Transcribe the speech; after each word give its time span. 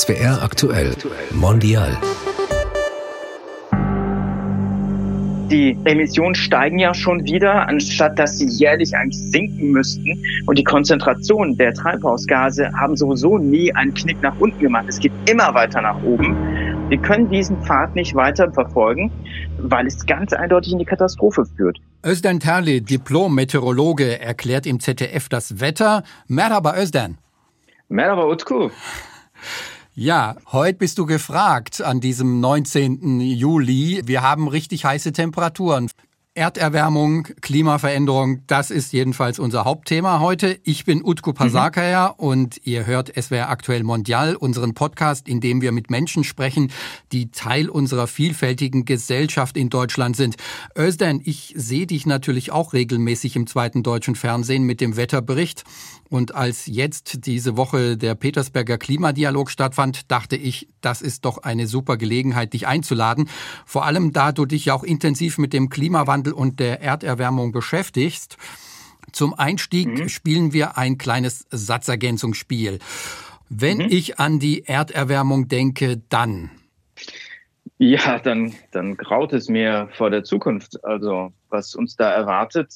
SWR 0.00 0.42
aktuell 0.42 0.96
Mondial. 1.30 1.94
Die 5.50 5.76
Emissionen 5.84 6.34
steigen 6.34 6.78
ja 6.78 6.94
schon 6.94 7.22
wieder, 7.26 7.68
anstatt 7.68 8.18
dass 8.18 8.38
sie 8.38 8.46
jährlich 8.46 8.96
eigentlich 8.96 9.18
sinken 9.18 9.72
müssten. 9.72 10.24
Und 10.46 10.58
die 10.58 10.64
Konzentration 10.64 11.54
der 11.58 11.74
Treibhausgase 11.74 12.72
haben 12.80 12.96
sowieso 12.96 13.36
nie 13.36 13.74
einen 13.74 13.92
Knick 13.92 14.22
nach 14.22 14.34
unten 14.40 14.58
gemacht. 14.58 14.86
Es 14.88 15.00
geht 15.00 15.12
immer 15.28 15.52
weiter 15.52 15.82
nach 15.82 16.02
oben. 16.02 16.34
Wir 16.88 16.96
können 16.96 17.28
diesen 17.28 17.62
Pfad 17.62 17.94
nicht 17.94 18.14
weiter 18.14 18.50
verfolgen, 18.50 19.12
weil 19.58 19.86
es 19.86 20.06
ganz 20.06 20.32
eindeutig 20.32 20.72
in 20.72 20.78
die 20.78 20.86
Katastrophe 20.86 21.44
führt. 21.44 21.78
Özden 22.06 22.40
Terli, 22.40 22.80
Diplom-Meteorologe, 22.80 24.18
erklärt 24.18 24.64
im 24.64 24.80
ZDF 24.80 25.28
das 25.28 25.60
Wetter. 25.60 26.04
Merhaba 26.26 26.74
Özden. 26.78 27.18
Merhaba 27.90 28.24
Utku. 28.24 28.70
Ja, 29.94 30.36
heute 30.52 30.78
bist 30.78 30.98
du 30.98 31.06
gefragt 31.06 31.82
an 31.82 32.00
diesem 32.00 32.38
19. 32.38 33.20
Juli. 33.20 34.02
Wir 34.04 34.22
haben 34.22 34.46
richtig 34.46 34.84
heiße 34.84 35.12
Temperaturen. 35.12 35.90
Erderwärmung, 36.34 37.24
Klimaveränderung, 37.40 38.46
das 38.46 38.70
ist 38.70 38.92
jedenfalls 38.92 39.40
unser 39.40 39.64
Hauptthema 39.64 40.20
heute. 40.20 40.60
Ich 40.62 40.84
bin 40.84 41.04
Utku 41.04 41.32
Pasakaya 41.32 42.14
mhm. 42.16 42.24
und 42.24 42.60
ihr 42.64 42.86
hört 42.86 43.12
SWR 43.20 43.50
Aktuell 43.50 43.82
Mondial, 43.82 44.36
unseren 44.36 44.74
Podcast, 44.74 45.28
in 45.28 45.40
dem 45.40 45.60
wir 45.60 45.72
mit 45.72 45.90
Menschen 45.90 46.22
sprechen, 46.22 46.70
die 47.10 47.32
Teil 47.32 47.68
unserer 47.68 48.06
vielfältigen 48.06 48.84
Gesellschaft 48.84 49.56
in 49.56 49.70
Deutschland 49.70 50.14
sind. 50.14 50.36
Özden, 50.78 51.20
ich 51.24 51.52
sehe 51.56 51.88
dich 51.88 52.06
natürlich 52.06 52.52
auch 52.52 52.74
regelmäßig 52.74 53.34
im 53.34 53.48
zweiten 53.48 53.82
deutschen 53.82 54.14
Fernsehen 54.14 54.62
mit 54.62 54.80
dem 54.80 54.96
Wetterbericht. 54.96 55.64
Und 56.10 56.34
als 56.34 56.66
jetzt 56.66 57.24
diese 57.26 57.56
Woche 57.56 57.96
der 57.96 58.16
Petersberger 58.16 58.78
Klimadialog 58.78 59.48
stattfand, 59.48 60.10
dachte 60.10 60.34
ich, 60.34 60.68
das 60.80 61.02
ist 61.02 61.24
doch 61.24 61.38
eine 61.38 61.68
super 61.68 61.96
Gelegenheit, 61.96 62.52
dich 62.52 62.66
einzuladen. 62.66 63.28
Vor 63.64 63.86
allem, 63.86 64.12
da 64.12 64.32
du 64.32 64.44
dich 64.44 64.64
ja 64.66 64.74
auch 64.74 64.82
intensiv 64.82 65.38
mit 65.38 65.52
dem 65.52 65.68
Klimawandel 65.68 66.32
und 66.32 66.58
der 66.58 66.82
Erderwärmung 66.82 67.52
beschäftigst. 67.52 68.38
Zum 69.12 69.34
Einstieg 69.34 69.86
mhm. 69.86 70.08
spielen 70.08 70.52
wir 70.52 70.76
ein 70.76 70.98
kleines 70.98 71.46
Satzergänzungsspiel. 71.50 72.80
Wenn 73.48 73.78
mhm. 73.78 73.86
ich 73.90 74.18
an 74.18 74.40
die 74.40 74.64
Erderwärmung 74.64 75.46
denke, 75.46 76.02
dann. 76.08 76.50
Ja, 77.78 78.18
dann, 78.18 78.52
dann 78.72 78.96
graut 78.96 79.32
es 79.32 79.48
mir 79.48 79.88
vor 79.96 80.10
der 80.10 80.24
Zukunft. 80.24 80.84
Also, 80.84 81.32
was 81.50 81.76
uns 81.76 81.94
da 81.94 82.10
erwartet, 82.10 82.74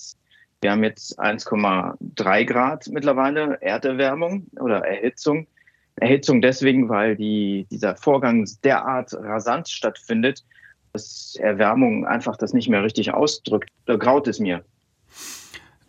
wir 0.65 0.71
haben 0.71 0.83
jetzt 0.83 1.21
1,3 1.21 2.45
Grad 2.47 2.89
mittlerweile 2.89 3.61
Erderwärmung 3.61 4.47
oder 4.59 4.79
Erhitzung. 4.79 5.47
Erhitzung 5.97 6.41
deswegen, 6.41 6.89
weil 6.89 7.17
die, 7.17 7.67
dieser 7.71 7.97
Vorgang 7.97 8.49
derart 8.65 9.13
rasant 9.13 9.69
stattfindet, 9.69 10.43
dass 10.95 11.37
Erwärmung 11.39 12.07
einfach 12.07 12.39
das 12.39 12.55
nicht 12.55 12.71
mehr 12.71 12.83
richtig 12.83 13.13
ausdrückt. 13.13 13.69
Da 13.85 13.97
graut 13.97 14.27
es 14.27 14.41
mir. 14.41 14.65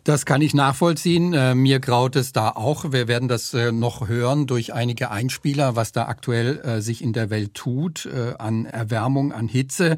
Das 0.04 0.26
kann 0.26 0.42
ich 0.42 0.52
nachvollziehen. 0.52 1.32
Äh, 1.32 1.54
mir 1.54 1.80
graut 1.80 2.14
es 2.14 2.32
da 2.32 2.50
auch. 2.50 2.92
Wir 2.92 3.08
werden 3.08 3.28
das 3.28 3.54
äh, 3.54 3.72
noch 3.72 4.08
hören 4.08 4.46
durch 4.46 4.74
einige 4.74 5.10
Einspieler, 5.10 5.74
was 5.74 5.92
da 5.92 6.06
aktuell 6.06 6.58
äh, 6.58 6.80
sich 6.82 7.02
in 7.02 7.14
der 7.14 7.30
Welt 7.30 7.54
tut 7.54 8.06
an 8.38 8.66
Erwärmung, 8.66 9.32
an 9.32 9.48
Hitze. 9.48 9.96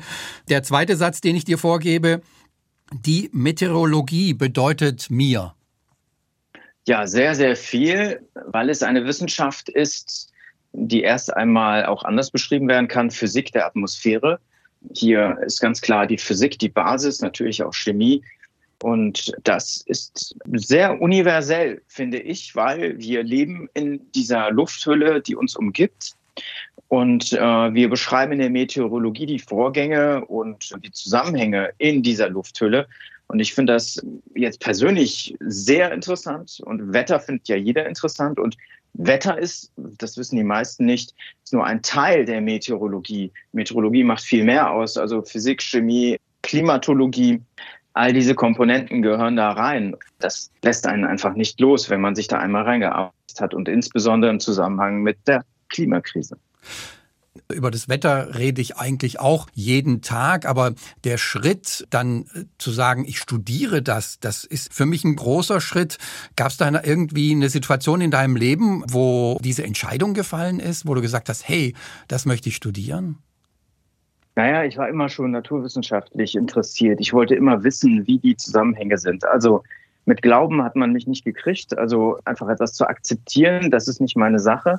Der 0.48 0.62
zweite 0.62 0.96
Satz, 0.96 1.20
den 1.20 1.34
ich 1.34 1.44
dir 1.44 1.58
vorgebe, 1.58 2.22
die 2.92 3.30
Meteorologie 3.32 4.34
bedeutet 4.34 5.10
mir? 5.10 5.54
Ja, 6.86 7.06
sehr, 7.06 7.34
sehr 7.34 7.56
viel, 7.56 8.26
weil 8.46 8.70
es 8.70 8.82
eine 8.82 9.04
Wissenschaft 9.04 9.68
ist, 9.68 10.32
die 10.72 11.02
erst 11.02 11.34
einmal 11.34 11.86
auch 11.86 12.04
anders 12.04 12.30
beschrieben 12.30 12.68
werden 12.68 12.88
kann, 12.88 13.10
Physik 13.10 13.52
der 13.52 13.66
Atmosphäre. 13.66 14.40
Hier 14.94 15.38
ist 15.44 15.60
ganz 15.60 15.80
klar 15.80 16.06
die 16.06 16.18
Physik 16.18 16.58
die 16.58 16.68
Basis, 16.68 17.20
natürlich 17.20 17.62
auch 17.62 17.74
Chemie. 17.74 18.22
Und 18.82 19.32
das 19.42 19.82
ist 19.86 20.36
sehr 20.52 21.00
universell, 21.00 21.82
finde 21.88 22.20
ich, 22.20 22.54
weil 22.54 22.98
wir 22.98 23.22
leben 23.24 23.68
in 23.74 24.10
dieser 24.12 24.50
Lufthülle, 24.50 25.20
die 25.20 25.34
uns 25.34 25.56
umgibt. 25.56 26.14
Und 26.88 27.34
äh, 27.34 27.38
wir 27.38 27.90
beschreiben 27.90 28.32
in 28.32 28.38
der 28.38 28.50
Meteorologie 28.50 29.26
die 29.26 29.38
Vorgänge 29.38 30.24
und 30.24 30.74
die 30.82 30.90
Zusammenhänge 30.90 31.70
in 31.76 32.02
dieser 32.02 32.30
Lufthülle. 32.30 32.88
Und 33.26 33.40
ich 33.40 33.54
finde 33.54 33.74
das 33.74 34.02
jetzt 34.34 34.60
persönlich 34.60 35.36
sehr 35.40 35.92
interessant. 35.92 36.60
Und 36.64 36.94
Wetter 36.94 37.20
findet 37.20 37.46
ja 37.48 37.56
jeder 37.56 37.86
interessant. 37.86 38.40
Und 38.40 38.56
Wetter 38.94 39.38
ist, 39.38 39.70
das 39.76 40.16
wissen 40.16 40.36
die 40.36 40.44
meisten 40.44 40.86
nicht, 40.86 41.14
ist 41.44 41.52
nur 41.52 41.64
ein 41.64 41.82
Teil 41.82 42.24
der 42.24 42.40
Meteorologie. 42.40 43.30
Meteorologie 43.52 44.04
macht 44.04 44.22
viel 44.22 44.44
mehr 44.44 44.70
aus. 44.70 44.96
Also 44.96 45.20
Physik, 45.20 45.62
Chemie, 45.62 46.16
Klimatologie. 46.42 47.42
All 47.92 48.14
diese 48.14 48.34
Komponenten 48.34 49.02
gehören 49.02 49.36
da 49.36 49.50
rein. 49.50 49.94
Das 50.20 50.50
lässt 50.62 50.86
einen 50.86 51.04
einfach 51.04 51.34
nicht 51.34 51.60
los, 51.60 51.90
wenn 51.90 52.00
man 52.00 52.14
sich 52.14 52.28
da 52.28 52.38
einmal 52.38 52.62
reingearbeitet 52.62 53.40
hat 53.40 53.52
und 53.52 53.68
insbesondere 53.68 54.30
im 54.30 54.40
Zusammenhang 54.40 55.02
mit 55.02 55.18
der 55.26 55.44
Klimakrise. 55.68 56.38
Über 57.50 57.70
das 57.70 57.88
Wetter 57.88 58.36
rede 58.36 58.60
ich 58.60 58.76
eigentlich 58.76 59.20
auch 59.20 59.46
jeden 59.54 60.02
Tag, 60.02 60.44
aber 60.44 60.74
der 61.04 61.18
Schritt 61.18 61.86
dann 61.90 62.26
äh, 62.34 62.44
zu 62.58 62.70
sagen, 62.70 63.04
ich 63.06 63.18
studiere 63.18 63.80
das, 63.80 64.20
das 64.20 64.44
ist 64.44 64.72
für 64.74 64.86
mich 64.86 65.04
ein 65.04 65.16
großer 65.16 65.60
Schritt. 65.60 65.98
Gab 66.36 66.48
es 66.48 66.56
da 66.56 66.68
irgendwie 66.82 67.32
eine 67.32 67.48
Situation 67.48 68.00
in 68.00 68.10
deinem 68.10 68.36
Leben, 68.36 68.82
wo 68.88 69.38
diese 69.42 69.64
Entscheidung 69.64 70.14
gefallen 70.14 70.60
ist, 70.60 70.86
wo 70.86 70.94
du 70.94 71.00
gesagt 71.00 71.28
hast, 71.28 71.48
hey, 71.48 71.74
das 72.08 72.26
möchte 72.26 72.48
ich 72.48 72.56
studieren? 72.56 73.18
Naja, 74.38 74.64
ich 74.64 74.76
war 74.76 74.88
immer 74.88 75.08
schon 75.08 75.32
naturwissenschaftlich 75.32 76.36
interessiert. 76.36 77.00
Ich 77.00 77.12
wollte 77.12 77.34
immer 77.34 77.64
wissen, 77.64 78.06
wie 78.06 78.18
die 78.18 78.36
Zusammenhänge 78.36 78.96
sind. 78.98 79.24
Also 79.24 79.64
mit 80.04 80.22
Glauben 80.22 80.62
hat 80.62 80.76
man 80.76 80.92
mich 80.92 81.08
nicht 81.08 81.24
gekriegt. 81.24 81.76
Also 81.76 82.18
einfach 82.24 82.48
etwas 82.48 82.72
zu 82.72 82.86
akzeptieren, 82.86 83.70
das 83.70 83.88
ist 83.88 84.00
nicht 84.00 84.16
meine 84.16 84.38
Sache. 84.38 84.78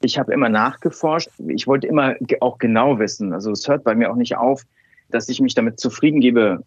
Ich 0.00 0.18
habe 0.18 0.32
immer 0.32 0.48
nachgeforscht. 0.48 1.30
Ich 1.48 1.66
wollte 1.66 1.86
immer 1.86 2.14
auch 2.40 2.58
genau 2.58 2.98
wissen. 2.98 3.32
Also 3.32 3.50
es 3.50 3.66
hört 3.66 3.84
bei 3.84 3.94
mir 3.94 4.10
auch 4.10 4.16
nicht 4.16 4.36
auf, 4.36 4.64
dass 5.10 5.28
ich 5.28 5.40
mich 5.40 5.54
damit 5.54 5.80
zufrieden 5.80 6.20
gebe, 6.20 6.62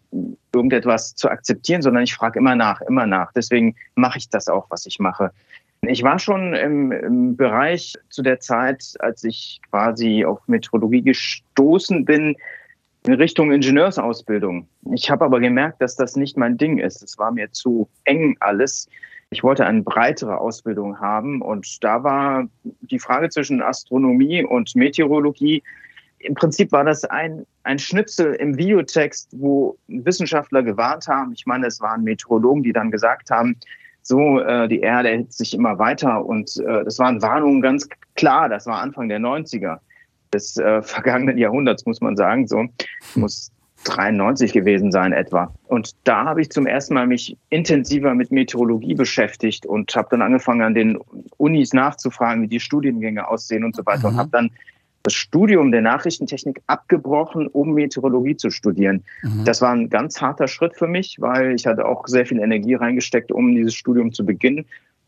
irgendetwas 0.54 1.14
zu 1.14 1.30
akzeptieren, 1.30 1.82
sondern 1.82 2.02
ich 2.02 2.14
frage 2.14 2.38
immer 2.38 2.56
nach, 2.56 2.80
immer 2.82 3.06
nach. 3.06 3.32
Deswegen 3.32 3.76
mache 3.94 4.18
ich 4.18 4.28
das 4.28 4.48
auch, 4.48 4.66
was 4.70 4.86
ich 4.86 4.98
mache. 4.98 5.30
Ich 5.82 6.02
war 6.02 6.18
schon 6.18 6.54
im, 6.54 6.92
im, 6.92 7.36
Bereich 7.36 7.94
zu 8.08 8.22
der 8.22 8.38
Zeit, 8.38 8.94
als 9.00 9.24
ich 9.24 9.60
quasi 9.70 10.24
auf 10.24 10.40
Metrologie 10.46 11.02
gestoßen 11.02 12.04
bin, 12.04 12.36
in 13.04 13.14
Richtung 13.14 13.50
Ingenieursausbildung. 13.50 14.68
Ich 14.92 15.10
habe 15.10 15.24
aber 15.24 15.40
gemerkt, 15.40 15.82
dass 15.82 15.96
das 15.96 16.14
nicht 16.14 16.36
mein 16.36 16.56
Ding 16.56 16.78
ist. 16.78 17.02
Es 17.02 17.18
war 17.18 17.32
mir 17.32 17.50
zu 17.50 17.88
eng 18.04 18.36
alles. 18.38 18.88
Ich 19.32 19.42
wollte 19.42 19.64
eine 19.64 19.82
breitere 19.82 20.38
Ausbildung 20.38 21.00
haben 21.00 21.40
und 21.40 21.82
da 21.82 22.04
war 22.04 22.46
die 22.82 22.98
Frage 22.98 23.30
zwischen 23.30 23.62
Astronomie 23.62 24.44
und 24.44 24.76
Meteorologie. 24.76 25.62
Im 26.18 26.34
Prinzip 26.34 26.70
war 26.70 26.84
das 26.84 27.06
ein, 27.06 27.46
ein 27.62 27.78
Schnipsel 27.78 28.34
im 28.34 28.58
Videotext, 28.58 29.30
wo 29.32 29.78
Wissenschaftler 29.88 30.62
gewarnt 30.62 31.08
haben. 31.08 31.32
Ich 31.32 31.46
meine, 31.46 31.66
es 31.66 31.80
waren 31.80 32.04
Meteorologen, 32.04 32.62
die 32.62 32.74
dann 32.74 32.90
gesagt 32.90 33.30
haben, 33.30 33.56
so, 34.02 34.38
äh, 34.40 34.68
die 34.68 34.80
Erde 34.80 35.10
erhitzt 35.10 35.38
sich 35.38 35.54
immer 35.54 35.78
weiter. 35.78 36.26
Und 36.26 36.58
äh, 36.58 36.84
das 36.84 36.98
waren 36.98 37.22
Warnungen 37.22 37.62
ganz 37.62 37.88
klar. 38.16 38.50
Das 38.50 38.66
war 38.66 38.82
Anfang 38.82 39.08
der 39.08 39.18
90er 39.18 39.78
des 40.34 40.58
äh, 40.58 40.82
vergangenen 40.82 41.38
Jahrhunderts, 41.38 41.86
muss 41.86 42.02
man 42.02 42.16
sagen. 42.16 42.46
So 42.46 42.66
muss 43.14 43.50
93 43.84 44.52
gewesen 44.52 44.92
sein 44.92 45.12
etwa. 45.12 45.52
Und 45.66 45.92
da 46.04 46.24
habe 46.24 46.40
ich 46.40 46.50
zum 46.50 46.66
ersten 46.66 46.94
Mal 46.94 47.06
mich 47.06 47.36
intensiver 47.50 48.14
mit 48.14 48.30
Meteorologie 48.30 48.94
beschäftigt 48.94 49.66
und 49.66 49.94
habe 49.94 50.08
dann 50.10 50.22
angefangen 50.22 50.62
an 50.62 50.74
den 50.74 50.98
Unis 51.36 51.72
nachzufragen, 51.72 52.42
wie 52.42 52.48
die 52.48 52.60
Studiengänge 52.60 53.28
aussehen 53.28 53.64
und 53.64 53.74
so 53.74 53.84
weiter 53.86 54.08
mhm. 54.08 54.14
und 54.14 54.16
habe 54.16 54.30
dann 54.30 54.50
das 55.02 55.14
Studium 55.14 55.72
der 55.72 55.82
Nachrichtentechnik 55.82 56.62
abgebrochen, 56.66 57.48
um 57.48 57.72
Meteorologie 57.72 58.36
zu 58.36 58.50
studieren. 58.50 59.02
Mhm. 59.22 59.44
Das 59.44 59.60
war 59.60 59.72
ein 59.72 59.90
ganz 59.90 60.20
harter 60.20 60.46
Schritt 60.46 60.76
für 60.76 60.86
mich, 60.86 61.16
weil 61.20 61.54
ich 61.54 61.66
hatte 61.66 61.86
auch 61.86 62.06
sehr 62.06 62.24
viel 62.24 62.38
Energie 62.38 62.74
reingesteckt, 62.74 63.32
um 63.32 63.54
dieses 63.54 63.74
Studium 63.74 64.12
zu 64.12 64.24
beginnen. 64.24 64.64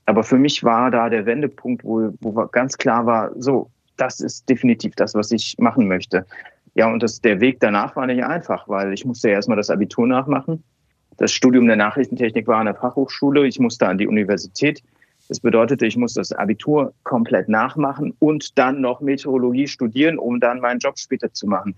Aber 0.06 0.22
für 0.22 0.36
mich 0.36 0.64
war 0.64 0.90
da 0.90 1.08
der 1.08 1.26
Wendepunkt, 1.26 1.84
wo, 1.84 2.12
wo 2.20 2.32
ganz 2.48 2.76
klar 2.76 3.06
war, 3.06 3.30
so, 3.36 3.70
das 3.96 4.20
ist 4.20 4.48
definitiv 4.48 4.94
das, 4.96 5.14
was 5.14 5.30
ich 5.30 5.54
machen 5.58 5.86
möchte. 5.86 6.26
Ja, 6.74 6.88
und 6.92 7.02
das, 7.02 7.20
der 7.20 7.40
Weg 7.40 7.60
danach 7.60 7.94
war 7.96 8.06
nicht 8.06 8.24
einfach, 8.24 8.68
weil 8.68 8.92
ich 8.92 9.04
musste 9.04 9.28
ja 9.28 9.34
erstmal 9.34 9.56
das 9.56 9.70
Abitur 9.70 10.06
nachmachen. 10.06 10.62
Das 11.16 11.32
Studium 11.32 11.66
der 11.66 11.76
Nachrichtentechnik 11.76 12.46
war 12.48 12.58
an 12.58 12.66
der 12.66 12.74
Fachhochschule. 12.74 13.46
Ich 13.46 13.60
musste 13.60 13.86
an 13.86 13.98
die 13.98 14.08
Universität. 14.08 14.82
Das 15.28 15.40
bedeutete, 15.40 15.86
ich 15.86 15.96
musste 15.96 16.20
das 16.20 16.32
Abitur 16.32 16.92
komplett 17.04 17.48
nachmachen 17.48 18.14
und 18.18 18.58
dann 18.58 18.80
noch 18.80 19.00
Meteorologie 19.00 19.68
studieren, 19.68 20.18
um 20.18 20.40
dann 20.40 20.60
meinen 20.60 20.80
Job 20.80 20.98
später 20.98 21.32
zu 21.32 21.46
machen. 21.46 21.76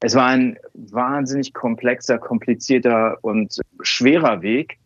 Es 0.00 0.14
war 0.14 0.28
ein 0.28 0.56
wahnsinnig 0.72 1.52
komplexer, 1.52 2.18
komplizierter 2.18 3.18
und 3.20 3.60
schwerer 3.82 4.40
Weg. 4.42 4.78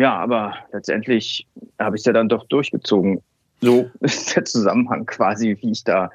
Ja, 0.00 0.16
aber 0.16 0.54
letztendlich 0.72 1.46
habe 1.78 1.96
ich 1.96 2.00
es 2.00 2.06
ja 2.06 2.12
dann 2.12 2.28
doch 2.28 2.46
durchgezogen. 2.46 3.20
so 3.60 3.90
ist 4.00 4.36
der 4.36 4.44
Zusammenhang 4.44 5.06
quasi, 5.06 5.56
wie 5.60 5.72
ich 5.72 5.84
da 5.84 6.10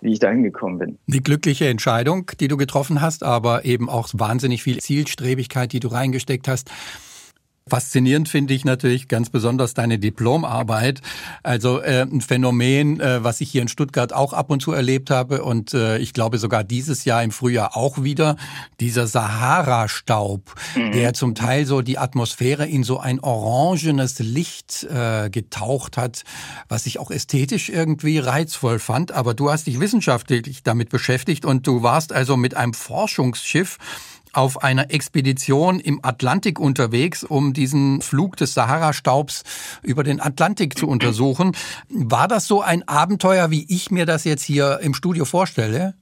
wie 0.00 0.12
ich 0.12 0.18
da 0.18 0.30
hingekommen 0.30 0.78
bin. 0.78 0.98
Eine 1.08 1.20
glückliche 1.20 1.68
Entscheidung, 1.68 2.30
die 2.40 2.48
du 2.48 2.56
getroffen 2.56 3.00
hast, 3.00 3.22
aber 3.22 3.64
eben 3.64 3.88
auch 3.88 4.08
wahnsinnig 4.12 4.62
viel 4.62 4.78
Zielstrebigkeit, 4.78 5.72
die 5.72 5.80
du 5.80 5.88
reingesteckt 5.88 6.48
hast. 6.48 6.70
Faszinierend 7.68 8.28
finde 8.28 8.52
ich 8.52 8.64
natürlich 8.64 9.06
ganz 9.06 9.30
besonders 9.30 9.74
deine 9.74 9.98
Diplomarbeit. 9.98 11.02
Also 11.44 11.80
äh, 11.80 12.02
ein 12.02 12.20
Phänomen, 12.20 12.98
äh, 13.00 13.22
was 13.22 13.40
ich 13.40 13.50
hier 13.50 13.62
in 13.62 13.68
Stuttgart 13.68 14.12
auch 14.12 14.32
ab 14.32 14.50
und 14.50 14.60
zu 14.60 14.72
erlebt 14.72 15.10
habe 15.10 15.44
und 15.44 15.72
äh, 15.72 15.98
ich 15.98 16.12
glaube 16.12 16.38
sogar 16.38 16.64
dieses 16.64 17.04
Jahr 17.04 17.22
im 17.22 17.30
Frühjahr 17.30 17.76
auch 17.76 18.02
wieder, 18.02 18.36
dieser 18.80 19.06
Sahara-Staub, 19.06 20.52
mhm. 20.74 20.92
der 20.92 21.12
zum 21.14 21.36
Teil 21.36 21.64
so 21.64 21.80
die 21.80 21.98
Atmosphäre 21.98 22.66
in 22.66 22.82
so 22.82 22.98
ein 22.98 23.20
orangenes 23.20 24.18
Licht 24.18 24.84
äh, 24.84 25.30
getaucht 25.30 25.96
hat, 25.96 26.24
was 26.68 26.86
ich 26.86 26.98
auch 26.98 27.12
ästhetisch 27.12 27.68
irgendwie 27.68 28.18
reizvoll 28.18 28.80
fand. 28.80 29.12
Aber 29.12 29.34
du 29.34 29.50
hast 29.50 29.68
dich 29.68 29.78
wissenschaftlich 29.78 30.64
damit 30.64 30.88
beschäftigt 30.88 31.44
und 31.44 31.66
du 31.66 31.82
warst 31.82 32.12
also 32.12 32.36
mit 32.36 32.56
einem 32.56 32.74
Forschungsschiff 32.74 33.78
auf 34.32 34.62
einer 34.62 34.90
Expedition 34.92 35.80
im 35.80 36.00
Atlantik 36.02 36.58
unterwegs, 36.58 37.24
um 37.24 37.52
diesen 37.52 38.00
Flug 38.00 38.36
des 38.36 38.54
Sahara-Staubs 38.54 39.44
über 39.82 40.02
den 40.02 40.20
Atlantik 40.20 40.78
zu 40.78 40.88
untersuchen. 40.88 41.56
War 41.88 42.28
das 42.28 42.46
so 42.46 42.62
ein 42.62 42.86
Abenteuer, 42.86 43.50
wie 43.50 43.66
ich 43.68 43.90
mir 43.90 44.06
das 44.06 44.24
jetzt 44.24 44.42
hier 44.42 44.80
im 44.82 44.94
Studio 44.94 45.24
vorstelle? 45.24 45.94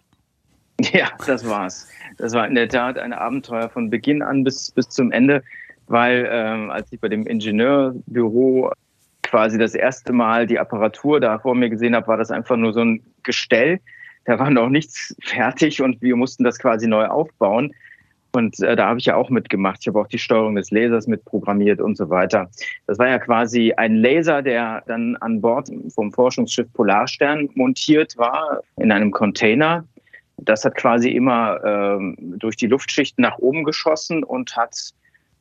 Ja, 0.80 1.08
das 1.26 1.48
war's. 1.48 1.88
Das 2.18 2.34
war 2.34 2.46
in 2.46 2.54
der 2.54 2.68
Tat 2.68 2.98
ein 2.98 3.12
Abenteuer 3.12 3.68
von 3.68 3.90
Beginn 3.90 4.22
an 4.22 4.44
bis, 4.44 4.70
bis 4.70 4.88
zum 4.88 5.10
Ende, 5.10 5.42
weil 5.86 6.28
ähm, 6.30 6.70
als 6.70 6.92
ich 6.92 7.00
bei 7.00 7.08
dem 7.08 7.26
Ingenieurbüro 7.26 8.72
quasi 9.22 9.58
das 9.58 9.74
erste 9.74 10.12
Mal 10.12 10.46
die 10.46 10.58
Apparatur 10.58 11.20
da 11.20 11.38
vor 11.38 11.54
mir 11.54 11.68
gesehen 11.68 11.94
habe, 11.94 12.06
war 12.06 12.16
das 12.16 12.30
einfach 12.30 12.56
nur 12.56 12.72
so 12.72 12.80
ein 12.80 13.02
Gestell. 13.22 13.80
Da 14.24 14.38
war 14.38 14.50
noch 14.50 14.68
nichts 14.68 15.14
fertig 15.22 15.82
und 15.82 16.00
wir 16.00 16.16
mussten 16.16 16.44
das 16.44 16.58
quasi 16.58 16.86
neu 16.86 17.06
aufbauen. 17.06 17.74
Und 18.32 18.60
äh, 18.60 18.76
da 18.76 18.88
habe 18.88 18.98
ich 18.98 19.06
ja 19.06 19.16
auch 19.16 19.30
mitgemacht. 19.30 19.78
Ich 19.80 19.88
habe 19.88 20.00
auch 20.00 20.06
die 20.06 20.18
Steuerung 20.18 20.54
des 20.54 20.70
Lasers 20.70 21.06
mitprogrammiert 21.06 21.80
und 21.80 21.96
so 21.96 22.10
weiter. 22.10 22.50
Das 22.86 22.98
war 22.98 23.08
ja 23.08 23.18
quasi 23.18 23.72
ein 23.76 23.96
Laser, 23.96 24.42
der 24.42 24.82
dann 24.86 25.16
an 25.16 25.40
Bord 25.40 25.70
vom 25.94 26.12
Forschungsschiff 26.12 26.72
Polarstern 26.72 27.48
montiert 27.54 28.16
war 28.18 28.60
in 28.76 28.92
einem 28.92 29.10
Container. 29.10 29.84
Das 30.36 30.64
hat 30.64 30.76
quasi 30.76 31.10
immer 31.10 31.64
ähm, 31.64 32.16
durch 32.38 32.56
die 32.56 32.66
Luftschichten 32.66 33.22
nach 33.22 33.38
oben 33.38 33.64
geschossen 33.64 34.22
und 34.22 34.56
hat 34.56 34.92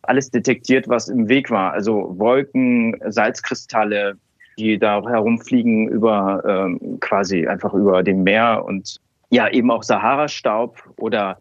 alles 0.03 0.31
detektiert, 0.31 0.87
was 0.87 1.09
im 1.09 1.27
Weg 1.27 1.51
war. 1.51 1.73
Also 1.73 2.15
Wolken, 2.17 2.95
Salzkristalle, 3.05 4.17
die 4.57 4.79
da 4.79 5.03
herumfliegen 5.07 5.87
über 5.87 6.41
ähm, 6.47 6.99
quasi 6.99 7.45
einfach 7.45 7.73
über 7.73 8.01
dem 8.01 8.23
Meer 8.23 8.63
und 8.65 8.99
ja 9.29 9.49
eben 9.49 9.69
auch 9.69 9.83
Sahara-Staub 9.83 10.81
oder 10.97 11.37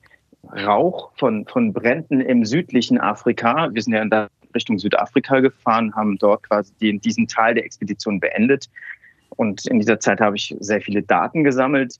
Rauch 0.52 1.12
von, 1.16 1.46
von 1.46 1.72
Bränden 1.72 2.20
im 2.20 2.44
südlichen 2.44 3.00
Afrika. 3.00 3.68
Wir 3.72 3.82
sind 3.82 3.94
ja 3.94 4.02
in 4.02 4.10
der 4.10 4.28
Richtung 4.54 4.78
Südafrika 4.78 5.40
gefahren, 5.40 5.94
haben 5.94 6.16
dort 6.18 6.42
quasi 6.42 6.72
den, 6.80 7.00
diesen 7.00 7.28
Teil 7.28 7.54
der 7.54 7.64
Expedition 7.64 8.20
beendet. 8.20 8.68
Und 9.30 9.66
in 9.66 9.78
dieser 9.78 10.00
Zeit 10.00 10.20
habe 10.20 10.36
ich 10.36 10.56
sehr 10.60 10.80
viele 10.80 11.02
Daten 11.02 11.44
gesammelt 11.44 11.96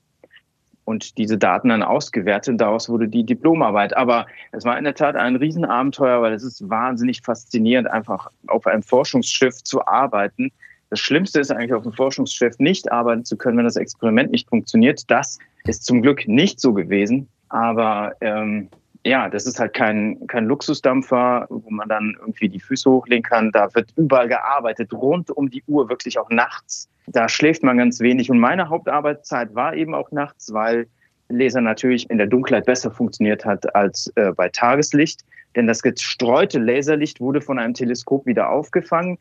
und 0.87 1.19
diese 1.19 1.37
Daten 1.37 1.69
dann 1.69 1.83
ausgewertet. 1.83 2.61
Daraus 2.61 2.89
wurde 2.89 3.09
die 3.09 3.25
Diplomarbeit. 3.25 3.97
Aber 3.97 4.27
es 4.53 4.65
war 4.65 4.79
in 4.79 4.85
der 4.85 4.95
Tat 4.95 5.17
ein 5.17 5.37
Riesenabenteuer, 5.37 6.23
weil 6.23 6.33
es 6.33 6.45
ist 6.45 6.69
wahnsinnig 6.71 7.23
faszinierend, 7.23 7.91
einfach 7.91 8.31
auf 8.47 8.67
einem 8.67 8.83
Forschungsschiff 8.83 9.63
zu 9.65 9.85
arbeiten. 9.87 10.53
Das 10.91 11.01
Schlimmste 11.01 11.41
ist 11.41 11.51
eigentlich 11.51 11.75
auf 11.75 11.83
einem 11.83 11.93
Forschungsschiff 11.93 12.59
nicht 12.59 12.91
arbeiten 12.93 13.25
zu 13.25 13.37
können, 13.37 13.59
wenn 13.59 13.65
das 13.65 13.77
Experiment 13.77 14.31
nicht 14.31 14.49
funktioniert. 14.49 15.11
Das 15.11 15.39
ist 15.65 15.85
zum 15.85 16.03
Glück 16.03 16.29
nicht 16.29 16.61
so 16.61 16.73
gewesen. 16.73 17.29
Aber 17.49 18.15
ähm, 18.21 18.69
ja, 19.05 19.29
das 19.29 19.47
ist 19.47 19.61
halt 19.61 19.73
kein, 19.75 20.27
kein 20.27 20.47
Luxusdampfer, 20.47 21.47
wo 21.49 21.71
man 21.71 21.89
dann 21.89 22.17
irgendwie 22.19 22.49
die 22.49 22.59
Füße 22.59 22.91
hochlegen 22.91 23.23
kann. 23.23 23.53
Da 23.53 23.73
wird 23.75 23.93
überall 23.97 24.29
gearbeitet, 24.29 24.93
rund 24.93 25.31
um 25.31 25.49
die 25.49 25.63
Uhr, 25.69 25.89
wirklich 25.89 26.19
auch 26.19 26.29
nachts. 26.29 26.89
Da 27.07 27.29
schläft 27.29 27.63
man 27.63 27.79
ganz 27.79 28.01
wenig. 28.01 28.31
Und 28.31 28.41
meine 28.41 28.69
Hauptarbeitszeit 28.69 29.55
war 29.55 29.75
eben 29.75 29.95
auch 29.95 30.11
nachts, 30.11 30.53
weil 30.53 30.89
Laser 31.29 31.61
natürlich 31.61 32.11
in 32.11 32.19
der 32.19 32.27
Dunkelheit 32.27 32.67
besser 32.67 32.91
funktioniert 32.91 33.45
hat 33.45 33.75
als 33.77 34.13
äh, 34.17 34.33
bei 34.33 34.49
Tageslicht. 34.49 35.21
Denn 35.55 35.69
das 35.69 35.83
gestreute 35.83 36.59
Laserlicht 36.59 37.21
wurde 37.21 37.41
von 37.41 37.59
einem 37.59 37.75
Teleskop 37.75 38.27
wieder 38.27 38.51
aufgefangen 38.51 39.19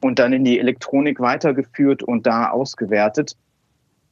und 0.00 0.18
dann 0.18 0.32
in 0.32 0.44
die 0.44 0.58
Elektronik 0.58 1.20
weitergeführt 1.20 2.02
und 2.02 2.26
da 2.26 2.50
ausgewertet. 2.50 3.36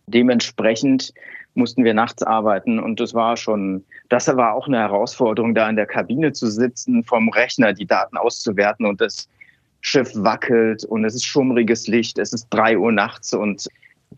Dementsprechend 0.07 1.13
mussten 1.57 1.85
wir 1.85 1.95
nachts 1.95 2.23
arbeiten 2.23 2.79
und 2.79 3.01
das 3.01 3.15
war 3.15 3.37
schon, 3.37 3.85
das 4.09 4.29
war 4.37 4.55
auch 4.55 4.67
eine 4.67 4.79
Herausforderung, 4.79 5.55
da 5.55 5.69
in 5.69 5.77
der 5.77 5.87
Kabine 5.87 6.33
zu 6.33 6.49
sitzen, 6.49 7.03
vom 7.05 7.29
Rechner 7.29 7.73
die 7.73 7.87
Daten 7.87 8.17
auszuwerten 8.17 8.87
und 8.87 9.01
das 9.01 9.29
Schiff 9.81 10.11
wackelt 10.15 10.85
und 10.85 11.05
es 11.05 11.15
ist 11.15 11.25
schummriges 11.25 11.87
Licht, 11.87 12.19
es 12.19 12.33
ist 12.33 12.49
drei 12.51 12.77
Uhr 12.77 12.93
nachts 12.93 13.33
und 13.33 13.69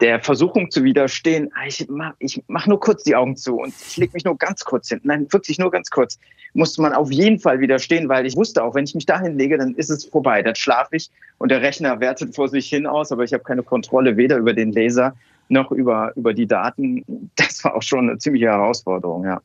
der 0.00 0.20
Versuchung 0.20 0.70
zu 0.70 0.84
widerstehen, 0.84 1.50
ah, 1.54 1.66
ich 1.66 1.86
mach, 1.88 2.14
ich 2.18 2.42
mach 2.46 2.66
nur 2.66 2.78
kurz 2.78 3.02
die 3.04 3.16
Augen 3.16 3.36
zu 3.36 3.56
und 3.56 3.74
ich 3.88 3.96
leg 3.96 4.12
mich 4.14 4.24
nur 4.24 4.36
ganz 4.36 4.64
kurz 4.64 4.88
hin. 4.88 5.00
Nein, 5.02 5.26
wirklich 5.30 5.58
nur 5.58 5.70
ganz 5.70 5.90
kurz. 5.90 6.18
Musste 6.54 6.82
man 6.82 6.92
auf 6.92 7.10
jeden 7.10 7.38
Fall 7.38 7.60
widerstehen, 7.60 8.08
weil 8.08 8.26
ich 8.26 8.36
wusste 8.36 8.62
auch, 8.62 8.74
wenn 8.74 8.84
ich 8.84 8.94
mich 8.94 9.06
dahin 9.06 9.36
lege, 9.36 9.58
dann 9.58 9.74
ist 9.74 9.90
es 9.90 10.04
vorbei. 10.04 10.42
Dann 10.42 10.54
schlafe 10.54 10.96
ich 10.96 11.10
und 11.38 11.50
der 11.50 11.62
Rechner 11.62 12.00
wertet 12.00 12.34
vor 12.34 12.48
sich 12.48 12.68
hin 12.68 12.86
aus, 12.86 13.12
aber 13.12 13.24
ich 13.24 13.32
habe 13.32 13.42
keine 13.42 13.62
Kontrolle 13.62 14.16
weder 14.16 14.36
über 14.36 14.52
den 14.52 14.72
Laser 14.72 15.14
noch 15.48 15.70
über, 15.72 16.12
über 16.16 16.34
die 16.34 16.46
Daten. 16.46 17.30
Das 17.36 17.64
war 17.64 17.74
auch 17.74 17.82
schon 17.82 18.08
eine 18.08 18.18
ziemliche 18.18 18.46
Herausforderung, 18.46 19.24
ja. 19.24 19.40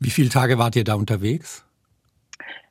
Wie 0.00 0.10
viele 0.10 0.28
Tage 0.28 0.58
wart 0.58 0.76
ihr 0.76 0.84
da 0.84 0.94
unterwegs? 0.94 1.64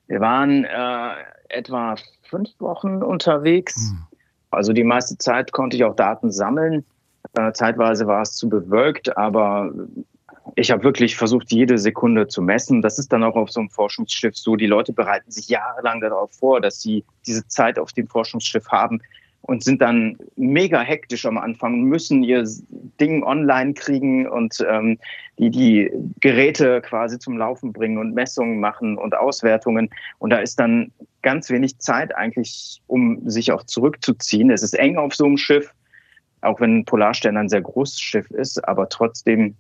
Wir 0.07 0.19
waren 0.19 0.65
äh, 0.65 1.13
etwa 1.49 1.95
fünf 2.23 2.49
Wochen 2.59 3.01
unterwegs. 3.01 3.75
Hm. 3.75 3.99
Also 4.49 4.73
die 4.73 4.83
meiste 4.83 5.17
Zeit 5.17 5.51
konnte 5.53 5.77
ich 5.77 5.83
auch 5.85 5.95
Daten 5.95 6.31
sammeln. 6.31 6.83
Äh, 7.33 7.53
zeitweise 7.53 8.07
war 8.07 8.21
es 8.21 8.35
zu 8.35 8.49
bewölkt, 8.49 9.15
aber 9.15 9.71
ich 10.55 10.71
habe 10.71 10.83
wirklich 10.83 11.15
versucht, 11.15 11.51
jede 11.51 11.77
Sekunde 11.77 12.27
zu 12.27 12.41
messen. 12.41 12.81
Das 12.81 12.99
ist 12.99 13.13
dann 13.13 13.23
auch 13.23 13.35
auf 13.35 13.51
so 13.51 13.61
einem 13.61 13.69
Forschungsschiff 13.69 14.35
so. 14.35 14.55
Die 14.55 14.65
Leute 14.65 14.91
bereiten 14.91 15.31
sich 15.31 15.47
jahrelang 15.47 16.01
darauf 16.01 16.31
vor, 16.33 16.59
dass 16.59 16.81
sie 16.81 17.05
diese 17.25 17.47
Zeit 17.47 17.79
auf 17.79 17.93
dem 17.93 18.07
Forschungsschiff 18.07 18.67
haben 18.67 19.01
und 19.51 19.65
sind 19.65 19.81
dann 19.81 20.17
mega 20.37 20.79
hektisch 20.79 21.25
am 21.25 21.37
Anfang, 21.37 21.81
müssen 21.81 22.23
ihr 22.23 22.47
Ding 23.01 23.21
online 23.21 23.73
kriegen 23.73 24.25
und 24.25 24.65
ähm, 24.65 24.97
die 25.37 25.49
die 25.49 25.91
Geräte 26.21 26.79
quasi 26.79 27.19
zum 27.19 27.37
Laufen 27.37 27.73
bringen 27.73 27.97
und 27.97 28.13
Messungen 28.13 28.61
machen 28.61 28.97
und 28.97 29.13
Auswertungen. 29.13 29.89
Und 30.19 30.29
da 30.29 30.37
ist 30.37 30.57
dann 30.57 30.93
ganz 31.21 31.49
wenig 31.49 31.77
Zeit 31.79 32.15
eigentlich, 32.15 32.81
um 32.87 33.29
sich 33.29 33.51
auch 33.51 33.63
zurückzuziehen. 33.63 34.51
Es 34.51 34.63
ist 34.63 34.73
eng 34.73 34.95
auf 34.95 35.13
so 35.13 35.25
einem 35.25 35.35
Schiff, 35.35 35.73
auch 36.39 36.61
wenn 36.61 36.85
Polarstern 36.85 37.35
ein 37.35 37.49
sehr 37.49 37.61
großes 37.61 37.99
Schiff 37.99 38.31
ist, 38.31 38.65
aber 38.69 38.87
trotzdem 38.87 39.55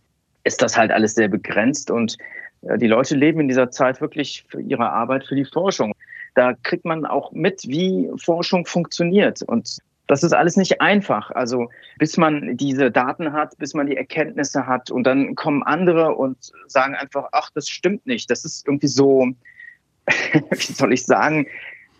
ist 0.45 0.61
das 0.61 0.77
halt 0.77 0.91
alles 0.91 1.15
sehr 1.15 1.27
begrenzt 1.27 1.91
und 1.91 2.15
äh, 2.61 2.77
die 2.77 2.87
Leute 2.87 3.17
leben 3.17 3.41
in 3.41 3.49
dieser 3.49 3.71
Zeit 3.71 3.99
wirklich 3.99 4.45
für 4.47 4.61
ihre 4.61 4.89
Arbeit, 4.89 5.25
für 5.25 5.35
die 5.35 5.43
Forschung 5.43 5.91
da 6.35 6.53
kriegt 6.63 6.85
man 6.85 7.05
auch 7.05 7.31
mit, 7.31 7.63
wie 7.67 8.09
Forschung 8.17 8.65
funktioniert. 8.65 9.41
Und 9.41 9.79
das 10.07 10.23
ist 10.23 10.33
alles 10.33 10.57
nicht 10.57 10.81
einfach. 10.81 11.31
Also 11.31 11.69
bis 11.97 12.17
man 12.17 12.57
diese 12.57 12.91
Daten 12.91 13.33
hat, 13.33 13.57
bis 13.57 13.73
man 13.73 13.87
die 13.87 13.97
Erkenntnisse 13.97 14.67
hat 14.67 14.91
und 14.91 15.03
dann 15.03 15.35
kommen 15.35 15.63
andere 15.63 16.15
und 16.15 16.37
sagen 16.67 16.95
einfach, 16.95 17.29
ach, 17.31 17.49
das 17.53 17.69
stimmt 17.69 18.05
nicht. 18.05 18.29
Das 18.29 18.45
ist 18.45 18.67
irgendwie 18.67 18.87
so, 18.87 19.29
wie 20.33 20.73
soll 20.73 20.93
ich 20.93 21.05
sagen, 21.05 21.47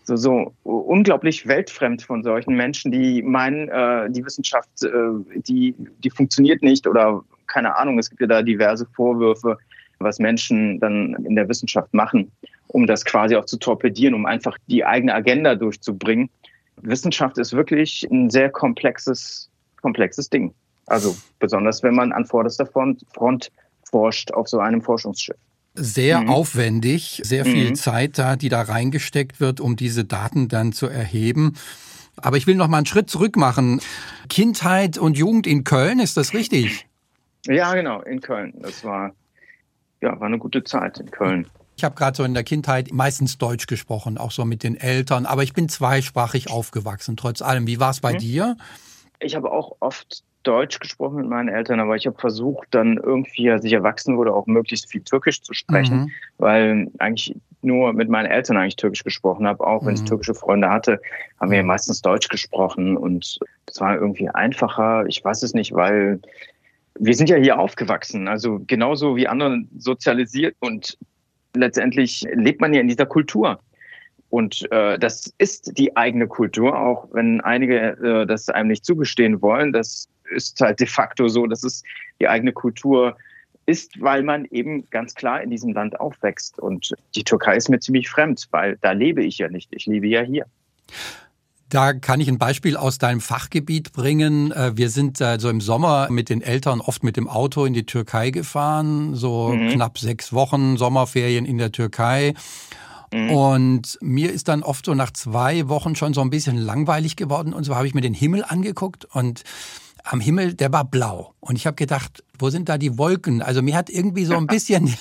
so, 0.04 0.16
so 0.16 0.54
unglaublich 0.64 1.48
weltfremd 1.48 2.02
von 2.02 2.24
solchen 2.24 2.56
Menschen, 2.56 2.92
die 2.92 3.22
meinen, 3.22 3.70
äh, 3.70 4.10
die 4.10 4.26
Wissenschaft, 4.26 4.84
äh, 4.84 4.90
die, 5.36 5.76
die 5.78 6.10
funktioniert 6.10 6.64
nicht 6.64 6.88
oder 6.88 7.24
keine 7.48 7.76
Ahnung, 7.78 8.00
es 8.00 8.10
gibt 8.10 8.22
ja 8.22 8.28
da 8.28 8.42
diverse 8.42 8.88
Vorwürfe, 8.96 9.58
was 10.00 10.20
Menschen 10.20 10.80
dann 10.80 11.14
in 11.26 11.36
der 11.36 11.48
Wissenschaft 11.48 11.94
machen 11.94 12.32
um 12.72 12.88
das 12.88 13.04
quasi 13.06 13.36
auch 13.36 13.46
zu 13.46 13.58
torpedieren, 13.58 14.16
um 14.16 14.26
einfach 14.26 14.58
die 14.68 14.86
eigene 14.86 15.14
Agenda 15.14 15.56
durchzubringen. 15.56 16.30
Wissenschaft 16.78 17.38
ist 17.38 17.54
wirklich 17.54 18.08
ein 18.10 18.30
sehr 18.30 18.50
komplexes, 18.50 19.50
komplexes 19.82 20.30
Ding. 20.30 20.54
Also 20.88 21.16
besonders, 21.40 21.84
wenn 21.84 21.96
man 21.96 22.12
an 22.12 22.26
vorderster 22.26 22.66
Front, 22.66 23.06
Front 23.14 23.52
forscht 23.84 24.32
auf 24.32 24.48
so 24.48 24.60
einem 24.60 24.82
Forschungsschiff. 24.82 25.36
Sehr 25.74 26.22
mhm. 26.22 26.30
aufwendig, 26.30 27.22
sehr 27.24 27.46
viel 27.46 27.70
mhm. 27.70 27.76
Zeit 27.76 28.18
da, 28.18 28.36
die 28.36 28.50
da 28.50 28.62
reingesteckt 28.62 29.40
wird, 29.40 29.60
um 29.60 29.76
diese 29.76 30.06
Daten 30.06 30.48
dann 30.48 30.74
zu 30.74 30.88
erheben. 30.88 31.54
Aber 32.18 32.38
ich 32.38 32.48
will 32.48 32.56
noch 32.56 32.68
mal 32.68 32.78
einen 32.78 32.86
Schritt 32.86 33.10
zurück 33.10 33.36
machen. 33.36 33.82
Kindheit 34.30 34.98
und 34.98 35.18
Jugend 35.18 35.48
in 35.48 35.64
Köln, 35.64 36.00
ist 36.00 36.18
das 36.18 36.34
richtig? 36.34 36.88
Ja, 37.46 37.74
genau, 37.74 38.02
in 38.02 38.22
Köln. 38.22 38.54
Das 38.62 38.84
war, 38.84 39.14
ja, 40.02 40.20
war 40.20 40.28
eine 40.28 40.40
gute 40.40 40.64
Zeit 40.64 41.00
in 41.00 41.10
Köln. 41.10 41.48
Ich 41.82 41.84
habe 41.84 41.96
gerade 41.96 42.16
so 42.16 42.24
in 42.24 42.36
der 42.36 42.44
Kindheit 42.44 42.94
meistens 42.94 43.40
Deutsch 43.40 43.66
gesprochen, 43.66 44.20
auch 44.20 44.30
so 44.30 44.46
mit 44.46 44.62
den 44.62 44.76
Eltern, 44.76 45.26
aber 45.26 45.42
ich 45.42 45.54
bin 45.54 45.68
zweisprachig 45.68 46.52
aufgewachsen, 46.52 47.18
trotz 47.18 47.42
allem. 47.42 47.66
Wie 47.66 47.80
war 47.80 47.90
es 47.90 48.02
bei 48.02 48.14
mhm. 48.14 48.18
dir? 48.20 48.58
Ich 49.20 49.36
habe 49.36 49.52
auch 49.52 49.78
oft 49.80 50.24
Deutsch 50.44 50.78
gesprochen 50.78 51.16
mit 51.16 51.28
meinen 51.28 51.50
Eltern, 51.50 51.80
aber 51.80 51.96
ich 51.96 52.06
habe 52.06 52.20
versucht, 52.20 52.68
dann 52.70 52.98
irgendwie, 52.98 53.50
als 53.50 53.66
ich 53.66 53.74
erwachsen 53.74 54.16
wurde, 54.16 54.32
auch 54.32 54.46
möglichst 54.46 54.92
viel 54.92 55.02
Türkisch 55.02 55.42
zu 55.42 55.56
sprechen, 55.56 56.02
mhm. 56.02 56.12
weil 56.38 56.92
eigentlich 57.00 57.36
nur 57.64 57.94
mit 57.94 58.10
meinen 58.10 58.28
Eltern 58.28 58.58
eigentlich 58.58 58.76
Türkisch 58.76 59.04
gesprochen 59.04 59.48
habe. 59.48 59.66
Auch 59.66 59.84
wenn 59.84 59.96
ich 59.96 60.02
mhm. 60.02 60.06
türkische 60.06 60.36
Freunde 60.36 60.70
hatte, 60.70 61.02
haben 61.40 61.50
wir 61.50 61.64
meistens 61.64 62.04
Deutsch 62.04 62.28
gesprochen 62.28 62.96
und 62.96 63.40
das 63.66 63.82
war 63.82 63.96
irgendwie 63.96 64.30
einfacher. 64.30 65.08
Ich 65.08 65.26
weiß 65.26 65.42
es 65.42 65.56
nicht, 65.56 65.74
weil 65.74 66.20
wir 67.00 67.16
sind 67.16 67.28
ja 67.28 67.38
hier 67.38 67.58
aufgewachsen, 67.58 68.28
also 68.28 68.62
genauso 68.68 69.16
wie 69.16 69.28
andere 69.28 69.64
sozialisiert 69.76 70.56
und 70.60 71.00
letztendlich 71.56 72.26
lebt 72.34 72.62
man 72.62 72.74
ja 72.74 72.82
in 72.82 72.88
dieser 72.88 73.06
Kultur. 73.06 73.60
Und 74.30 74.72
äh, 74.72 74.98
das 74.98 75.34
ist 75.40 75.78
die 75.78 75.96
eigene 75.98 76.28
Kultur, 76.28 76.80
auch 76.80 77.10
wenn 77.12 77.42
einige 77.42 77.98
äh, 78.02 78.26
das 78.26 78.48
einem 78.50 78.70
nicht 78.70 78.86
zugestehen 78.86 79.42
wollen. 79.42 79.74
Das 79.74 80.08
ist 80.34 80.60
halt 80.62 80.80
de 80.80 80.88
facto 80.88 81.28
so, 81.28 81.46
dass 81.48 81.64
es 81.64 81.84
die 82.22 82.30
eigene 82.30 82.54
Kultur 82.54 83.18
ist, 83.66 84.02
weil 84.02 84.24
man 84.24 84.46
eben 84.46 84.90
ganz 84.90 85.16
klar 85.16 85.42
in 85.42 85.50
diesem 85.50 85.74
Land 85.74 86.00
aufwächst. 86.00 86.60
Und 86.60 86.94
die 87.16 87.24
Türkei 87.24 87.58
ist 87.58 87.70
mir 87.70 87.80
ziemlich 87.80 88.10
fremd, 88.10 88.48
weil 88.52 88.78
da 88.82 88.94
lebe 88.94 89.24
ich 89.24 89.38
ja 89.38 89.50
nicht. 89.50 89.70
Ich 89.72 89.86
lebe 89.86 90.08
ja 90.08 90.22
hier. 90.22 90.46
Da 91.72 91.94
kann 91.94 92.20
ich 92.20 92.28
ein 92.28 92.38
Beispiel 92.38 92.76
aus 92.76 92.98
deinem 92.98 93.22
Fachgebiet 93.22 93.94
bringen. 93.94 94.52
Äh, 94.52 94.76
wir 94.76 94.90
sind 94.90 95.18
so 95.18 95.26
also 95.26 95.50
im 95.50 95.62
Sommer 95.62 96.10
mit 96.12 96.30
den 96.30 96.42
Eltern 96.42 96.82
oft 96.82 97.02
mit 97.02 97.16
dem 97.16 97.30
Auto 97.30 97.64
in 97.64 97.74
die 97.74 97.86
Türkei 97.86 98.30
gefahren, 98.30 99.16
so 99.16 99.54
mhm. 99.54 99.72
knapp 99.72 99.98
sechs 99.98 100.34
Wochen 100.34 100.76
Sommerferien 100.76 101.46
in 101.46 101.58
der 101.58 101.72
Türkei. 101.72 102.34
Mhm. 103.14 103.32
Und 103.32 103.98
mir 104.02 104.34
ist 104.34 104.50
dann 104.50 104.64
oft 104.64 104.86
so 104.86 104.94
nach 104.96 105.12
zwei 105.12 105.70
Wochen 105.70 105.96
schon 105.96 106.14
so 106.14 106.20
ein 106.20 106.30
bisschen 106.30 106.58
langweilig 106.58 107.16
geworden. 107.16 107.54
Und 107.54 107.64
so 107.64 107.74
habe 107.74 107.88
ich 107.88 107.94
mir 107.94 108.02
den 108.02 108.14
Himmel 108.14 108.44
angeguckt 108.46 109.06
und 109.06 109.44
am 110.04 110.20
Himmel, 110.20 110.56
der 110.56 110.74
war 110.74 110.84
blau. 110.84 111.36
Und 111.40 111.56
ich 111.56 111.68
habe 111.68 111.76
gedacht, 111.76 112.22
wo 112.38 112.50
sind 112.50 112.68
da 112.68 112.78
die 112.78 112.98
Wolken? 112.98 113.42
Also 113.42 113.62
mir 113.62 113.78
hat 113.78 113.90
irgendwie 113.90 114.26
so 114.26 114.36
ein 114.36 114.48
bisschen, 114.48 114.94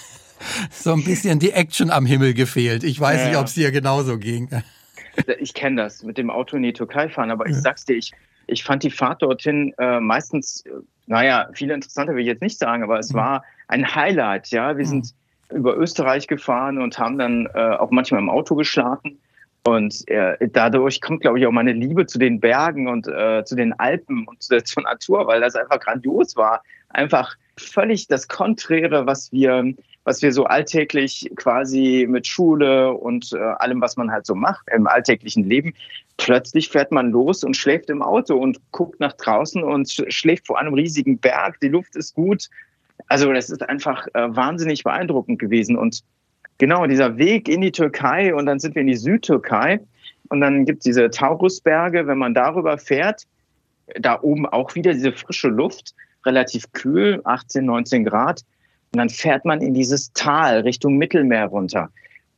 so 0.70 0.92
ein 0.92 1.02
bisschen 1.02 1.40
die 1.40 1.50
Action 1.50 1.90
am 1.90 2.06
Himmel 2.06 2.32
gefehlt. 2.32 2.84
Ich 2.84 3.00
weiß 3.00 3.22
ja, 3.22 3.26
nicht, 3.26 3.36
ob 3.38 3.46
es 3.46 3.54
dir 3.54 3.72
genauso 3.72 4.18
ging. 4.18 4.48
Ich 5.38 5.54
kenne 5.54 5.82
das 5.82 6.02
mit 6.02 6.18
dem 6.18 6.30
Auto 6.30 6.56
in 6.56 6.62
die 6.62 6.72
Türkei 6.72 7.08
fahren, 7.08 7.30
aber 7.30 7.46
ich 7.46 7.56
sag's 7.56 7.84
dir, 7.84 7.96
ich, 7.96 8.12
ich 8.46 8.64
fand 8.64 8.82
die 8.82 8.90
Fahrt 8.90 9.22
dorthin 9.22 9.74
äh, 9.78 10.00
meistens, 10.00 10.64
naja, 11.06 11.48
viel 11.52 11.70
interessanter 11.70 12.14
will 12.14 12.22
ich 12.22 12.26
jetzt 12.26 12.42
nicht 12.42 12.58
sagen, 12.58 12.82
aber 12.82 12.98
es 12.98 13.12
mhm. 13.12 13.18
war 13.18 13.44
ein 13.68 13.94
Highlight, 13.94 14.50
ja. 14.50 14.76
Wir 14.76 14.84
mhm. 14.84 14.88
sind 14.88 15.14
über 15.52 15.76
Österreich 15.76 16.26
gefahren 16.26 16.78
und 16.78 16.98
haben 16.98 17.18
dann 17.18 17.46
äh, 17.54 17.76
auch 17.76 17.90
manchmal 17.90 18.20
im 18.20 18.30
Auto 18.30 18.54
geschlafen. 18.54 19.18
Und 19.62 20.08
äh, 20.08 20.36
dadurch 20.52 21.00
kommt, 21.00 21.20
glaube 21.20 21.38
ich, 21.38 21.46
auch 21.46 21.52
meine 21.52 21.72
Liebe 21.72 22.06
zu 22.06 22.18
den 22.18 22.40
Bergen 22.40 22.88
und 22.88 23.06
äh, 23.08 23.44
zu 23.44 23.56
den 23.56 23.78
Alpen 23.78 24.26
und 24.26 24.42
zu, 24.42 24.62
zur 24.64 24.82
Natur, 24.82 25.26
weil 25.26 25.40
das 25.40 25.54
einfach 25.54 25.80
grandios 25.80 26.36
war. 26.36 26.62
Einfach 26.88 27.36
völlig 27.56 28.08
das 28.08 28.26
Konträre, 28.26 29.06
was 29.06 29.30
wir, 29.32 29.74
was 30.04 30.22
wir 30.22 30.32
so 30.32 30.44
alltäglich 30.44 31.30
quasi 31.36 32.06
mit 32.08 32.26
Schule 32.26 32.92
und 32.92 33.32
äh, 33.32 33.38
allem, 33.38 33.80
was 33.80 33.96
man 33.96 34.10
halt 34.10 34.26
so 34.26 34.34
macht 34.34 34.66
im 34.74 34.86
alltäglichen 34.86 35.44
Leben. 35.44 35.74
Plötzlich 36.16 36.68
fährt 36.68 36.92
man 36.92 37.10
los 37.10 37.44
und 37.44 37.56
schläft 37.56 37.90
im 37.90 38.02
Auto 38.02 38.36
und 38.36 38.58
guckt 38.72 39.00
nach 39.00 39.12
draußen 39.14 39.62
und 39.62 39.90
schläft 40.08 40.46
vor 40.46 40.58
einem 40.58 40.74
riesigen 40.74 41.18
Berg. 41.18 41.60
Die 41.60 41.68
Luft 41.68 41.96
ist 41.96 42.14
gut. 42.14 42.48
Also 43.08 43.32
das 43.32 43.50
ist 43.50 43.62
einfach 43.68 44.06
äh, 44.14 44.34
wahnsinnig 44.34 44.84
beeindruckend 44.84 45.38
gewesen 45.38 45.76
und 45.76 46.02
Genau, 46.60 46.86
dieser 46.86 47.16
Weg 47.16 47.48
in 47.48 47.62
die 47.62 47.72
Türkei 47.72 48.34
und 48.34 48.44
dann 48.44 48.60
sind 48.60 48.74
wir 48.74 48.82
in 48.82 48.86
die 48.86 48.94
Südtürkei 48.94 49.80
und 50.28 50.42
dann 50.42 50.66
gibt 50.66 50.80
es 50.80 50.84
diese 50.84 51.08
Taurusberge, 51.08 52.06
wenn 52.06 52.18
man 52.18 52.34
darüber 52.34 52.76
fährt, 52.76 53.26
da 53.98 54.20
oben 54.20 54.44
auch 54.44 54.74
wieder 54.74 54.92
diese 54.92 55.12
frische 55.12 55.48
Luft, 55.48 55.94
relativ 56.26 56.70
kühl, 56.72 57.22
18, 57.24 57.64
19 57.64 58.04
Grad. 58.04 58.42
Und 58.92 58.98
dann 58.98 59.08
fährt 59.08 59.44
man 59.44 59.60
in 59.60 59.74
dieses 59.74 60.12
Tal 60.12 60.60
Richtung 60.60 60.96
Mittelmeer 60.96 61.46
runter. 61.46 61.90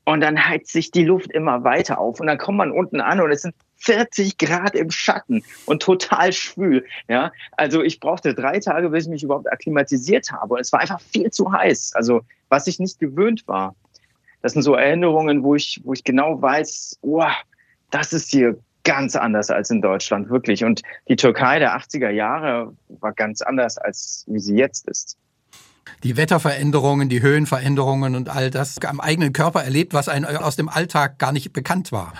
Und 0.05 0.21
dann 0.21 0.49
heizt 0.49 0.73
sich 0.73 0.91
die 0.91 1.05
Luft 1.05 1.31
immer 1.31 1.65
weiter 1.65 1.99
auf. 1.99 2.21
Und 2.21 2.27
dann 2.27 2.39
kommt 2.39 2.59
man 2.59 2.73
unten 2.73 3.01
an 3.01 3.21
und 3.21 3.31
es 3.31 3.43
sind 3.43 3.55
40 3.77 4.37
Grad 4.39 4.75
im 4.75 4.91
Schatten 4.91 5.43
und 5.67 5.83
total 5.83 6.33
schwül. 6.33 6.85
Ja, 7.09 7.33
also 7.53 7.83
ich 7.83 8.01
brauchte 8.01 8.35
drei 8.35 8.59
Tage, 8.59 8.91
bis 8.91 9.05
ich 9.05 9.11
mich 9.11 9.23
überhaupt 9.23 9.51
akklimatisiert 9.51 10.31
habe. 10.33 10.55
Und 10.55 10.61
es 10.61 10.73
war 10.73 10.81
einfach 10.81 11.01
viel 11.01 11.31
zu 11.31 11.53
heiß. 11.53 11.93
Also 11.95 12.23
was 12.49 12.67
ich 12.67 12.79
nicht 12.79 12.99
gewöhnt 12.99 13.47
war 13.47 13.75
das 14.43 14.53
sind 14.53 14.63
so 14.63 14.75
Erinnerungen, 14.75 15.43
wo 15.43 15.55
ich, 15.55 15.81
wo 15.85 15.93
ich 15.93 16.05
genau 16.05 16.43
weiß, 16.43 16.99
oh, 17.03 17.25
das 17.91 18.13
ist 18.13 18.31
hier 18.31 18.59
ganz 18.85 19.15
anders 19.15 19.51
als 19.51 19.71
in 19.71 19.81
Deutschland, 19.81 20.29
wirklich. 20.29 20.65
Und 20.65 20.83
die 21.09 21.17
Türkei 21.17 21.61
der 21.61 21.77
80er 21.79 22.11
Jahre 22.11 22.75
war 22.89 23.13
ganz 23.13 23.41
anders, 23.41 23.79
als 23.79 24.25
wie 24.27 24.41
sie 24.41 24.57
jetzt 24.57 24.89
ist. 24.89 25.17
Die 26.05 26.17
Wetterveränderungen, 26.17 27.09
die 27.09 27.23
Höhenveränderungen 27.23 28.15
und 28.15 28.29
all 28.29 28.51
das 28.51 28.79
am 28.85 29.01
eigenen 29.01 29.33
Körper 29.33 29.63
erlebt, 29.63 29.95
was 29.95 30.09
einem 30.09 30.25
aus 30.37 30.57
dem 30.57 30.69
Alltag 30.69 31.19
gar 31.19 31.33
nicht 31.33 31.53
bekannt 31.53 31.93
war. 31.93 32.13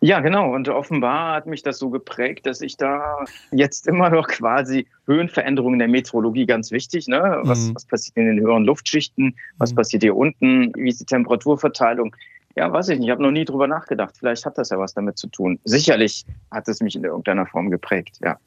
Ja, 0.00 0.20
genau. 0.20 0.54
Und 0.54 0.68
offenbar 0.68 1.34
hat 1.36 1.46
mich 1.46 1.62
das 1.62 1.78
so 1.78 1.90
geprägt, 1.90 2.46
dass 2.46 2.60
ich 2.60 2.76
da 2.76 3.24
jetzt 3.50 3.86
immer 3.86 4.10
noch 4.10 4.28
quasi 4.28 4.86
Höhenveränderungen 5.06 5.78
der 5.78 5.88
Meteorologie 5.88 6.46
ganz 6.46 6.70
wichtig. 6.70 7.06
Ne? 7.08 7.40
Was, 7.42 7.68
mhm. 7.68 7.74
was 7.74 7.86
passiert 7.86 8.16
in 8.16 8.26
den 8.26 8.40
höheren 8.40 8.64
Luftschichten? 8.64 9.36
Was 9.58 9.72
mhm. 9.72 9.76
passiert 9.76 10.02
hier 10.02 10.16
unten? 10.16 10.72
Wie 10.76 10.88
ist 10.88 11.00
die 11.00 11.06
Temperaturverteilung? 11.06 12.14
Ja, 12.56 12.72
weiß 12.72 12.88
ich 12.88 12.98
nicht. 12.98 13.06
Ich 13.06 13.10
habe 13.10 13.22
noch 13.22 13.30
nie 13.30 13.44
drüber 13.44 13.66
nachgedacht. 13.66 14.14
Vielleicht 14.18 14.46
hat 14.46 14.56
das 14.56 14.70
ja 14.70 14.78
was 14.78 14.94
damit 14.94 15.18
zu 15.18 15.28
tun. 15.28 15.60
Sicherlich 15.64 16.24
hat 16.50 16.66
es 16.68 16.80
mich 16.80 16.96
in 16.96 17.04
irgendeiner 17.04 17.46
Form 17.46 17.70
geprägt, 17.70 18.18
ja. 18.22 18.38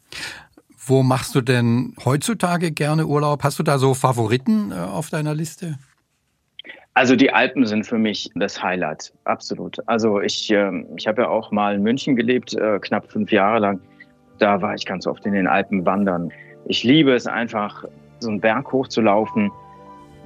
Wo 0.86 1.04
machst 1.04 1.36
du 1.36 1.42
denn 1.42 1.94
heutzutage 2.06 2.72
gerne 2.72 3.06
Urlaub? 3.06 3.44
Hast 3.44 3.60
du 3.60 3.64
da 3.64 3.78
so 3.78 3.94
Favoriten 3.94 4.72
äh, 4.72 4.76
auf 4.76 5.10
deiner 5.10 5.36
Liste? 5.36 5.78
Also 6.94 7.16
die 7.16 7.32
Alpen 7.32 7.66
sind 7.66 7.86
für 7.86 7.98
mich 7.98 8.30
das 8.36 8.62
Highlight, 8.62 9.14
absolut. 9.26 9.78
Also 9.88 10.20
ich, 10.22 10.52
äh, 10.52 10.72
ich 10.98 11.08
habe 11.08 11.24
ja 11.24 11.30
auch 11.30 11.52
mal 11.52 11.76
in 11.76 11.84
München 11.84 12.16
gelebt, 12.16 12.54
äh, 12.56 12.80
knapp 12.80 13.12
fünf 13.12 13.32
Jahre 13.32 13.60
lang. 13.60 13.80
Da 14.40 14.62
war 14.62 14.74
ich 14.74 14.86
ganz 14.86 15.06
oft 15.06 15.26
in 15.26 15.34
den 15.34 15.48
Alpen 15.48 15.86
wandern. 15.86 16.32
Ich 16.66 16.84
liebe 16.84 17.14
es 17.14 17.28
einfach, 17.28 17.86
so 18.20 18.30
einen 18.30 18.42
Berg 18.42 18.72
hochzulaufen, 18.72 19.52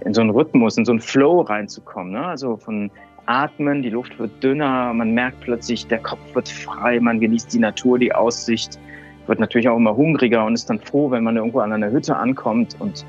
in 0.05 0.13
so 0.13 0.21
einen 0.21 0.31
Rhythmus, 0.31 0.77
in 0.77 0.85
so 0.85 0.93
einen 0.93 1.01
Flow 1.01 1.41
reinzukommen. 1.41 2.13
Ne? 2.13 2.25
Also 2.25 2.57
von 2.57 2.89
Atmen, 3.25 3.81
die 3.81 3.89
Luft 3.89 4.17
wird 4.19 4.43
dünner, 4.43 4.93
man 4.93 5.13
merkt 5.13 5.41
plötzlich, 5.41 5.87
der 5.87 5.99
Kopf 5.99 6.19
wird 6.33 6.49
frei, 6.49 6.99
man 6.99 7.19
genießt 7.19 7.53
die 7.53 7.59
Natur, 7.59 7.99
die 7.99 8.13
Aussicht, 8.13 8.79
wird 9.27 9.39
natürlich 9.39 9.69
auch 9.69 9.77
immer 9.77 9.95
hungriger 9.95 10.45
und 10.45 10.53
ist 10.53 10.69
dann 10.69 10.79
froh, 10.79 11.11
wenn 11.11 11.23
man 11.23 11.35
irgendwo 11.37 11.59
an 11.59 11.71
einer 11.71 11.91
Hütte 11.91 12.15
ankommt 12.15 12.75
und 12.79 13.05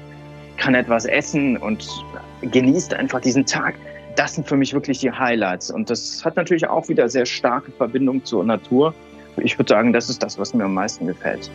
kann 0.56 0.74
etwas 0.74 1.04
essen 1.04 1.56
und 1.56 1.88
genießt 2.42 2.94
einfach 2.94 3.20
diesen 3.20 3.44
Tag. 3.44 3.74
Das 4.16 4.34
sind 4.34 4.46
für 4.46 4.56
mich 4.56 4.72
wirklich 4.72 5.00
die 5.00 5.10
Highlights. 5.10 5.70
Und 5.70 5.90
das 5.90 6.24
hat 6.24 6.36
natürlich 6.36 6.68
auch 6.68 6.88
wieder 6.88 7.08
sehr 7.08 7.26
starke 7.26 7.72
Verbindung 7.72 8.24
zur 8.24 8.44
Natur. 8.44 8.94
Ich 9.38 9.58
würde 9.58 9.70
sagen, 9.70 9.92
das 9.92 10.08
ist 10.08 10.22
das, 10.22 10.38
was 10.38 10.54
mir 10.54 10.64
am 10.64 10.74
meisten 10.74 11.06
gefällt. 11.06 11.50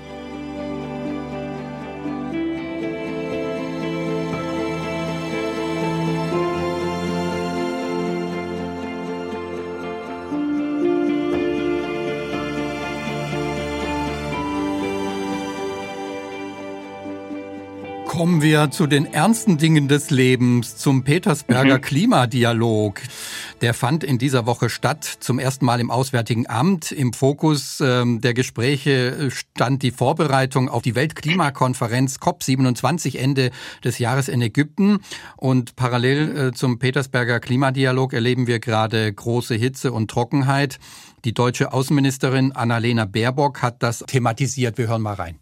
Kommen 18.20 18.42
wir 18.42 18.70
zu 18.70 18.86
den 18.86 19.06
ernsten 19.06 19.58
Dingen 19.58 19.88
des 19.88 20.10
Lebens, 20.10 20.76
zum 20.76 21.06
Petersberger 21.06 21.78
mhm. 21.78 21.82
Klimadialog. 21.82 23.00
Der 23.62 23.74
fand 23.74 24.04
in 24.04 24.18
dieser 24.18 24.46
Woche 24.46 24.70
statt, 24.70 25.06
zum 25.06 25.40
ersten 25.40 25.64
Mal 25.64 25.80
im 25.80 25.90
Auswärtigen 25.90 26.46
Amt. 26.46 26.92
Im 26.92 27.14
Fokus 27.14 27.80
ähm, 27.80 28.20
der 28.20 28.34
Gespräche 28.34 29.32
stand 29.32 29.84
die 29.84 29.92
Vorbereitung 29.92 30.68
auf 30.68 30.82
die 30.82 30.96
Weltklimakonferenz 30.96 32.18
COP27 32.18 33.18
Ende 33.18 33.52
des 33.86 34.00
Jahres 34.00 34.28
in 34.28 34.42
Ägypten. 34.42 35.00
Und 35.38 35.78
parallel 35.78 36.50
äh, 36.50 36.52
zum 36.52 36.78
Petersberger 36.78 37.40
Klimadialog 37.40 38.12
erleben 38.12 38.48
wir 38.48 38.60
gerade 38.60 39.14
große 39.14 39.56
Hitze 39.56 39.94
und 39.94 40.12
Trockenheit. 40.12 40.78
Die 41.24 41.34
deutsche 41.34 41.72
Außenministerin 41.72 42.52
Annalena 42.52 43.06
Baerbock 43.06 43.62
hat 43.62 43.82
das 43.82 44.00
thematisiert. 44.00 44.78
Wir 44.78 44.90
hören 44.90 45.04
mal 45.04 45.14
rein 45.14 45.40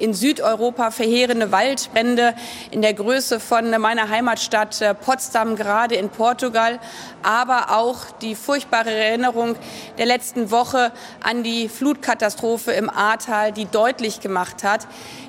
in 0.00 0.14
Südeuropa 0.14 0.90
verheerende 0.90 1.52
Waldbrände 1.52 2.34
in 2.70 2.82
der 2.82 2.94
Größe 2.94 3.38
von 3.38 3.70
meiner 3.80 4.08
Heimatstadt 4.08 4.80
äh, 4.80 4.94
Potsdam, 4.94 5.56
gerade 5.56 5.94
in 5.94 6.08
Portugal, 6.08 6.78
aber 7.22 7.76
auch 7.76 8.10
die 8.22 8.34
furchtbare 8.34 8.90
Erinnerung 8.90 9.56
der 9.98 10.06
letzten 10.06 10.50
Woche 10.50 10.92
an 11.22 11.42
die 11.42 11.68
Flutkatastrophe 11.68 12.72
im 12.72 12.90
Ahrtal, 12.90 13.52
die 13.52 13.66
deutlich 13.66 14.20
gemacht 14.20 14.64
hat, 14.64 14.86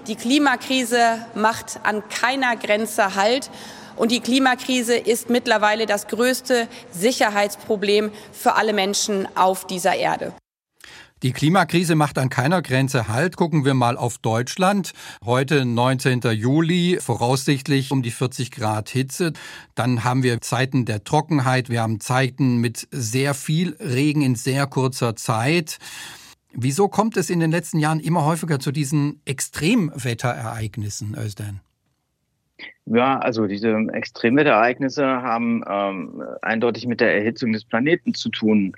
die 0.07 0.15
Klimakrise 0.15 1.25
macht 1.35 1.79
an 1.83 2.03
keiner 2.09 2.55
Grenze 2.55 3.15
Halt. 3.15 3.49
Und 3.97 4.11
die 4.11 4.21
Klimakrise 4.21 4.95
ist 4.95 5.29
mittlerweile 5.29 5.85
das 5.85 6.07
größte 6.07 6.67
Sicherheitsproblem 6.91 8.11
für 8.31 8.55
alle 8.55 8.73
Menschen 8.73 9.27
auf 9.35 9.67
dieser 9.67 9.95
Erde. 9.95 10.33
Die 11.23 11.33
Klimakrise 11.33 11.93
macht 11.93 12.17
an 12.17 12.29
keiner 12.29 12.63
Grenze 12.63 13.07
Halt. 13.07 13.37
Gucken 13.37 13.63
wir 13.63 13.75
mal 13.75 13.95
auf 13.95 14.17
Deutschland. 14.17 14.93
Heute 15.23 15.65
19. 15.65 16.21
Juli, 16.31 16.97
voraussichtlich 16.99 17.91
um 17.91 18.01
die 18.01 18.09
40 18.09 18.49
Grad 18.49 18.89
Hitze. 18.89 19.33
Dann 19.75 20.03
haben 20.03 20.23
wir 20.23 20.41
Zeiten 20.41 20.83
der 20.85 21.03
Trockenheit. 21.03 21.69
Wir 21.69 21.83
haben 21.83 21.99
Zeiten 21.99 22.57
mit 22.57 22.87
sehr 22.89 23.35
viel 23.35 23.75
Regen 23.79 24.23
in 24.23 24.33
sehr 24.33 24.65
kurzer 24.65 25.15
Zeit. 25.15 25.77
Wieso 26.53 26.87
kommt 26.87 27.15
es 27.17 27.29
in 27.29 27.39
den 27.39 27.51
letzten 27.51 27.77
Jahren 27.77 27.99
immer 27.99 28.25
häufiger 28.25 28.59
zu 28.59 28.71
diesen 28.71 29.21
Extremwetterereignissen, 29.25 31.15
Özden? 31.15 31.61
Ja, 32.87 33.19
also 33.19 33.45
diese 33.45 33.69
Extremwetterereignisse 33.93 35.05
haben 35.05 35.63
ähm, 35.69 36.23
eindeutig 36.41 36.87
mit 36.87 36.99
der 36.99 37.13
Erhitzung 37.15 37.53
des 37.53 37.63
Planeten 37.63 38.15
zu 38.15 38.29
tun 38.29 38.73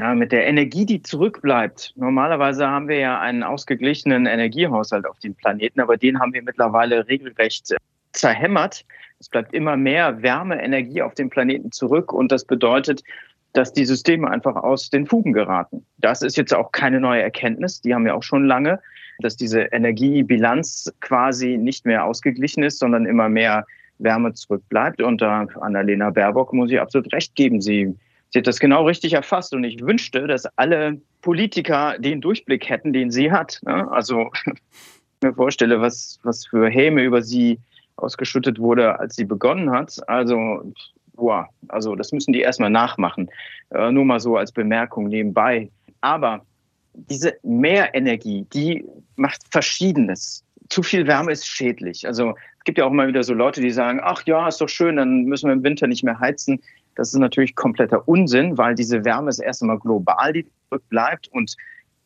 ja, 0.00 0.14
mit 0.14 0.32
der 0.32 0.46
Energie, 0.46 0.86
die 0.86 1.02
zurückbleibt. 1.02 1.92
Normalerweise 1.94 2.66
haben 2.66 2.88
wir 2.88 2.98
ja 2.98 3.20
einen 3.20 3.42
ausgeglichenen 3.42 4.24
Energiehaushalt 4.24 5.06
auf 5.06 5.18
dem 5.18 5.34
Planeten, 5.34 5.78
aber 5.78 5.98
den 5.98 6.18
haben 6.18 6.32
wir 6.32 6.42
mittlerweile 6.42 7.06
regelrecht 7.06 7.74
zerhämmert. 8.12 8.86
Es 9.18 9.28
bleibt 9.28 9.52
immer 9.52 9.76
mehr 9.76 10.22
Wärmeenergie 10.22 11.02
auf 11.02 11.12
dem 11.16 11.28
Planeten 11.28 11.70
zurück 11.70 12.14
und 12.14 12.32
das 12.32 12.46
bedeutet, 12.46 13.02
dass 13.52 13.74
die 13.74 13.84
Systeme 13.84 14.30
einfach 14.30 14.56
aus 14.56 14.88
den 14.88 15.06
Fugen 15.06 15.34
geraten. 15.34 15.84
Das 15.98 16.22
ist 16.22 16.38
jetzt 16.38 16.54
auch 16.54 16.72
keine 16.72 16.98
neue 16.98 17.20
Erkenntnis, 17.20 17.82
die 17.82 17.94
haben 17.94 18.06
wir 18.06 18.16
auch 18.16 18.22
schon 18.22 18.46
lange, 18.46 18.80
dass 19.18 19.36
diese 19.36 19.64
Energiebilanz 19.64 20.90
quasi 21.00 21.58
nicht 21.58 21.84
mehr 21.84 22.06
ausgeglichen 22.06 22.62
ist, 22.62 22.78
sondern 22.78 23.04
immer 23.04 23.28
mehr 23.28 23.66
Wärme 23.98 24.32
zurückbleibt. 24.32 25.02
Und 25.02 25.20
da 25.20 25.46
Annalena 25.60 26.08
Baerbock 26.08 26.54
muss 26.54 26.70
ich 26.70 26.80
absolut 26.80 27.12
recht 27.12 27.34
geben. 27.34 27.60
Sie 27.60 27.94
Sie 28.30 28.38
hat 28.38 28.46
das 28.46 28.60
genau 28.60 28.84
richtig 28.86 29.14
erfasst 29.14 29.52
und 29.54 29.64
ich 29.64 29.80
wünschte, 29.80 30.26
dass 30.26 30.46
alle 30.56 31.00
Politiker 31.20 31.98
den 31.98 32.20
Durchblick 32.20 32.68
hätten, 32.68 32.92
den 32.92 33.10
sie 33.10 33.32
hat. 33.32 33.60
Ne? 33.64 33.90
Also 33.90 34.30
ich 34.34 34.52
mir 35.22 35.34
vorstelle, 35.34 35.80
was, 35.80 36.18
was 36.22 36.46
für 36.46 36.68
Häme 36.68 37.02
über 37.02 37.22
sie 37.22 37.58
ausgeschüttet 37.96 38.58
wurde, 38.58 38.98
als 38.98 39.16
sie 39.16 39.24
begonnen 39.24 39.70
hat. 39.70 39.96
Also, 40.08 40.72
boah, 41.14 41.48
also 41.68 41.94
das 41.96 42.12
müssen 42.12 42.32
die 42.32 42.40
erstmal 42.40 42.70
nachmachen. 42.70 43.28
Äh, 43.70 43.90
nur 43.90 44.04
mal 44.04 44.20
so 44.20 44.36
als 44.36 44.52
Bemerkung 44.52 45.08
nebenbei. 45.08 45.68
Aber 46.00 46.44
diese 46.94 47.36
Mehrenergie, 47.42 48.46
die 48.52 48.84
macht 49.16 49.42
Verschiedenes. 49.50 50.44
Zu 50.68 50.82
viel 50.82 51.06
Wärme 51.06 51.32
ist 51.32 51.46
schädlich. 51.46 52.06
Also 52.06 52.34
es 52.58 52.64
gibt 52.64 52.78
ja 52.78 52.84
auch 52.84 52.90
immer 52.90 53.08
wieder 53.08 53.22
so 53.22 53.34
Leute, 53.34 53.60
die 53.60 53.70
sagen, 53.70 54.00
ach 54.02 54.22
ja, 54.26 54.46
ist 54.46 54.60
doch 54.60 54.68
schön, 54.68 54.96
dann 54.96 55.24
müssen 55.24 55.48
wir 55.48 55.54
im 55.54 55.64
Winter 55.64 55.86
nicht 55.86 56.04
mehr 56.04 56.20
heizen. 56.20 56.60
Das 56.94 57.12
ist 57.12 57.18
natürlich 57.18 57.54
kompletter 57.54 58.06
Unsinn, 58.08 58.58
weil 58.58 58.74
diese 58.74 59.04
Wärme 59.04 59.30
ist 59.30 59.38
erst 59.38 59.62
einmal 59.62 59.78
global, 59.78 60.32
die 60.32 60.46
zurückbleibt 60.68 61.28
und 61.28 61.56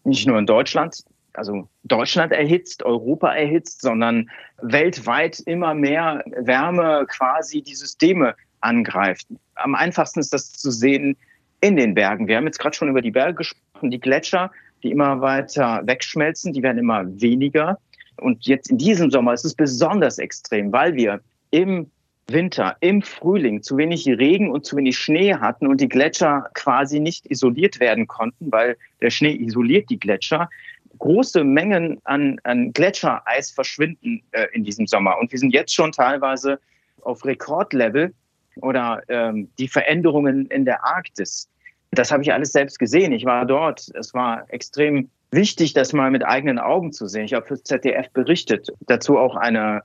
nicht 0.04 0.26
nur 0.26 0.38
in 0.38 0.46
Deutschland. 0.46 1.04
Also 1.32 1.68
Deutschland 1.82 2.32
erhitzt, 2.32 2.84
Europa 2.84 3.34
erhitzt, 3.34 3.80
sondern 3.80 4.30
weltweit 4.62 5.40
immer 5.40 5.74
mehr 5.74 6.22
Wärme 6.26 7.06
quasi 7.08 7.60
die 7.62 7.74
Systeme 7.74 8.34
angreift. 8.60 9.26
Am 9.56 9.74
einfachsten 9.74 10.20
ist 10.20 10.32
das 10.32 10.52
zu 10.52 10.70
sehen 10.70 11.16
in 11.60 11.76
den 11.76 11.94
Bergen. 11.94 12.28
Wir 12.28 12.36
haben 12.36 12.46
jetzt 12.46 12.58
gerade 12.58 12.76
schon 12.76 12.88
über 12.88 13.02
die 13.02 13.10
Berge 13.10 13.34
gesprochen, 13.34 13.90
die 13.90 14.00
Gletscher, 14.00 14.50
die 14.82 14.90
immer 14.90 15.20
weiter 15.20 15.82
wegschmelzen, 15.84 16.52
die 16.52 16.62
werden 16.62 16.78
immer 16.78 17.04
weniger. 17.20 17.78
Und 18.16 18.46
jetzt 18.46 18.70
in 18.70 18.78
diesem 18.78 19.10
Sommer 19.10 19.32
ist 19.32 19.44
es 19.44 19.54
besonders 19.54 20.18
extrem, 20.18 20.72
weil 20.72 20.94
wir 20.94 21.20
im 21.50 21.90
Winter, 22.26 22.76
im 22.80 23.02
Frühling 23.02 23.62
zu 23.62 23.76
wenig 23.76 24.06
Regen 24.06 24.50
und 24.50 24.64
zu 24.64 24.76
wenig 24.76 24.98
Schnee 24.98 25.34
hatten 25.34 25.66
und 25.66 25.80
die 25.80 25.88
Gletscher 25.88 26.48
quasi 26.54 27.00
nicht 27.00 27.30
isoliert 27.30 27.80
werden 27.80 28.06
konnten, 28.06 28.50
weil 28.50 28.76
der 29.00 29.10
Schnee 29.10 29.34
isoliert 29.34 29.90
die 29.90 29.98
Gletscher. 29.98 30.48
Große 30.98 31.44
Mengen 31.44 32.00
an, 32.04 32.40
an 32.44 32.72
Gletschereis 32.72 33.50
verschwinden 33.50 34.22
äh, 34.32 34.46
in 34.52 34.64
diesem 34.64 34.86
Sommer. 34.86 35.18
Und 35.18 35.32
wir 35.32 35.38
sind 35.38 35.52
jetzt 35.52 35.74
schon 35.74 35.92
teilweise 35.92 36.58
auf 37.02 37.24
Rekordlevel 37.24 38.14
oder 38.56 39.02
ähm, 39.08 39.48
die 39.58 39.68
Veränderungen 39.68 40.46
in 40.46 40.64
der 40.64 40.84
Arktis. 40.84 41.48
Das 41.90 42.10
habe 42.10 42.22
ich 42.22 42.32
alles 42.32 42.52
selbst 42.52 42.78
gesehen. 42.78 43.12
Ich 43.12 43.24
war 43.24 43.44
dort. 43.44 43.90
Es 43.94 44.14
war 44.14 44.44
extrem 44.48 45.10
wichtig, 45.30 45.74
das 45.74 45.92
mal 45.92 46.10
mit 46.10 46.24
eigenen 46.24 46.58
Augen 46.58 46.92
zu 46.92 47.06
sehen. 47.06 47.24
Ich 47.24 47.34
habe 47.34 47.46
für 47.46 47.62
ZDF 47.62 48.10
berichtet. 48.10 48.68
Dazu 48.86 49.18
auch 49.18 49.36
eine 49.36 49.82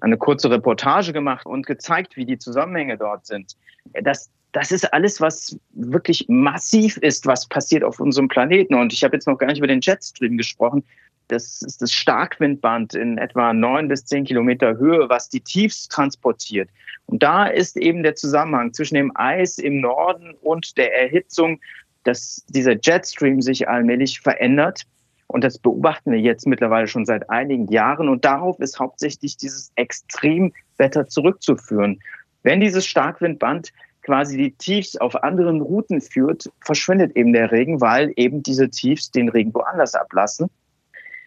eine 0.00 0.16
kurze 0.16 0.50
Reportage 0.50 1.12
gemacht 1.12 1.46
und 1.46 1.66
gezeigt, 1.66 2.16
wie 2.16 2.24
die 2.24 2.38
Zusammenhänge 2.38 2.96
dort 2.96 3.26
sind. 3.26 3.56
Das, 4.02 4.30
das 4.52 4.72
ist 4.72 4.92
alles, 4.92 5.20
was 5.20 5.58
wirklich 5.72 6.26
massiv 6.28 6.96
ist, 6.98 7.26
was 7.26 7.46
passiert 7.48 7.84
auf 7.84 8.00
unserem 8.00 8.28
Planeten. 8.28 8.74
Und 8.74 8.92
ich 8.92 9.04
habe 9.04 9.16
jetzt 9.16 9.26
noch 9.26 9.38
gar 9.38 9.48
nicht 9.48 9.58
über 9.58 9.66
den 9.66 9.80
Jetstream 9.80 10.36
gesprochen. 10.36 10.84
Das 11.28 11.62
ist 11.62 11.80
das 11.80 11.92
Starkwindband 11.92 12.94
in 12.94 13.18
etwa 13.18 13.52
neun 13.52 13.88
bis 13.88 14.04
zehn 14.04 14.24
Kilometer 14.24 14.76
Höhe, 14.76 15.08
was 15.08 15.28
die 15.28 15.40
Tiefs 15.40 15.88
transportiert. 15.88 16.68
Und 17.06 17.22
da 17.22 17.46
ist 17.46 17.76
eben 17.76 18.02
der 18.02 18.14
Zusammenhang 18.14 18.72
zwischen 18.72 18.94
dem 18.94 19.12
Eis 19.14 19.58
im 19.58 19.80
Norden 19.80 20.34
und 20.42 20.76
der 20.76 20.94
Erhitzung, 20.94 21.60
dass 22.04 22.44
dieser 22.48 22.76
Jetstream 22.80 23.40
sich 23.40 23.68
allmählich 23.68 24.20
verändert 24.20 24.82
und 25.26 25.42
das 25.42 25.58
beobachten 25.58 26.12
wir 26.12 26.20
jetzt 26.20 26.46
mittlerweile 26.46 26.86
schon 26.86 27.06
seit 27.06 27.28
einigen 27.30 27.66
Jahren. 27.68 28.08
Und 28.08 28.24
darauf 28.24 28.58
ist 28.60 28.78
hauptsächlich 28.78 29.36
dieses 29.36 29.72
Extremwetter 29.76 31.08
zurückzuführen. 31.08 32.00
Wenn 32.42 32.60
dieses 32.60 32.86
Starkwindband 32.86 33.72
quasi 34.02 34.36
die 34.36 34.52
Tiefs 34.52 34.96
auf 34.96 35.22
anderen 35.22 35.60
Routen 35.60 36.00
führt, 36.00 36.50
verschwindet 36.60 37.16
eben 37.16 37.32
der 37.32 37.50
Regen, 37.50 37.80
weil 37.80 38.12
eben 38.16 38.42
diese 38.42 38.68
Tiefs 38.68 39.10
den 39.10 39.28
Regen 39.30 39.52
woanders 39.54 39.94
ablassen. 39.94 40.50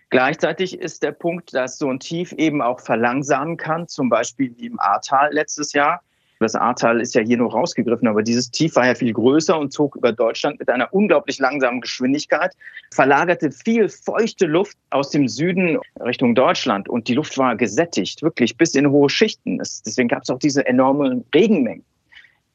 Gleichzeitig 0.09 0.79
ist 0.79 1.03
der 1.03 1.11
Punkt, 1.11 1.53
dass 1.53 1.77
so 1.77 1.89
ein 1.89 1.99
Tief 1.99 2.31
eben 2.33 2.61
auch 2.61 2.79
verlangsamen 2.79 3.57
kann, 3.57 3.87
zum 3.89 4.09
Beispiel 4.09 4.55
wie 4.57 4.67
im 4.67 4.79
Ahrtal 4.79 5.33
letztes 5.33 5.73
Jahr. 5.73 6.01
Das 6.39 6.55
Ahrtal 6.55 7.01
ist 7.01 7.15
ja 7.15 7.21
hier 7.21 7.37
nur 7.37 7.51
rausgegriffen, 7.51 8.07
aber 8.07 8.21
dieses 8.21 8.51
Tief 8.51 8.75
war 8.75 8.85
ja 8.85 8.95
viel 8.95 9.13
größer 9.13 9.57
und 9.57 9.73
zog 9.73 9.95
über 9.95 10.11
Deutschland 10.11 10.59
mit 10.59 10.69
einer 10.69 10.93
unglaublich 10.93 11.39
langsamen 11.39 11.81
Geschwindigkeit, 11.81 12.53
verlagerte 12.93 13.51
viel 13.51 13.89
feuchte 13.89 14.45
Luft 14.45 14.77
aus 14.91 15.09
dem 15.09 15.27
Süden 15.27 15.79
Richtung 15.99 16.35
Deutschland 16.35 16.89
und 16.89 17.07
die 17.07 17.15
Luft 17.15 17.37
war 17.37 17.55
gesättigt, 17.55 18.21
wirklich 18.21 18.55
bis 18.57 18.75
in 18.75 18.89
hohe 18.91 19.09
Schichten. 19.09 19.57
deswegen 19.57 20.07
gab 20.07 20.23
es 20.23 20.29
auch 20.29 20.39
diese 20.39 20.65
enormen 20.65 21.25
Regenmengen. 21.33 21.83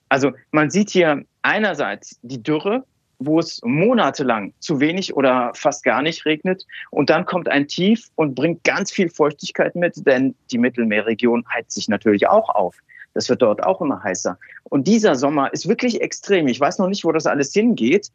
Also 0.09 0.33
man 0.51 0.71
sieht 0.71 0.91
hier 0.91 1.25
einerseits 1.43 2.19
die 2.23 2.43
Dürre, 2.43 2.85
wo 3.19 3.39
es 3.39 3.61
monatelang 3.65 4.53
zu 4.59 4.81
wenig 4.81 5.15
oder 5.15 5.53
fast 5.55 5.85
gar 5.85 6.03
nicht 6.03 6.25
regnet. 6.25 6.67
Und 6.91 7.11
dann 7.11 7.25
kommt 7.25 7.49
ein 7.49 7.69
Tief 7.69 8.11
und 8.17 8.35
bringt 8.35 8.65
ganz 8.65 8.93
viel 8.93 9.09
Feuchtigkeit 9.09 9.75
mit, 9.75 10.07
denn 10.07 10.35
die 10.51 10.59
Mittelmeerregion 10.59 11.45
heizt 11.53 11.73
sich 11.73 11.89
natürlich 11.89 12.29
auch 12.29 12.49
auf. 12.49 12.77
Das 13.15 13.29
wird 13.29 13.43
dort 13.43 13.63
auch 13.63 13.81
immer 13.81 14.03
heißer. 14.03 14.39
Und 14.65 14.87
dieser 14.87 15.15
Sommer 15.15 15.53
ist 15.53 15.69
wirklich 15.69 16.01
extrem. 16.01 16.49
Ich 16.49 16.61
weiß 16.61 16.79
noch 16.79 16.89
nicht, 16.89 17.05
wo 17.05 17.13
das 17.13 17.27
alles 17.27 17.53
hingeht. 17.53 18.11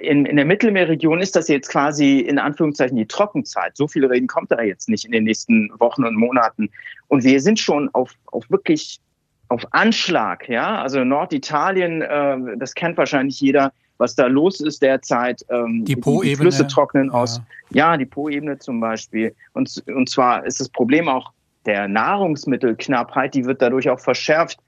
In, 0.00 0.26
in 0.26 0.36
der 0.36 0.44
Mittelmeerregion 0.44 1.20
ist 1.20 1.36
das 1.36 1.48
jetzt 1.48 1.68
quasi 1.68 2.20
in 2.20 2.38
Anführungszeichen 2.38 2.96
die 2.96 3.06
Trockenzeit. 3.06 3.76
So 3.76 3.86
viel 3.86 4.04
Regen 4.04 4.26
kommt 4.26 4.50
da 4.50 4.60
jetzt 4.60 4.88
nicht 4.88 5.04
in 5.04 5.12
den 5.12 5.24
nächsten 5.24 5.70
Wochen 5.78 6.04
und 6.04 6.16
Monaten. 6.16 6.70
Und 7.08 7.24
wir 7.24 7.40
sind 7.40 7.58
schon 7.58 7.88
auf, 7.94 8.12
auf 8.26 8.50
wirklich 8.50 9.00
auf 9.48 9.66
Anschlag. 9.70 10.48
Ja, 10.48 10.82
also 10.82 11.04
Norditalien, 11.04 12.02
äh, 12.02 12.56
das 12.56 12.74
kennt 12.74 12.96
wahrscheinlich 12.96 13.40
jeder, 13.40 13.72
was 13.98 14.14
da 14.14 14.26
los 14.26 14.60
ist 14.60 14.82
derzeit. 14.82 15.44
Ähm, 15.48 15.84
die 15.84 15.96
Po-Ebene. 15.96 16.30
Die 16.30 16.36
Flüsse 16.36 16.66
trocknen 16.66 17.10
aus. 17.10 17.40
Ja, 17.70 17.92
ja 17.92 17.96
die 17.96 18.06
Po-Ebene 18.06 18.58
zum 18.58 18.80
Beispiel. 18.80 19.34
Und, 19.52 19.82
und 19.86 20.08
zwar 20.08 20.44
ist 20.44 20.60
das 20.60 20.68
Problem 20.68 21.08
auch 21.08 21.32
der 21.66 21.88
Nahrungsmittelknappheit, 21.88 23.34
die 23.34 23.44
wird 23.44 23.62
dadurch 23.62 23.88
auch 23.90 24.00
verschärft. 24.00 24.58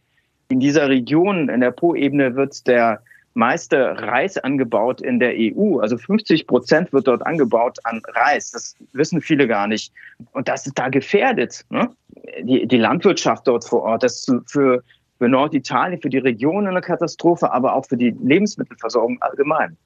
In 0.49 0.61
dieser 0.61 0.89
Region, 0.89 1.49
in 1.49 1.61
der 1.61 1.71
Po-Ebene, 1.73 2.37
wird 2.37 2.67
der 2.67 3.03
meiste 3.37 3.99
Reis 4.01 4.39
angebaut 4.39 5.03
in 5.03 5.21
der 5.21 5.35
EU. 5.37 5.79
Also 5.79 5.99
50 5.99 6.47
Prozent 6.47 6.93
wird 6.93 7.07
dort 7.07 7.25
angebaut 7.27 7.79
an 7.85 8.01
Reis. 8.15 8.51
Das 8.51 8.75
wissen 8.93 9.21
viele 9.21 9.47
gar 9.47 9.67
nicht. 9.67 9.93
Und 10.33 10.49
das 10.49 10.67
ist 10.67 10.79
da 10.79 10.89
gefährdet. 10.89 11.65
Ne? 11.69 11.91
Die, 12.43 12.67
die 12.67 12.79
Landwirtschaft 12.79 13.47
dort 13.47 13.65
vor 13.65 13.83
Ort, 13.83 14.03
das 14.03 14.27
ist 14.27 14.51
für, 14.51 14.83
für 15.19 15.29
Norditalien, 15.29 16.01
für 16.01 16.09
die 16.09 16.19
Region 16.19 16.67
eine 16.67 16.81
Katastrophe, 16.81 17.53
aber 17.53 17.75
auch 17.75 17.85
für 17.85 17.99
die 17.99 18.17
Lebensmittelversorgung 18.23 19.21
allgemein. 19.21 19.77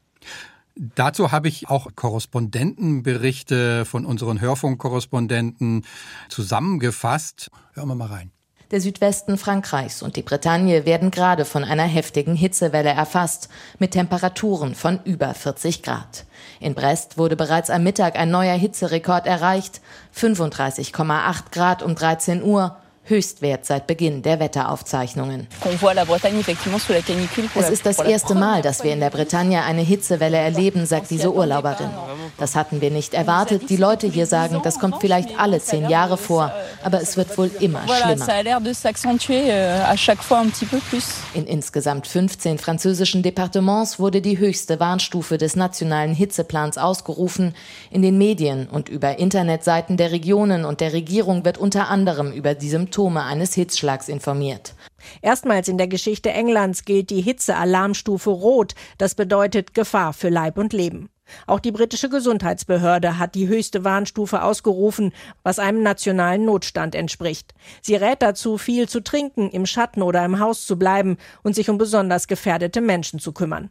Dazu 0.95 1.31
habe 1.31 1.49
ich 1.49 1.69
auch 1.69 1.88
Korrespondentenberichte 1.95 3.85
von 3.85 4.07
unseren 4.07 4.40
Hörfunkkorrespondenten 4.40 5.85
zusammengefasst. 6.31 7.51
Hören 7.75 7.88
wir 7.88 7.95
mal 7.97 8.09
rein. 8.09 8.33
Der 8.71 8.81
Südwesten 8.81 9.37
Frankreichs 9.37 10.01
und 10.03 10.16
die 10.16 10.23
Bretagne 10.23 10.87
werden 10.87 11.11
gerade 11.11 11.45
von 11.45 11.64
einer 11.64 11.83
heftigen 11.83 12.35
Hitzewelle 12.35 12.88
erfasst, 12.88 13.51
mit 13.79 13.90
Temperaturen 13.90 14.75
von 14.75 15.01
über 15.05 15.35
40 15.35 15.83
Grad. 15.83 16.25
In 16.61 16.75
Brest 16.75 17.19
wurde 17.19 17.37
bereits 17.37 17.69
am 17.69 17.83
Mittag 17.83 18.16
ein 18.16 18.31
neuer 18.31 18.57
Hitzerekord 18.57 19.27
erreicht, 19.27 19.83
35,8 20.16 21.51
Grad 21.53 21.83
um 21.83 21.95
13 21.95 22.43
Uhr, 22.43 22.77
Höchstwert 23.11 23.66
seit 23.66 23.88
Beginn 23.88 24.23
der 24.23 24.38
Wetteraufzeichnungen. 24.38 25.49
Es 27.57 27.70
ist 27.70 27.85
das 27.85 27.99
erste 27.99 28.37
Mal, 28.37 28.62
dass 28.62 28.85
wir 28.85 28.92
in 28.92 29.01
der 29.01 29.11
Bretagne 29.11 29.64
eine 29.64 29.83
Hitzewelle 29.83 30.37
erleben, 30.37 30.87
sagt 30.87 31.11
diese 31.11 31.35
Urlauberin. 31.35 31.90
Das 32.38 32.55
hatten 32.55 32.81
wir 32.81 32.92
nicht 32.92 33.12
erwartet. 33.12 33.68
Die 33.68 33.77
Leute 33.77 34.07
hier 34.07 34.27
sagen, 34.27 34.61
das 34.62 34.79
kommt 34.79 35.01
vielleicht 35.01 35.40
alle 35.40 35.61
zehn 35.61 35.88
Jahre 35.88 36.16
vor, 36.16 36.53
aber 36.85 37.03
es 37.03 37.16
wird 37.16 37.37
wohl 37.37 37.51
immer 37.59 37.83
schlimmer. 37.88 38.29
Euh, 39.33 39.85
in 41.35 41.46
insgesamt 41.46 42.07
15 42.07 42.59
französischen 42.59 43.25
Departements 43.25 43.99
wurde 43.99 44.20
die 44.20 44.38
höchste 44.38 44.79
Warnstufe 44.79 45.37
des 45.37 45.57
nationalen 45.57 46.14
Hitzeplans 46.14 46.79
ausgerufen. 46.79 47.57
In 47.90 48.03
den 48.03 48.18
Medien 48.18 48.68
und 48.68 48.88
über 48.88 49.18
Internetseiten 49.18 49.96
der 49.96 50.12
Regionen 50.12 50.64
und 50.64 50.81
der 50.81 50.92
Regierung 50.92 51.44
wird 51.44 51.59
unter 51.59 51.88
anderem 51.88 52.31
über 52.31 52.55
die 52.55 52.68
Symptome 52.68 52.99
eines 53.08 53.54
Hitzschlags 53.54 54.08
informiert. 54.08 54.74
Erstmals 55.22 55.68
in 55.68 55.78
der 55.78 55.88
Geschichte 55.88 56.30
Englands 56.30 56.84
gilt 56.84 57.10
die 57.10 57.22
Hitzealarmstufe 57.22 58.30
Rot. 58.30 58.74
Das 58.98 59.14
bedeutet 59.14 59.74
Gefahr 59.74 60.12
für 60.12 60.28
Leib 60.28 60.58
und 60.58 60.72
Leben. 60.72 61.08
Auch 61.46 61.60
die 61.60 61.72
britische 61.72 62.08
Gesundheitsbehörde 62.08 63.18
hat 63.18 63.34
die 63.34 63.48
höchste 63.48 63.84
Warnstufe 63.84 64.42
ausgerufen, 64.42 65.12
was 65.42 65.58
einem 65.58 65.82
nationalen 65.82 66.44
Notstand 66.44 66.94
entspricht. 66.94 67.54
Sie 67.82 67.94
rät 67.94 68.20
dazu, 68.20 68.58
viel 68.58 68.88
zu 68.88 69.00
trinken, 69.00 69.50
im 69.50 69.66
Schatten 69.66 70.02
oder 70.02 70.24
im 70.24 70.40
Haus 70.40 70.66
zu 70.66 70.78
bleiben 70.78 71.16
und 71.42 71.54
sich 71.54 71.70
um 71.70 71.78
besonders 71.78 72.26
gefährdete 72.26 72.80
Menschen 72.80 73.20
zu 73.20 73.32
kümmern. 73.32 73.70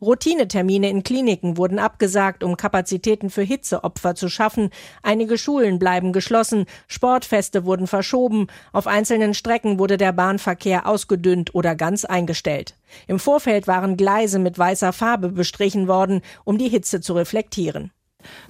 Routinetermine 0.00 0.88
in 0.88 1.02
Kliniken 1.02 1.56
wurden 1.56 1.78
abgesagt, 1.78 2.42
um 2.42 2.56
Kapazitäten 2.56 3.30
für 3.30 3.42
Hitzeopfer 3.42 4.14
zu 4.14 4.28
schaffen. 4.28 4.70
Einige 5.02 5.38
Schulen 5.38 5.78
bleiben 5.78 6.12
geschlossen, 6.12 6.66
Sportfeste 6.86 7.64
wurden 7.64 7.86
verschoben, 7.86 8.46
auf 8.72 8.86
einzelnen 8.86 9.34
Strecken 9.34 9.78
wurde 9.78 9.96
der 9.96 10.12
Bahnverkehr 10.12 10.86
ausgedünnt 10.86 11.54
oder 11.54 11.74
ganz 11.74 12.04
eingestellt. 12.04 12.74
Im 13.06 13.18
Vorfeld 13.18 13.66
waren 13.66 13.96
Gleise 13.96 14.38
mit 14.38 14.58
weißer 14.58 14.92
Farbe 14.92 15.28
bestrichen 15.28 15.88
worden, 15.88 16.22
um 16.44 16.58
die 16.58 16.68
Hitze 16.68 17.00
zu 17.00 17.14
reflektieren. 17.14 17.92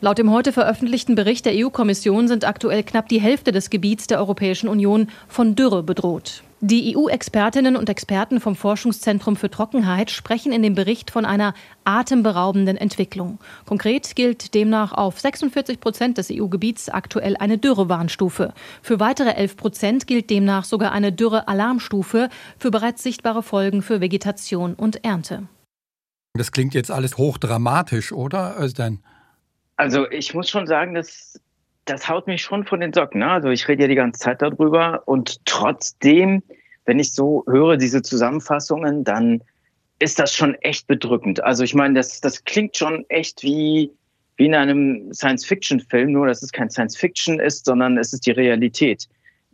Laut 0.00 0.18
dem 0.18 0.32
heute 0.32 0.52
veröffentlichten 0.52 1.14
Bericht 1.14 1.44
der 1.44 1.52
EU-Kommission 1.54 2.28
sind 2.28 2.46
aktuell 2.46 2.82
knapp 2.82 3.08
die 3.08 3.20
Hälfte 3.20 3.52
des 3.52 3.70
Gebiets 3.70 4.06
der 4.06 4.18
Europäischen 4.18 4.68
Union 4.68 5.08
von 5.28 5.54
Dürre 5.54 5.82
bedroht. 5.82 6.42
Die 6.60 6.96
EU-Expertinnen 6.96 7.76
und 7.76 7.88
Experten 7.88 8.40
vom 8.40 8.56
Forschungszentrum 8.56 9.36
für 9.36 9.48
Trockenheit 9.48 10.10
sprechen 10.10 10.50
in 10.50 10.60
dem 10.60 10.74
Bericht 10.74 11.12
von 11.12 11.24
einer 11.24 11.54
atemberaubenden 11.84 12.76
Entwicklung. 12.76 13.38
Konkret 13.64 14.16
gilt 14.16 14.54
demnach 14.54 14.90
auf 14.92 15.20
46 15.20 15.78
Prozent 15.78 16.18
des 16.18 16.32
EU-Gebiets 16.32 16.88
aktuell 16.88 17.36
eine 17.36 17.58
Dürrewarnstufe. 17.58 18.52
Für 18.82 18.98
weitere 18.98 19.34
11 19.34 19.56
Prozent 19.56 20.06
gilt 20.08 20.30
demnach 20.30 20.64
sogar 20.64 20.90
eine 20.90 21.12
Dürre-Alarmstufe 21.12 22.28
für 22.58 22.70
bereits 22.72 23.04
sichtbare 23.04 23.44
Folgen 23.44 23.80
für 23.80 24.00
Vegetation 24.00 24.74
und 24.74 25.04
Ernte. 25.04 25.44
Das 26.34 26.50
klingt 26.50 26.74
jetzt 26.74 26.90
alles 26.90 27.18
hochdramatisch, 27.18 28.10
oder, 28.10 28.56
Özden? 28.58 29.04
Also 29.76 30.10
ich 30.10 30.34
muss 30.34 30.50
schon 30.50 30.66
sagen, 30.66 30.94
dass 30.94 31.40
das 31.88 32.08
haut 32.08 32.26
mich 32.26 32.42
schon 32.42 32.64
von 32.64 32.80
den 32.80 32.92
Socken. 32.92 33.20
Ne? 33.20 33.30
Also 33.30 33.48
ich 33.48 33.66
rede 33.68 33.82
ja 33.82 33.88
die 33.88 33.94
ganze 33.94 34.20
Zeit 34.20 34.42
darüber 34.42 35.02
und 35.06 35.44
trotzdem, 35.44 36.42
wenn 36.84 36.98
ich 36.98 37.12
so 37.12 37.44
höre, 37.46 37.76
diese 37.76 38.02
Zusammenfassungen, 38.02 39.04
dann 39.04 39.42
ist 39.98 40.18
das 40.18 40.34
schon 40.34 40.54
echt 40.56 40.86
bedrückend. 40.86 41.42
Also 41.42 41.64
ich 41.64 41.74
meine, 41.74 41.94
das, 41.94 42.20
das 42.20 42.44
klingt 42.44 42.76
schon 42.76 43.04
echt 43.08 43.42
wie, 43.42 43.90
wie 44.36 44.46
in 44.46 44.54
einem 44.54 45.12
Science-Fiction-Film, 45.12 46.12
nur 46.12 46.26
dass 46.26 46.42
es 46.42 46.52
kein 46.52 46.70
Science-Fiction 46.70 47.40
ist, 47.40 47.64
sondern 47.64 47.98
es 47.98 48.12
ist 48.12 48.26
die 48.26 48.30
Realität. 48.30 49.08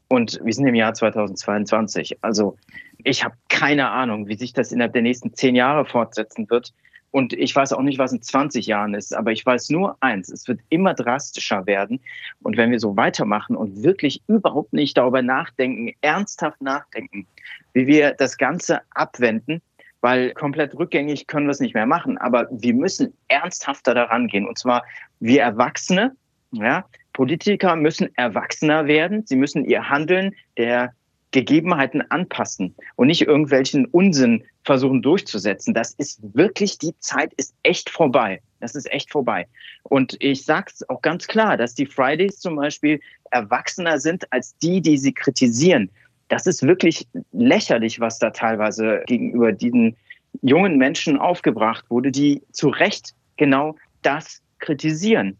Und 0.08 0.38
wir 0.44 0.52
sind 0.52 0.66
im 0.66 0.74
Jahr 0.74 0.92
2022. 0.92 2.18
Also 2.20 2.56
ich 3.02 3.24
habe 3.24 3.34
keine 3.48 3.90
Ahnung, 3.90 4.28
wie 4.28 4.36
sich 4.36 4.52
das 4.52 4.70
innerhalb 4.70 4.92
der 4.92 5.02
nächsten 5.02 5.32
zehn 5.34 5.54
Jahre 5.54 5.86
fortsetzen 5.86 6.48
wird. 6.50 6.72
Und 7.14 7.32
ich 7.32 7.54
weiß 7.54 7.72
auch 7.74 7.82
nicht, 7.82 8.00
was 8.00 8.12
in 8.12 8.22
20 8.22 8.66
Jahren 8.66 8.92
ist, 8.92 9.14
aber 9.14 9.30
ich 9.30 9.46
weiß 9.46 9.70
nur 9.70 9.96
eins, 10.00 10.28
es 10.28 10.48
wird 10.48 10.58
immer 10.68 10.94
drastischer 10.94 11.64
werden. 11.64 12.00
Und 12.42 12.56
wenn 12.56 12.72
wir 12.72 12.80
so 12.80 12.96
weitermachen 12.96 13.54
und 13.54 13.84
wirklich 13.84 14.20
überhaupt 14.26 14.72
nicht 14.72 14.96
darüber 14.96 15.22
nachdenken, 15.22 15.94
ernsthaft 16.00 16.60
nachdenken, 16.60 17.28
wie 17.72 17.86
wir 17.86 18.14
das 18.14 18.36
Ganze 18.36 18.80
abwenden, 18.90 19.62
weil 20.00 20.32
komplett 20.32 20.76
rückgängig 20.76 21.28
können 21.28 21.46
wir 21.46 21.52
es 21.52 21.60
nicht 21.60 21.74
mehr 21.74 21.86
machen, 21.86 22.18
aber 22.18 22.48
wir 22.50 22.74
müssen 22.74 23.14
ernsthafter 23.28 23.94
daran 23.94 24.26
gehen. 24.26 24.48
Und 24.48 24.58
zwar 24.58 24.82
wir 25.20 25.40
Erwachsene, 25.40 26.16
ja, 26.50 26.84
Politiker 27.12 27.76
müssen 27.76 28.08
erwachsener 28.16 28.88
werden. 28.88 29.24
Sie 29.24 29.36
müssen 29.36 29.64
ihr 29.64 29.88
Handeln 29.88 30.34
der 30.58 30.92
Gegebenheiten 31.34 32.00
anpassen 32.12 32.76
und 32.94 33.08
nicht 33.08 33.22
irgendwelchen 33.22 33.86
Unsinn 33.86 34.44
versuchen 34.62 35.02
durchzusetzen. 35.02 35.74
Das 35.74 35.92
ist 35.94 36.20
wirklich, 36.32 36.78
die 36.78 36.96
Zeit 37.00 37.34
ist 37.34 37.56
echt 37.64 37.90
vorbei. 37.90 38.40
Das 38.60 38.76
ist 38.76 38.90
echt 38.92 39.10
vorbei. 39.10 39.48
Und 39.82 40.16
ich 40.20 40.44
sage 40.44 40.70
es 40.72 40.88
auch 40.88 41.02
ganz 41.02 41.26
klar, 41.26 41.56
dass 41.56 41.74
die 41.74 41.86
Fridays 41.86 42.38
zum 42.38 42.54
Beispiel 42.54 43.00
erwachsener 43.32 43.98
sind 43.98 44.32
als 44.32 44.56
die, 44.58 44.80
die 44.80 44.96
sie 44.96 45.12
kritisieren. 45.12 45.90
Das 46.28 46.46
ist 46.46 46.62
wirklich 46.62 47.08
lächerlich, 47.32 47.98
was 47.98 48.20
da 48.20 48.30
teilweise 48.30 49.02
gegenüber 49.06 49.50
diesen 49.50 49.96
jungen 50.40 50.78
Menschen 50.78 51.18
aufgebracht 51.18 51.84
wurde, 51.90 52.12
die 52.12 52.42
zu 52.52 52.68
Recht 52.68 53.12
genau 53.36 53.74
das 54.02 54.40
kritisieren 54.60 55.36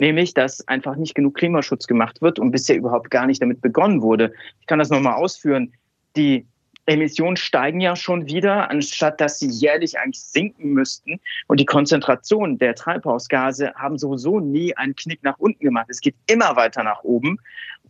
nämlich 0.00 0.34
dass 0.34 0.66
einfach 0.68 0.96
nicht 0.96 1.14
genug 1.14 1.34
Klimaschutz 1.34 1.86
gemacht 1.86 2.22
wird 2.22 2.38
und 2.38 2.50
bisher 2.50 2.76
überhaupt 2.76 3.10
gar 3.10 3.26
nicht 3.26 3.42
damit 3.42 3.60
begonnen 3.60 4.02
wurde. 4.02 4.32
Ich 4.60 4.66
kann 4.66 4.78
das 4.78 4.90
nochmal 4.90 5.14
ausführen. 5.14 5.72
Die 6.16 6.46
Emissionen 6.86 7.36
steigen 7.36 7.80
ja 7.80 7.96
schon 7.96 8.26
wieder, 8.26 8.70
anstatt 8.70 9.20
dass 9.20 9.40
sie 9.40 9.48
jährlich 9.48 9.98
eigentlich 9.98 10.22
sinken 10.22 10.70
müssten. 10.72 11.20
Und 11.48 11.58
die 11.58 11.66
Konzentration 11.66 12.58
der 12.58 12.76
Treibhausgase 12.76 13.74
haben 13.74 13.98
sowieso 13.98 14.38
nie 14.40 14.76
einen 14.76 14.94
Knick 14.94 15.22
nach 15.22 15.38
unten 15.38 15.64
gemacht. 15.64 15.86
Es 15.88 16.00
geht 16.00 16.14
immer 16.26 16.54
weiter 16.54 16.84
nach 16.84 17.02
oben. 17.02 17.38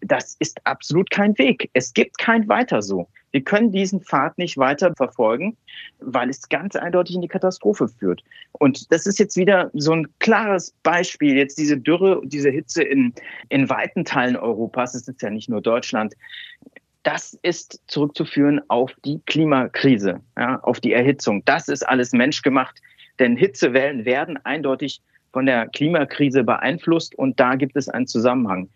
Das 0.01 0.37
ist 0.39 0.65
absolut 0.67 1.11
kein 1.11 1.37
Weg. 1.39 1.71
Es 1.73 1.93
gibt 1.93 2.19
kein 2.19 2.49
Weiter 2.49 2.83
so. 2.83 3.09
Wir 3.33 3.43
können 3.43 3.71
diesen 3.71 4.01
Pfad 4.01 4.39
nicht 4.39 4.57
weiter 4.57 4.95
verfolgen, 4.97 5.57
weil 5.99 6.31
es 6.31 6.49
ganz 6.49 6.75
eindeutig 6.75 7.17
in 7.17 7.23
die 7.23 7.29
Katastrophe 7.29 7.89
führt. 7.89 8.23
Und 8.53 8.91
das 8.93 9.07
ist 9.07 9.19
jetzt 9.19 9.37
wieder 9.37 9.71
so 9.75 9.93
ein 9.93 10.07
klares 10.21 10.75
Beispiel. 10.83 11.37
Jetzt 11.37 11.59
diese 11.59 11.77
Dürre, 11.77 12.23
diese 12.25 12.51
Hitze 12.51 12.83
in, 12.83 13.13
in 13.51 13.69
weiten 13.69 14.05
Teilen 14.05 14.37
Europas, 14.37 14.95
es 14.95 15.07
ist 15.07 15.21
ja 15.21 15.31
nicht 15.31 15.51
nur 15.51 15.61
Deutschland, 15.61 16.15
das 17.03 17.39
ist 17.43 17.81
zurückzuführen 17.87 18.61
auf 18.69 18.93
die 19.05 19.21
Klimakrise, 19.27 20.21
ja, 20.37 20.59
auf 20.61 20.81
die 20.81 20.93
Erhitzung. 20.93 21.45
Das 21.45 21.69
ist 21.69 21.87
alles 21.87 22.13
menschgemacht, 22.13 22.81
denn 23.19 23.37
Hitzewellen 23.37 24.05
werden 24.05 24.39
eindeutig 24.45 25.01
von 25.33 25.47
der 25.47 25.69
Klimakrise 25.69 26.43
beeinflusst 26.43 27.15
und 27.15 27.39
da 27.39 27.55
gibt 27.55 27.77
es 27.77 27.89
einen 27.89 28.07
Zusammenhang 28.07 28.71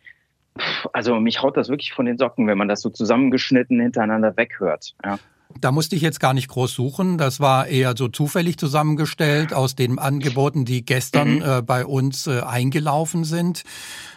also 0.92 1.18
mich 1.20 1.42
haut 1.42 1.56
das 1.56 1.68
wirklich 1.68 1.92
von 1.92 2.06
den 2.06 2.18
Socken, 2.18 2.46
wenn 2.46 2.58
man 2.58 2.68
das 2.68 2.80
so 2.80 2.90
zusammengeschnitten 2.90 3.80
hintereinander 3.80 4.36
weghört. 4.36 4.94
Ja. 5.04 5.18
Da 5.60 5.72
musste 5.72 5.96
ich 5.96 6.02
jetzt 6.02 6.20
gar 6.20 6.32
nicht 6.32 6.48
groß 6.48 6.72
suchen. 6.72 7.18
Das 7.18 7.40
war 7.40 7.66
eher 7.66 7.94
so 7.96 8.08
zufällig 8.08 8.56
zusammengestellt 8.56 9.52
aus 9.52 9.74
den 9.74 9.98
Angeboten, 9.98 10.64
die 10.64 10.84
gestern 10.84 11.36
mhm. 11.36 11.42
äh, 11.42 11.62
bei 11.62 11.84
uns 11.84 12.26
äh, 12.26 12.40
eingelaufen 12.40 13.24
sind. 13.24 13.64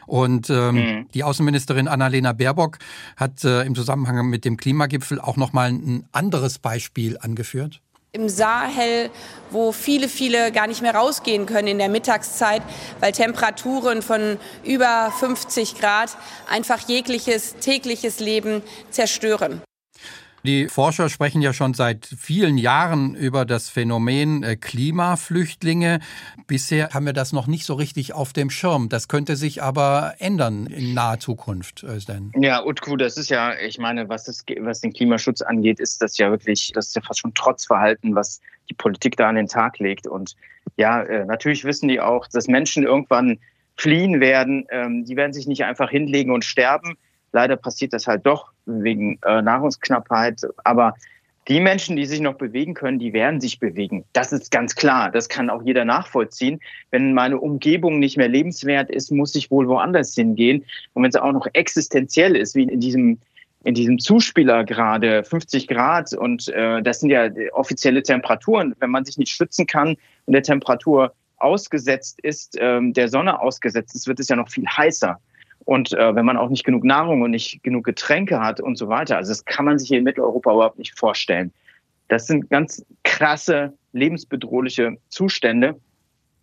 Und 0.05 0.49
ähm, 0.49 0.75
mhm. 0.75 1.07
die 1.13 1.23
Außenministerin 1.23 1.87
Annalena 1.87 2.33
Baerbock 2.33 2.77
hat 3.17 3.43
äh, 3.45 3.63
im 3.63 3.73
Zusammenhang 3.73 4.29
mit 4.29 4.45
dem 4.45 4.57
Klimagipfel 4.57 5.19
auch 5.19 5.37
noch 5.37 5.53
mal 5.53 5.69
ein 5.69 6.05
anderes 6.11 6.59
Beispiel 6.59 7.17
angeführt 7.19 7.81
im 8.15 8.29
Sahel, 8.29 9.09
wo 9.49 9.71
viele, 9.71 10.07
viele 10.07 10.51
gar 10.51 10.67
nicht 10.67 10.83
mehr 10.83 10.93
rausgehen 10.93 11.47
können 11.47 11.67
in 11.67 11.79
der 11.79 11.89
Mittagszeit, 11.89 12.61
weil 12.99 13.11
Temperaturen 13.11 14.03
von 14.03 14.37
über 14.63 15.11
50 15.17 15.79
Grad 15.79 16.15
einfach 16.47 16.87
jegliches 16.87 17.55
tägliches 17.55 18.19
Leben 18.19 18.61
zerstören. 18.91 19.63
Die 20.45 20.67
Forscher 20.67 21.07
sprechen 21.07 21.41
ja 21.41 21.53
schon 21.53 21.73
seit 21.73 22.05
vielen 22.05 22.57
Jahren 22.57 23.15
über 23.15 23.45
das 23.45 23.69
Phänomen 23.69 24.43
äh, 24.43 24.57
Klimaflüchtlinge. 24.57 26.01
Bisher 26.47 26.89
haben 26.89 27.05
wir 27.05 27.13
das 27.13 27.31
noch 27.31 27.47
nicht 27.47 27.63
so 27.63 27.75
richtig 27.75 28.11
auf 28.11 28.33
dem 28.33 28.49
Schirm. 28.49 28.89
Das 28.89 29.07
könnte 29.07 29.37
sich 29.37 29.63
aber 29.63 30.15
ändern 30.19 30.65
in 30.65 30.93
naher 30.93 31.19
Zukunft. 31.19 31.83
Özden. 31.83 32.33
Ja, 32.35 32.61
Utku, 32.65 32.97
das 32.97 33.15
ist 33.15 33.29
ja, 33.29 33.57
ich 33.57 33.77
meine, 33.77 34.09
was, 34.09 34.25
das, 34.25 34.43
was 34.59 34.81
den 34.81 34.91
Klimaschutz 34.91 35.41
angeht, 35.41 35.79
ist 35.79 36.01
das 36.01 36.17
ja 36.17 36.29
wirklich, 36.29 36.73
das 36.75 36.87
ist 36.87 36.95
ja 36.97 37.01
fast 37.01 37.21
schon 37.21 37.33
Trotzverhalten, 37.33 38.13
was 38.13 38.41
die 38.69 38.73
Politik 38.73 39.15
da 39.15 39.29
an 39.29 39.35
den 39.35 39.47
Tag 39.47 39.79
legt. 39.79 40.07
Und 40.07 40.35
ja, 40.75 41.03
äh, 41.03 41.23
natürlich 41.23 41.63
wissen 41.63 41.87
die 41.87 42.01
auch, 42.01 42.27
dass 42.27 42.49
Menschen 42.49 42.83
irgendwann 42.83 43.39
fliehen 43.77 44.19
werden. 44.19 44.65
Ähm, 44.71 45.05
die 45.05 45.15
werden 45.15 45.31
sich 45.31 45.47
nicht 45.47 45.63
einfach 45.63 45.89
hinlegen 45.89 46.33
und 46.33 46.43
sterben 46.43 46.97
Leider 47.33 47.57
passiert 47.57 47.93
das 47.93 48.07
halt 48.07 48.25
doch 48.25 48.51
wegen 48.65 49.19
äh, 49.25 49.41
Nahrungsknappheit. 49.41 50.41
Aber 50.63 50.93
die 51.49 51.59
Menschen, 51.59 51.97
die 51.97 52.05
sich 52.05 52.21
noch 52.21 52.35
bewegen 52.35 52.73
können, 52.73 52.99
die 52.99 53.11
werden 53.11 53.41
sich 53.41 53.59
bewegen. 53.59 54.05
Das 54.13 54.31
ist 54.31 54.51
ganz 54.51 54.75
klar. 54.75 55.11
Das 55.11 55.27
kann 55.27 55.49
auch 55.49 55.61
jeder 55.63 55.83
nachvollziehen. 55.83 56.61
Wenn 56.91 57.13
meine 57.13 57.37
Umgebung 57.37 57.99
nicht 57.99 58.15
mehr 58.17 58.29
lebenswert 58.29 58.89
ist, 58.89 59.11
muss 59.11 59.35
ich 59.35 59.51
wohl 59.51 59.67
woanders 59.67 60.15
hingehen. 60.15 60.63
Und 60.93 61.03
wenn 61.03 61.09
es 61.09 61.17
auch 61.17 61.33
noch 61.33 61.47
existenziell 61.51 62.37
ist, 62.37 62.55
wie 62.55 62.63
in 62.63 62.79
diesem 62.79 63.19
in 63.65 63.75
diesem 63.75 63.97
Zuspieler 63.97 64.65
gerade 64.65 65.23
50 65.23 65.69
Grad 65.69 66.13
und 66.13 66.49
äh, 66.49 66.81
das 66.81 66.99
sind 66.99 67.11
ja 67.11 67.29
offizielle 67.53 68.03
Temperaturen. 68.03 68.75
Wenn 68.79 68.89
man 68.89 69.05
sich 69.05 69.17
nicht 69.17 69.31
schützen 69.31 69.65
kann 69.65 69.95
und 70.25 70.33
der 70.33 70.43
Temperatur 70.43 71.13
ausgesetzt 71.37 72.19
ist, 72.21 72.57
ähm, 72.59 72.93
der 72.93 73.07
Sonne 73.07 73.39
ausgesetzt 73.39 73.95
ist, 73.95 74.07
wird 74.07 74.19
es 74.19 74.27
ja 74.27 74.35
noch 74.35 74.49
viel 74.49 74.65
heißer. 74.67 75.17
Und 75.65 75.93
äh, 75.93 76.15
wenn 76.15 76.25
man 76.25 76.37
auch 76.37 76.49
nicht 76.49 76.63
genug 76.63 76.83
Nahrung 76.83 77.21
und 77.21 77.31
nicht 77.31 77.63
genug 77.63 77.85
Getränke 77.85 78.39
hat 78.39 78.59
und 78.59 78.77
so 78.77 78.89
weiter, 78.89 79.17
also 79.17 79.31
das 79.31 79.45
kann 79.45 79.65
man 79.65 79.79
sich 79.79 79.87
hier 79.87 79.99
in 79.99 80.03
Mitteleuropa 80.03 80.53
überhaupt 80.53 80.79
nicht 80.79 80.97
vorstellen. 80.97 81.51
Das 82.09 82.27
sind 82.27 82.49
ganz 82.49 82.85
krasse, 83.03 83.73
lebensbedrohliche 83.93 84.97
Zustände. 85.09 85.75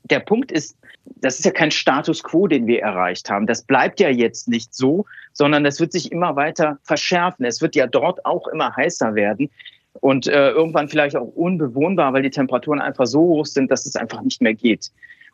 Der 0.04 0.20
Punkt 0.20 0.50
ist, 0.50 0.76
das 1.16 1.38
ist 1.38 1.44
ja 1.44 1.50
kein 1.50 1.70
Status 1.70 2.22
quo, 2.22 2.46
den 2.46 2.66
wir 2.66 2.80
erreicht 2.80 3.30
haben. 3.30 3.46
Das 3.46 3.62
bleibt 3.62 4.00
ja 4.00 4.08
jetzt 4.08 4.48
nicht 4.48 4.74
so, 4.74 5.04
sondern 5.32 5.64
das 5.64 5.80
wird 5.80 5.92
sich 5.92 6.10
immer 6.10 6.36
weiter 6.36 6.78
verschärfen. 6.84 7.44
Es 7.44 7.60
wird 7.60 7.76
ja 7.76 7.86
dort 7.86 8.24
auch 8.24 8.48
immer 8.48 8.74
heißer 8.74 9.14
werden 9.14 9.50
und 9.94 10.26
äh, 10.28 10.50
irgendwann 10.50 10.88
vielleicht 10.88 11.16
auch 11.16 11.28
unbewohnbar, 11.34 12.12
weil 12.12 12.22
die 12.22 12.30
Temperaturen 12.30 12.80
einfach 12.80 13.06
so 13.06 13.20
hoch 13.20 13.46
sind, 13.46 13.70
dass 13.70 13.86
es 13.86 13.96
einfach 13.96 14.22
nicht 14.22 14.40
mehr 14.40 14.54
geht. 14.54 14.90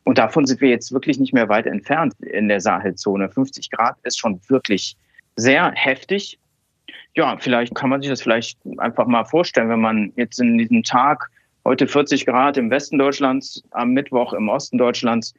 Und 0.07 0.19
davon 0.19 0.47
sind 0.47 0.61
wir 0.61 0.69
jetzt 0.69 0.93
wirklich 0.93 1.19
nicht 1.19 1.35
mehr 1.35 1.49
weit 1.49 1.67
entfernt 1.67 2.15
in 2.21 2.47
der 2.47 2.61
Sahelzone. 2.61 3.29
50 3.29 3.73
Grad 3.73 3.97
ist 4.05 4.21
schon 4.21 4.41
wirklich 4.47 4.97
sehr 5.35 5.73
heftig. 5.73 6.39
Ja, 7.17 7.37
vielleicht 7.41 7.75
kann 7.75 7.91
man 7.91 8.01
sich 8.01 8.11
das 8.11 8.23
vielleicht 8.23 8.57
einfach 8.79 9.09
mal 9.09 9.25
vorstellen, 9.25 9.69
wenn 9.69 9.81
man 9.81 10.13
jetzt 10.15 10.39
in 10.39 10.59
diesem 10.59 10.85
Tag 10.85 11.29
heute 11.65 11.89
40 11.89 12.25
Grad 12.25 12.57
im 12.57 12.71
Westen 12.71 12.99
Deutschlands, 12.99 13.65
am 13.73 13.95
Mittwoch 13.95 14.33
im 14.33 14.49
Osten 14.49 14.79
Deutschlands, 14.79 15.35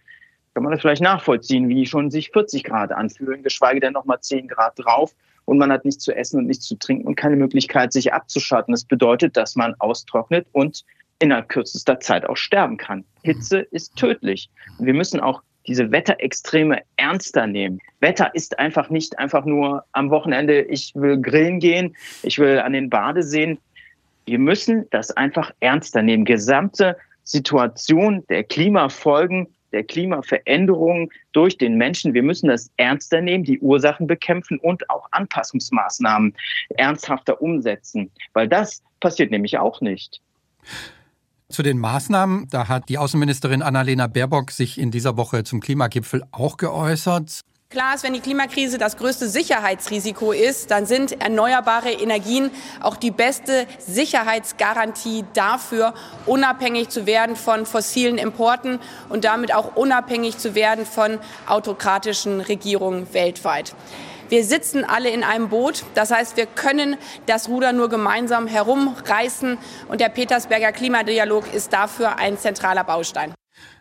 kann 0.53 0.63
man 0.63 0.73
das 0.73 0.81
vielleicht 0.81 1.01
nachvollziehen, 1.01 1.69
wie 1.69 1.85
schon 1.85 2.11
sich 2.11 2.31
40 2.31 2.65
Grad 2.65 2.91
anfühlen, 2.91 3.43
geschweige 3.43 3.79
denn 3.79 3.93
nochmal 3.93 4.19
10 4.19 4.49
Grad 4.49 4.73
drauf 4.75 5.15
und 5.45 5.59
man 5.59 5.71
hat 5.71 5.85
nichts 5.85 6.03
zu 6.03 6.13
essen 6.13 6.39
und 6.39 6.47
nichts 6.47 6.65
zu 6.65 6.75
trinken 6.75 7.07
und 7.07 7.15
keine 7.15 7.37
Möglichkeit, 7.37 7.93
sich 7.93 8.11
abzuschatten. 8.11 8.73
Das 8.73 8.83
bedeutet, 8.83 9.37
dass 9.37 9.55
man 9.55 9.75
austrocknet 9.79 10.45
und 10.51 10.83
innerhalb 11.19 11.49
kürzester 11.49 11.99
Zeit 11.99 12.25
auch 12.27 12.37
sterben 12.37 12.77
kann. 12.77 13.03
Hitze 13.23 13.59
ist 13.71 13.95
tödlich. 13.95 14.49
Wir 14.79 14.93
müssen 14.93 15.19
auch 15.19 15.41
diese 15.67 15.91
Wetterextreme 15.91 16.81
ernster 16.95 17.45
nehmen. 17.45 17.79
Wetter 17.99 18.33
ist 18.33 18.57
einfach 18.57 18.89
nicht 18.89 19.19
einfach 19.19 19.45
nur 19.45 19.83
am 19.91 20.09
Wochenende, 20.09 20.61
ich 20.61 20.93
will 20.95 21.19
grillen 21.19 21.59
gehen, 21.59 21.95
ich 22.23 22.39
will 22.39 22.59
an 22.59 22.73
den 22.73 22.89
Badeseen. 22.89 23.57
Wir 24.25 24.39
müssen 24.39 24.85
das 24.91 25.11
einfach 25.11 25.51
ernster 25.59 26.01
nehmen. 26.01 26.25
Gesamte 26.25 26.97
Situation 27.23 28.23
der 28.29 28.43
Klimafolgen, 28.43 29.47
der 29.73 29.83
Klimaveränderung 29.83 31.11
durch 31.33 31.57
den 31.57 31.75
Menschen. 31.75 32.13
Wir 32.13 32.23
müssen 32.23 32.47
das 32.47 32.71
ernster 32.77 33.21
nehmen, 33.21 33.43
die 33.43 33.59
Ursachen 33.59 34.07
bekämpfen 34.07 34.59
und 34.59 34.89
auch 34.89 35.07
Anpassungsmaßnahmen 35.11 36.33
ernsthafter 36.77 37.41
umsetzen, 37.41 38.09
weil 38.33 38.47
das 38.47 38.81
passiert 39.01 39.31
nämlich 39.31 39.57
auch 39.57 39.81
nicht. 39.81 40.21
Zu 41.49 41.63
den 41.63 41.77
Maßnahmen, 41.77 42.49
da 42.49 42.67
hat 42.67 42.89
die 42.89 42.97
Außenministerin 42.97 43.61
Annalena 43.61 44.07
Baerbock 44.07 44.51
sich 44.51 44.77
in 44.77 44.91
dieser 44.91 45.15
Woche 45.15 45.45
zum 45.45 45.61
Klimagipfel 45.61 46.23
auch 46.31 46.57
geäußert. 46.57 47.39
Klar 47.69 47.95
ist, 47.95 48.03
wenn 48.03 48.13
die 48.13 48.19
Klimakrise 48.19 48.77
das 48.77 48.97
größte 48.97 49.29
Sicherheitsrisiko 49.29 50.33
ist, 50.33 50.71
dann 50.71 50.85
sind 50.85 51.21
erneuerbare 51.21 51.91
Energien 51.91 52.51
auch 52.81 52.97
die 52.97 53.11
beste 53.11 53.65
Sicherheitsgarantie 53.79 55.23
dafür, 55.33 55.93
unabhängig 56.25 56.89
zu 56.89 57.05
werden 57.05 57.37
von 57.37 57.65
fossilen 57.65 58.17
Importen 58.17 58.79
und 59.07 59.23
damit 59.23 59.53
auch 59.53 59.75
unabhängig 59.75 60.37
zu 60.37 60.53
werden 60.53 60.85
von 60.85 61.17
autokratischen 61.45 62.41
Regierungen 62.41 63.13
weltweit. 63.13 63.73
Wir 64.29 64.43
sitzen 64.43 64.83
alle 64.83 65.09
in 65.09 65.23
einem 65.23 65.47
Boot. 65.47 65.85
Das 65.95 66.11
heißt, 66.11 66.35
wir 66.35 66.47
können 66.47 66.97
das 67.25 67.47
Ruder 67.47 67.71
nur 67.71 67.87
gemeinsam 67.87 68.47
herumreißen. 68.47 69.57
Und 69.87 70.01
der 70.01 70.09
Petersberger 70.09 70.73
Klimadialog 70.73 71.53
ist 71.53 71.71
dafür 71.71 72.19
ein 72.19 72.37
zentraler 72.37 72.83
Baustein. 72.83 73.33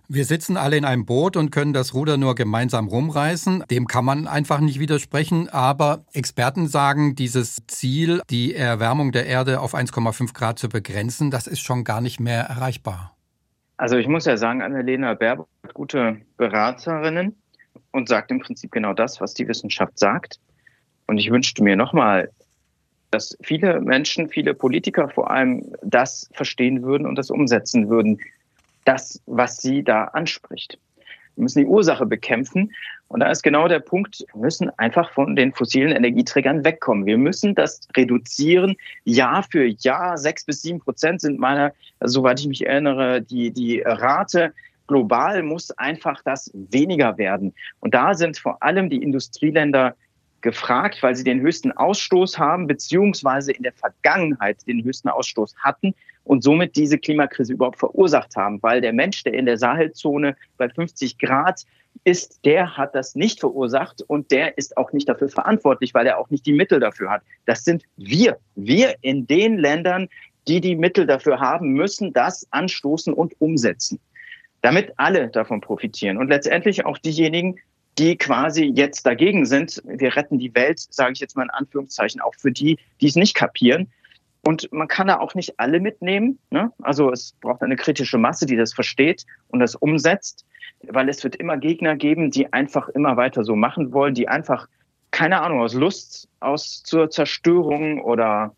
Wir 0.09 0.24
sitzen 0.24 0.56
alle 0.56 0.76
in 0.76 0.85
einem 0.85 1.04
Boot 1.04 1.37
und 1.37 1.50
können 1.50 1.72
das 1.72 1.92
Ruder 1.92 2.16
nur 2.16 2.37
gemeinsam 2.37 2.87
rumreißen. 2.87 3.64
Dem 3.68 3.88
kann 3.88 4.04
man 4.04 4.28
einfach 4.28 4.61
nicht 4.61 4.78
widersprechen. 4.78 5.48
Aber 5.48 6.04
Experten 6.12 6.68
sagen, 6.68 7.16
dieses 7.16 7.59
Ziel, 7.66 8.22
die 8.30 8.54
Erwärmung 8.54 9.11
der 9.11 9.26
Erde 9.26 9.59
auf 9.61 9.74
1,5 9.74 10.32
Grad 10.32 10.61
zu 10.61 10.68
begrenzen, 10.68 11.32
das 11.32 11.48
ist 11.48 11.61
schon 11.61 11.82
gar 11.82 12.00
nicht 12.00 12.20
mehr 12.20 12.44
erreichbar. 12.44 13.16
Also 13.78 13.96
ich 13.96 14.06
muss 14.06 14.26
ja 14.26 14.37
sagen, 14.37 14.62
Annalena 14.62 15.14
Baerbock 15.14 15.48
hat 15.64 15.74
gute 15.74 16.18
Beraterinnen 16.37 17.35
und 17.96 18.09
sagt 18.09 18.30
im 18.30 18.40
Prinzip 18.40 18.70
genau 18.70 18.92
das, 18.92 19.20
was 19.20 19.35
die 19.35 19.48
Wissenschaft 19.48 19.98
sagt. 19.98 20.38
Und 21.06 21.18
ich 21.18 21.30
wünschte 21.30 21.62
mir 21.62 21.76
nochmal, 21.76 22.30
dass 23.11 23.37
viele 23.42 23.80
Menschen, 23.80 24.28
viele 24.28 24.54
Politiker 24.54 25.09
vor 25.09 25.30
allem 25.30 25.72
das 25.82 26.28
verstehen 26.32 26.82
würden 26.82 27.06
und 27.06 27.16
das 27.16 27.30
umsetzen 27.30 27.88
würden, 27.88 28.20
das, 28.85 29.20
was 29.26 29.56
sie 29.59 29.82
da 29.82 30.04
anspricht. 30.04 30.78
Wir 31.37 31.42
müssen 31.42 31.61
die 31.61 31.66
Ursache 31.66 32.06
bekämpfen. 32.06 32.72
Und 33.09 33.20
da 33.20 33.30
ist 33.30 33.42
genau 33.42 33.68
der 33.68 33.78
Punkt, 33.78 34.24
wir 34.32 34.42
müssen 34.42 34.70
einfach 34.78 35.12
von 35.12 35.37
den 35.37 35.52
fossilen 35.52 35.92
Energieträgern 35.92 36.64
wegkommen. 36.64 37.06
Wir 37.06 37.18
müssen 37.18 37.54
das 37.54 37.87
reduzieren. 37.96 38.76
Jahr 39.04 39.42
für 39.42 39.64
Jahr, 39.64 40.18
sechs 40.18 40.44
bis 40.44 40.62
sieben 40.62 40.80
Prozent 40.80 41.20
sind 41.20 41.38
meiner, 41.38 41.72
soweit 42.00 42.40
ich 42.40 42.48
mich 42.48 42.66
erinnere, 42.66 43.22
die, 43.22 43.50
die 43.50 43.80
Rate 43.80 44.52
global 44.87 45.42
muss 45.42 45.70
einfach 45.72 46.22
das 46.25 46.51
weniger 46.55 47.18
werden. 47.18 47.55
Und 47.81 47.94
da 47.94 48.14
sind 48.14 48.38
vor 48.38 48.62
allem 48.62 48.90
die 48.90 49.03
Industrieländer 49.03 49.94
gefragt, 50.40 51.03
weil 51.03 51.16
sie 51.16 51.25
den 51.25 51.40
höchsten 51.40 51.72
Ausstoß 51.72 52.38
haben, 52.38 52.66
beziehungsweise 52.66 53.53
in 53.53 53.62
der 53.62 53.72
Vergangenheit 53.72 54.66
den 54.66 54.85
höchsten 54.85 55.09
Ausstoß 55.09 55.57
hatten 55.59 55.94
und 56.25 56.42
somit 56.42 56.77
diese 56.77 56.99
Klimakrise 56.99 57.53
überhaupt 57.53 57.79
verursacht 57.79 58.37
haben. 58.37 58.62
Weil 58.62 58.81
der 58.81 58.92
Mensch, 58.92 59.25
der 59.25 59.35
in 59.35 59.46
der 59.46 59.59
Sahelzone 59.59 60.37
bei 60.57 60.68
50 60.68 61.18
Grad 61.18 61.64
ist, 62.05 62.44
der 62.44 62.77
hat 62.77 62.94
das 62.94 63.14
nicht 63.14 63.40
verursacht 63.40 64.03
und 64.07 64.31
der 64.31 64.57
ist 64.59 64.77
auch 64.77 64.92
nicht 64.92 65.09
dafür 65.09 65.29
verantwortlich, 65.29 65.94
weil 65.94 66.07
er 66.07 66.18
auch 66.18 66.31
nicht 66.31 66.46
die 66.46 66.53
Mittel 66.53 66.79
dafür 66.79 67.11
hat. 67.11 67.22
Das 67.46 67.64
sind 67.64 67.85
wir. 67.96 68.38
Wir 68.55 68.94
in 69.01 69.27
den 69.27 69.59
Ländern, 69.59 70.09
die 70.46 70.61
die 70.61 70.77
Mittel 70.77 71.07
dafür 71.07 71.40
haben, 71.40 71.72
müssen 71.72 72.12
das 72.12 72.46
anstoßen 72.51 73.12
und 73.12 73.35
umsetzen 73.40 73.99
damit 74.66 74.94
alle 74.96 75.29
davon 75.29 75.61
profitieren 75.61 76.18
und 76.18 76.26
letztendlich 76.26 76.85
auch 76.85 76.98
diejenigen, 76.98 77.61
die 77.98 78.16
quasi 78.16 78.64
jetzt 78.64 79.07
dagegen 79.07 79.46
sind. 79.46 79.81
Wir 79.87 80.16
retten 80.16 80.40
die 80.40 80.52
Welt, 80.57 80.81
sage 80.90 81.12
ich 81.12 81.20
jetzt 81.20 81.37
mal 81.37 81.44
in 81.44 81.50
Anführungszeichen, 81.50 82.20
auch 82.20 82.35
für 82.35 82.50
die, 82.50 82.76
die 83.00 83.07
es 83.07 83.14
nicht 83.14 83.37
kapieren. 83.37 83.92
Und 84.42 84.68
man 84.72 84.88
kann 84.88 85.07
da 85.07 85.20
auch 85.20 85.37
nicht 85.37 85.61
alle 85.61 85.79
mitnehmen. 85.79 86.40
Ne? 86.50 86.72
Also 86.83 87.12
es 87.12 87.37
braucht 87.40 87.62
eine 87.62 87.76
kritische 87.76 88.18
Masse, 88.18 88.44
die 88.44 88.57
das 88.57 88.74
versteht 88.74 89.24
und 89.46 89.61
das 89.61 89.76
umsetzt, 89.76 90.44
weil 90.83 91.09
es 91.09 91.22
wird 91.22 91.37
immer 91.37 91.59
Gegner 91.59 91.94
geben, 91.94 92.33
die 92.33 92.52
einfach 92.52 92.88
immer 92.88 93.16
weiter 93.16 93.44
so 93.44 93.55
machen 93.55 93.92
wollen, 93.92 94.14
die 94.14 94.26
einfach, 94.26 94.66
keine 95.12 95.42
Ahnung, 95.42 95.61
aus 95.61 95.74
Lust, 95.74 96.29
aus 96.40 96.83
zur 96.83 97.09
Zerstörung 97.11 98.02
oder 98.02 98.52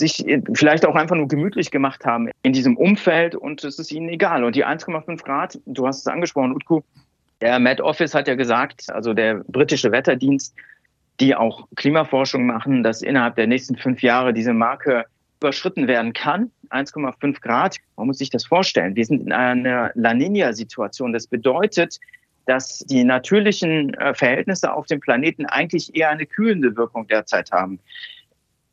sich 0.00 0.24
vielleicht 0.54 0.84
auch 0.84 0.96
einfach 0.96 1.14
nur 1.14 1.28
gemütlich 1.28 1.70
gemacht 1.70 2.04
haben 2.04 2.28
in 2.42 2.52
diesem 2.52 2.76
Umfeld 2.76 3.36
und 3.36 3.62
es 3.62 3.78
ist 3.78 3.92
ihnen 3.92 4.08
egal. 4.08 4.42
Und 4.42 4.56
die 4.56 4.66
1,5 4.66 5.22
Grad, 5.22 5.58
du 5.66 5.86
hast 5.86 6.00
es 6.00 6.06
angesprochen, 6.08 6.52
Utku, 6.52 6.80
der 7.40 7.58
Met 7.58 7.80
Office 7.80 8.14
hat 8.14 8.26
ja 8.26 8.34
gesagt, 8.34 8.90
also 8.90 9.14
der 9.14 9.36
britische 9.46 9.92
Wetterdienst, 9.92 10.54
die 11.20 11.34
auch 11.34 11.68
Klimaforschung 11.76 12.44
machen, 12.46 12.82
dass 12.82 13.02
innerhalb 13.02 13.36
der 13.36 13.46
nächsten 13.46 13.76
fünf 13.76 14.02
Jahre 14.02 14.32
diese 14.34 14.52
Marke 14.52 15.04
überschritten 15.40 15.86
werden 15.86 16.12
kann. 16.12 16.50
1,5 16.70 17.40
Grad. 17.40 17.76
Man 17.96 18.08
muss 18.08 18.18
sich 18.18 18.30
das 18.30 18.44
vorstellen. 18.44 18.94
Wir 18.94 19.04
sind 19.04 19.22
in 19.22 19.32
einer 19.32 19.90
La 19.94 20.12
Nina-Situation. 20.12 21.12
Das 21.12 21.26
bedeutet, 21.26 21.98
dass 22.46 22.78
die 22.80 23.04
natürlichen 23.04 23.94
äh, 23.94 24.14
Verhältnisse 24.14 24.72
auf 24.72 24.86
dem 24.86 25.00
Planeten 25.00 25.46
eigentlich 25.46 25.94
eher 25.94 26.10
eine 26.10 26.26
kühlende 26.26 26.76
Wirkung 26.76 27.06
derzeit 27.06 27.52
haben 27.52 27.78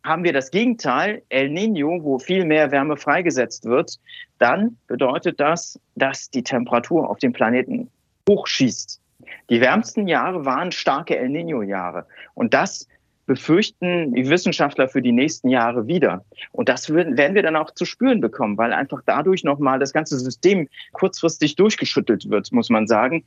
haben 0.08 0.24
wir 0.24 0.34
das 0.34 0.52
Gegenteil, 0.52 1.22
El 1.30 1.50
Nino, 1.50 2.00
wo 2.04 2.20
viel 2.20 2.46
mehr 2.46 2.72
Wärme 2.72 2.98
freigesetzt 2.98 3.65
wird, 3.65 3.98
dann 4.39 4.78
bedeutet 4.88 5.39
das, 5.39 5.80
dass 5.96 6.30
die 6.30 6.43
Temperatur 6.43 7.10
auf 7.10 7.20
dem 7.20 7.34
Planeten 7.34 7.89
hochschießt. 8.30 9.02
Die 9.50 9.62
wärmsten 9.62 10.08
Jahre 10.08 10.46
waren 10.46 10.72
starke 10.72 11.17
El 11.17 11.30
Nino-Jahre. 11.30 12.06
Und 12.34 12.54
das 12.54 12.88
befürchten 13.26 14.13
die 14.13 14.30
Wissenschaftler 14.30 14.88
für 14.88 15.02
die 15.02 15.12
nächsten 15.12 15.50
Jahre 15.50 15.86
wieder. 15.88 16.24
Und 16.54 16.70
das 16.70 16.93
werden 16.93 17.36
wir 17.36 17.43
dann 17.43 17.58
auch 17.58 17.72
zu 17.72 17.84
spüren 17.84 18.22
bekommen, 18.22 18.58
weil 18.58 18.72
einfach 18.72 19.02
dadurch 19.06 19.43
nochmal 19.43 19.80
das 19.80 19.91
ganze 19.91 20.17
System 20.17 20.70
kurzfristig 20.93 21.56
durchgeschüttelt 21.56 22.30
wird, 22.30 22.52
muss 22.54 22.70
man 22.70 22.88
sagen 22.88 23.26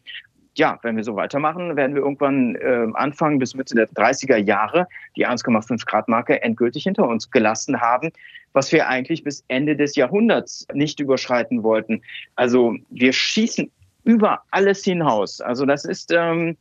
ja, 0.60 0.78
wenn 0.82 0.94
wir 0.94 1.04
so 1.04 1.16
weitermachen, 1.16 1.74
werden 1.74 1.94
wir 1.94 2.02
irgendwann 2.02 2.54
äh, 2.56 2.86
Anfang 2.92 3.38
bis 3.38 3.54
Mitte 3.54 3.74
der 3.74 3.88
30er 3.88 4.36
Jahre 4.36 4.86
die 5.16 5.26
1,5 5.26 5.86
Grad 5.86 6.06
Marke 6.06 6.42
endgültig 6.42 6.82
hinter 6.82 7.08
uns 7.08 7.30
gelassen 7.30 7.80
haben, 7.80 8.12
was 8.52 8.70
wir 8.70 8.86
eigentlich 8.86 9.24
bis 9.24 9.42
Ende 9.48 9.74
des 9.74 9.96
Jahrhunderts 9.96 10.66
nicht 10.74 11.00
überschreiten 11.00 11.62
wollten. 11.62 12.02
Also 12.36 12.76
wir 12.90 13.14
schießen 13.14 13.70
über 14.04 14.42
alles 14.50 14.84
hinaus. 14.84 15.40
Also 15.40 15.64
das 15.64 15.86
ist, 15.86 16.12
ähm, 16.12 16.58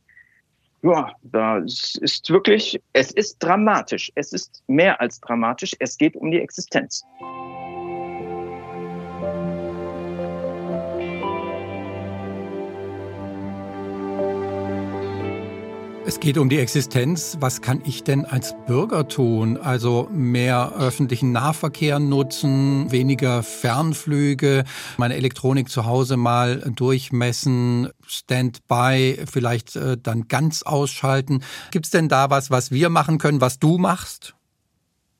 Ja, 0.82 1.12
das 1.22 1.98
ist 2.00 2.30
wirklich, 2.30 2.80
es 2.94 3.12
ist 3.12 3.36
dramatisch. 3.38 4.10
Es 4.14 4.32
ist 4.32 4.62
mehr 4.66 4.98
als 4.98 5.20
dramatisch. 5.20 5.72
Es 5.78 5.98
geht 5.98 6.16
um 6.16 6.30
die 6.30 6.40
Existenz. 6.40 7.04
Es 16.10 16.18
geht 16.18 16.38
um 16.38 16.48
die 16.48 16.58
Existenz. 16.58 17.36
Was 17.38 17.62
kann 17.62 17.82
ich 17.86 18.02
denn 18.02 18.24
als 18.24 18.56
Bürger 18.66 19.06
tun? 19.06 19.56
Also 19.56 20.08
mehr 20.10 20.72
öffentlichen 20.76 21.30
Nahverkehr 21.30 22.00
nutzen, 22.00 22.90
weniger 22.90 23.44
Fernflüge, 23.44 24.64
meine 24.96 25.14
Elektronik 25.14 25.68
zu 25.68 25.86
Hause 25.86 26.16
mal 26.16 26.68
durchmessen, 26.74 27.90
Standby 28.04 29.20
vielleicht 29.30 29.76
äh, 29.76 29.98
dann 30.02 30.26
ganz 30.26 30.64
ausschalten. 30.64 31.44
Gibt 31.70 31.84
es 31.86 31.92
denn 31.92 32.08
da 32.08 32.28
was, 32.28 32.50
was 32.50 32.72
wir 32.72 32.88
machen 32.88 33.18
können, 33.18 33.40
was 33.40 33.60
du 33.60 33.78
machst? 33.78 34.34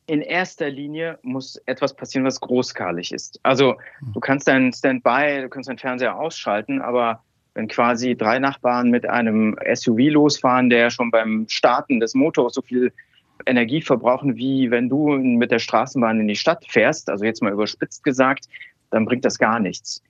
in 0.09 0.23
erster 0.23 0.69
Linie 0.69 1.21
muss 1.23 1.55
etwas 1.67 1.95
passieren, 1.95 2.27
was 2.27 2.41
großskalig 2.41 3.13
ist. 3.13 3.39
Also 3.45 3.77
du 4.13 4.19
kannst 4.19 4.49
deinen 4.49 4.73
Standby, 4.73 5.43
du 5.43 5.49
kannst 5.49 5.69
deinen 5.69 5.79
Fernseher 5.79 6.19
ausschalten, 6.19 6.83
aber 6.83 7.23
wenn 7.55 7.69
quasi 7.69 8.17
drei 8.17 8.39
Nachbarn 8.39 8.91
mit 8.91 9.09
einem 9.09 9.57
SUV 9.75 10.11
losfahren, 10.11 10.71
der 10.71 10.91
schon 10.91 11.11
beim 11.11 11.47
Starten 11.49 12.01
des 12.01 12.15
Motors 12.15 12.55
so 12.55 12.63
viel 12.63 12.93
Energie 13.47 13.81
verbrauchen, 13.81 14.37
wie 14.37 14.71
wenn 14.71 14.89
du 14.89 15.11
mit 15.17 15.51
der 15.51 15.59
Straßenbahn 15.59 16.21
in 16.21 16.29
die 16.29 16.37
Stadt 16.37 16.65
fährst, 16.69 17.09
also 17.09 17.25
jetzt 17.25 17.43
mal 17.43 17.53
überspitzt 17.53 18.05
gesagt, 18.05 18.47
dann 18.91 19.05
bringt 19.05 19.25
das 19.25 19.39
gar 19.39 19.61
nichts. 19.61 20.03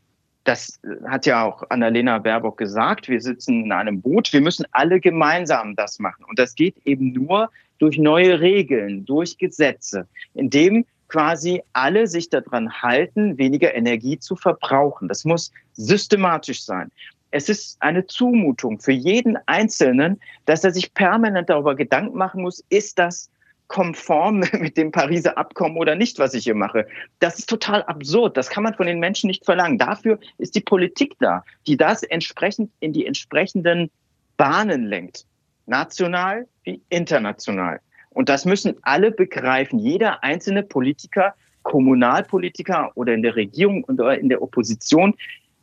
Das 0.45 0.81
hat 1.07 1.27
ja 1.27 1.45
auch 1.45 1.63
Annalena 1.69 2.19
Baerbock 2.19 2.57
gesagt. 2.57 3.09
Wir 3.09 3.21
sitzen 3.21 3.65
in 3.65 3.73
einem 3.73 4.01
Boot. 4.01 4.33
Wir 4.33 4.41
müssen 4.41 4.65
alle 4.73 4.99
gemeinsam 4.99 5.77
das 5.77 5.99
machen. 5.99 6.25
Und 6.25 6.39
das 6.39 6.55
geht 6.55 6.77
eben 6.87 7.13
nur 7.13 7.51
durch 7.79 7.99
neue 7.99 8.41
Regeln, 8.41 9.05
durch 9.05 9.37
Gesetze, 9.37 10.09
indem 10.35 10.87
quasi 11.09 11.63
alle 11.73 12.07
sich 12.07 12.31
daran 12.31 12.73
halten, 12.73 13.37
weniger 13.37 13.75
Energie 13.75 14.19
zu 14.19 14.35
verbrauchen. 14.35 15.09
Das 15.09 15.25
muss 15.25 15.53
systematisch 15.75 16.65
sein 16.65 16.91
es 17.31 17.49
ist 17.49 17.77
eine 17.81 18.07
Zumutung 18.07 18.81
für 18.81 18.93
jeden 18.93 19.39
Einzelnen, 19.47 20.21
dass 20.47 20.65
er 20.65 20.73
sich 20.73 20.95
permanent 20.95 21.49
darüber 21.49 21.75
Gedanken 21.75 22.17
machen 22.17 22.43
muss, 22.43 22.65
ist 22.69 22.99
das 22.99 23.31
konform 23.69 24.41
mit 24.59 24.77
dem 24.77 24.91
Pariser 24.91 25.39
Abkommen 25.39 25.77
oder 25.77 25.95
nicht, 25.95 26.19
was 26.19 26.35
ich 26.35 26.45
hier 26.45 26.55
mache. 26.55 26.87
Das 27.21 27.39
ist 27.39 27.49
total 27.49 27.83
absurd. 27.85 28.37
Das 28.37 28.51
kann 28.51 28.65
man 28.65 28.75
von 28.75 28.87
den 28.87 28.99
Menschen 28.99 29.29
nicht 29.29 29.45
verlangen. 29.45 29.79
Dafür 29.79 30.19
ist 30.39 30.55
die 30.55 30.61
Politik 30.61 31.15
da, 31.21 31.45
die 31.67 31.77
das 31.77 32.03
entsprechend 32.03 32.71
in 32.81 32.93
die 32.93 33.07
entsprechenden 33.07 33.91
Bahnen 34.37 34.87
lenkt. 34.87 35.25
National 35.67 36.49
wie 36.65 36.83
international. 36.89 37.81
Und 38.11 38.29
das 38.29 38.45
müssen 38.45 38.75
alle 38.83 39.13
begreifen. 39.13 39.79
Jeder 39.79 40.25
einzelne 40.25 40.65
Politiker, 40.65 41.35
Kommunalpolitiker 41.63 42.91
oder 42.97 43.15
in 43.15 43.23
der 43.23 43.37
Regierung 43.37 43.85
oder 43.85 44.19
in 44.19 44.29
der 44.29 44.43
Opposition 44.43 45.15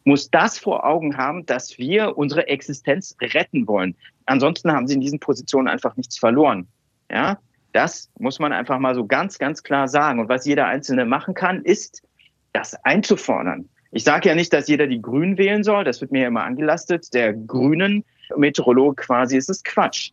muss 0.07 0.31
das 0.31 0.57
vor 0.57 0.85
Augen 0.85 1.17
haben, 1.17 1.45
dass 1.45 1.77
wir 1.77 2.17
unsere 2.17 2.47
Existenz 2.47 3.15
retten 3.21 3.67
wollen. 3.67 3.93
Ansonsten 4.25 4.71
haben 4.71 4.87
sie 4.87 4.93
in 4.93 5.01
diesen 5.01 5.19
Positionen 5.19 5.67
einfach 5.67 5.97
nichts 5.97 6.17
verloren. 6.17 6.67
Ja, 7.11 7.39
das 7.73 8.09
muss 8.17 8.39
man 8.39 8.53
einfach 8.53 8.79
mal 8.79 8.95
so 8.95 9.05
ganz, 9.05 9.37
ganz 9.37 9.63
klar 9.63 9.89
sagen. 9.89 10.21
Und 10.21 10.29
was 10.29 10.45
jeder 10.45 10.65
Einzelne 10.65 11.03
machen 11.05 11.33
kann, 11.33 11.61
ist, 11.61 12.03
das 12.53 12.73
einzufordern. 12.85 13.67
Ich 13.91 14.05
sage 14.05 14.29
ja 14.29 14.35
nicht, 14.35 14.53
dass 14.53 14.69
jeder 14.69 14.87
die 14.87 15.01
Grünen 15.01 15.37
wählen 15.37 15.65
soll. 15.65 15.83
Das 15.83 15.99
wird 15.99 16.13
mir 16.13 16.21
ja 16.21 16.27
immer 16.29 16.45
angelastet. 16.45 17.13
Der 17.13 17.33
grünen 17.33 18.05
Meteorolog 18.35 18.97
quasi 18.97 19.35
ist 19.35 19.49
es 19.49 19.63
Quatsch. 19.63 20.11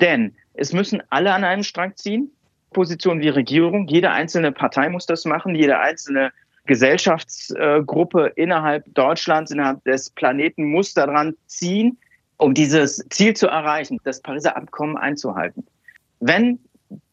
Denn 0.00 0.36
es 0.54 0.72
müssen 0.72 1.02
alle 1.10 1.32
an 1.34 1.42
einem 1.42 1.64
Strang 1.64 1.96
ziehen. 1.96 2.30
Position 2.72 3.20
wie 3.20 3.28
Regierung. 3.28 3.88
Jede 3.88 4.12
einzelne 4.12 4.52
Partei 4.52 4.88
muss 4.88 5.06
das 5.06 5.24
machen. 5.24 5.56
Jede 5.56 5.80
einzelne 5.80 6.30
Gesellschaftsgruppe 6.68 8.32
innerhalb 8.36 8.84
Deutschlands, 8.94 9.50
innerhalb 9.50 9.82
des 9.84 10.10
Planeten 10.10 10.64
muss 10.66 10.94
daran 10.94 11.34
ziehen, 11.46 11.98
um 12.36 12.54
dieses 12.54 13.04
Ziel 13.10 13.34
zu 13.34 13.48
erreichen, 13.48 13.98
das 14.04 14.20
Pariser 14.20 14.56
Abkommen 14.56 14.96
einzuhalten. 14.96 15.66
Wenn 16.20 16.60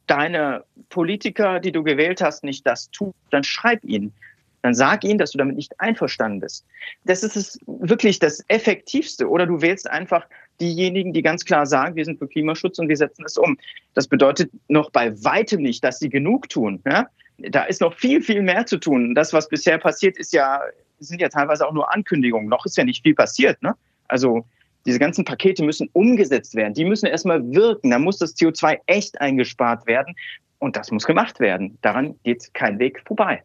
deine 0.05 0.63
Politiker, 0.89 1.59
die 1.59 1.71
du 1.71 1.83
gewählt 1.83 2.21
hast, 2.21 2.43
nicht 2.43 2.67
das 2.67 2.91
tun, 2.91 3.13
dann 3.31 3.43
schreib 3.43 3.83
ihnen. 3.83 4.13
Dann 4.61 4.73
sag 4.73 5.03
ihnen, 5.03 5.19
dass 5.19 5.31
du 5.31 5.37
damit 5.37 5.55
nicht 5.55 5.79
einverstanden 5.79 6.39
bist. 6.39 6.65
Das 7.05 7.23
ist 7.23 7.35
es 7.35 7.59
wirklich 7.67 8.19
das 8.19 8.43
Effektivste. 8.47 9.29
Oder 9.29 9.45
du 9.45 9.61
wählst 9.61 9.89
einfach 9.89 10.25
diejenigen, 10.59 11.13
die 11.13 11.21
ganz 11.21 11.45
klar 11.45 11.65
sagen, 11.65 11.95
wir 11.95 12.05
sind 12.05 12.17
für 12.17 12.27
Klimaschutz 12.27 12.79
und 12.79 12.89
wir 12.89 12.97
setzen 12.97 13.25
es 13.25 13.37
um. 13.37 13.57
Das 13.93 14.07
bedeutet 14.07 14.51
noch 14.67 14.89
bei 14.89 15.11
weitem 15.23 15.61
nicht, 15.61 15.83
dass 15.83 15.99
sie 15.99 16.09
genug 16.09 16.49
tun. 16.49 16.81
Ja? 16.85 17.07
Da 17.37 17.63
ist 17.63 17.81
noch 17.81 17.93
viel, 17.93 18.21
viel 18.21 18.41
mehr 18.41 18.65
zu 18.65 18.77
tun. 18.77 19.15
Das, 19.15 19.33
was 19.33 19.49
bisher 19.49 19.77
passiert, 19.77 20.17
ist 20.17 20.33
ja, 20.33 20.61
sind 20.99 21.21
ja 21.21 21.29
teilweise 21.29 21.67
auch 21.67 21.73
nur 21.73 21.93
Ankündigungen. 21.93 22.47
Noch 22.47 22.65
ist 22.65 22.77
ja 22.77 22.83
nicht 22.83 23.03
viel 23.03 23.15
passiert. 23.15 23.61
Ne? 23.61 23.75
Also 24.07 24.45
diese 24.85 24.99
ganzen 24.99 25.25
Pakete 25.25 25.63
müssen 25.63 25.89
umgesetzt 25.93 26.55
werden. 26.55 26.73
Die 26.73 26.85
müssen 26.85 27.07
erstmal 27.07 27.43
wirken. 27.51 27.91
Da 27.91 27.99
muss 27.99 28.19
das 28.19 28.35
CO2 28.35 28.79
echt 28.85 29.19
eingespart 29.19 29.85
werden. 29.87 30.15
Und 30.59 30.75
das 30.75 30.91
muss 30.91 31.05
gemacht 31.05 31.39
werden. 31.39 31.77
Daran 31.81 32.17
geht 32.23 32.53
kein 32.53 32.79
Weg 32.79 33.01
vorbei. 33.05 33.43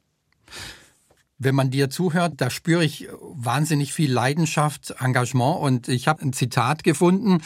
Wenn 1.43 1.55
man 1.55 1.71
dir 1.71 1.89
zuhört, 1.89 2.35
da 2.37 2.51
spüre 2.51 2.85
ich 2.85 3.09
wahnsinnig 3.19 3.95
viel 3.95 4.13
Leidenschaft, 4.13 4.95
Engagement. 5.01 5.59
Und 5.59 5.89
ich 5.89 6.07
habe 6.07 6.21
ein 6.21 6.35
Zitat 6.35 6.85
gefunden, 6.85 7.39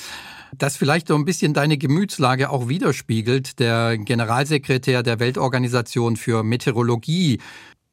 das 0.59 0.77
vielleicht 0.77 1.07
so 1.07 1.15
ein 1.15 1.25
bisschen 1.25 1.55
deine 1.55 1.79
Gemütslage 1.79 2.51
auch 2.51 2.69
widerspiegelt. 2.69 3.61
Der 3.61 3.97
Generalsekretär 3.97 5.05
der 5.05 5.21
Weltorganisation 5.21 6.17
für 6.17 6.43
Meteorologie, 6.43 7.39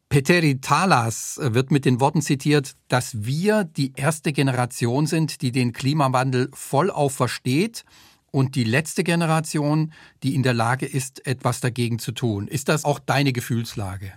Peteri 0.09 0.59
Talas, 0.59 1.39
wird 1.39 1.69
mit 1.69 1.85
den 1.85 1.99
Worten 1.99 2.23
zitiert, 2.23 2.73
dass 2.87 3.23
wir 3.23 3.63
die 3.63 3.93
erste 3.95 4.33
Generation 4.33 5.05
sind, 5.05 5.43
die 5.43 5.51
den 5.51 5.71
Klimawandel 5.71 6.49
vollauf 6.51 7.13
versteht 7.13 7.85
und 8.31 8.55
die 8.55 8.63
letzte 8.63 9.03
Generation, 9.03 9.93
die 10.23 10.33
in 10.33 10.41
der 10.41 10.55
Lage 10.55 10.87
ist, 10.87 11.27
etwas 11.27 11.59
dagegen 11.59 11.99
zu 11.99 12.11
tun. 12.11 12.47
Ist 12.47 12.69
das 12.69 12.85
auch 12.85 12.97
deine 12.97 13.33
Gefühlslage? 13.33 14.13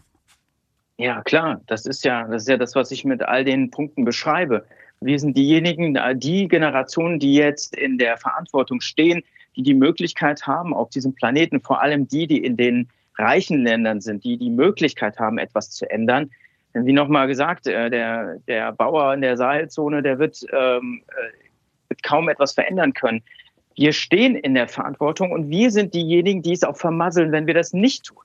Ja, 0.96 1.22
klar. 1.22 1.61
Das 1.66 1.87
ist 1.87 2.04
ja, 2.04 2.24
das 2.28 2.42
ist 2.42 2.48
ja 2.48 2.57
das, 2.57 2.74
was 2.74 2.90
ich 2.90 3.04
mit 3.04 3.22
all 3.22 3.44
den 3.44 3.70
Punkten 3.70 4.04
beschreibe. 4.04 4.64
Wir 5.00 5.18
sind 5.18 5.37
diejenigen, 5.37 5.98
die 6.20 6.48
Generationen, 6.48 7.18
die 7.18 7.35
jetzt 7.35 7.76
in 7.76 7.98
der 7.98 8.16
Verantwortung 8.16 8.80
stehen, 8.80 9.22
die 9.57 9.62
die 9.62 9.74
Möglichkeit 9.74 10.46
haben, 10.46 10.72
auf 10.72 10.90
diesem 10.90 11.14
Planeten, 11.14 11.61
vor 11.61 11.83
allem 11.83 12.07
die, 12.07 12.26
die 12.26 12.44
in 12.44 12.57
den 12.57 12.88
reichen 13.16 13.64
Ländern 13.64 14.00
sind, 14.00 14.24
die 14.24 14.37
die 14.37 14.50
Möglichkeit 14.50 15.18
haben, 15.18 15.38
etwas 15.38 15.70
zu 15.70 15.88
ändern. 15.90 16.30
Denn 16.74 16.87
wie 16.87 16.92
nochmal 16.92 17.26
gesagt, 17.26 17.66
äh, 17.66 17.90
der, 17.90 18.38
der 18.48 18.72
Bauer 18.72 19.14
in 19.14 19.20
der 19.20 19.37
Sahelzone, 19.37 20.02
der 20.02 20.18
wird, 20.18 20.44
ähm, 20.52 21.02
äh, 21.09 21.88
wird 21.88 22.02
kaum 22.02 22.28
etwas 22.28 22.52
verändern 22.52 22.92
können. 22.92 23.22
Wir 23.76 23.92
stehen 23.92 24.37
in 24.37 24.54
der 24.54 24.68
Verantwortung 24.68 25.33
und 25.33 25.50
wir 25.50 25.70
sind 25.70 25.94
diejenigen, 25.94 26.42
die 26.42 26.52
es 26.52 26.64
auch 26.64 26.76
vermasseln, 26.76 27.30
wenn 27.33 27.46
wir 27.46 27.54
das 27.54 27.72
nicht 27.72 28.07
tun 28.07 28.24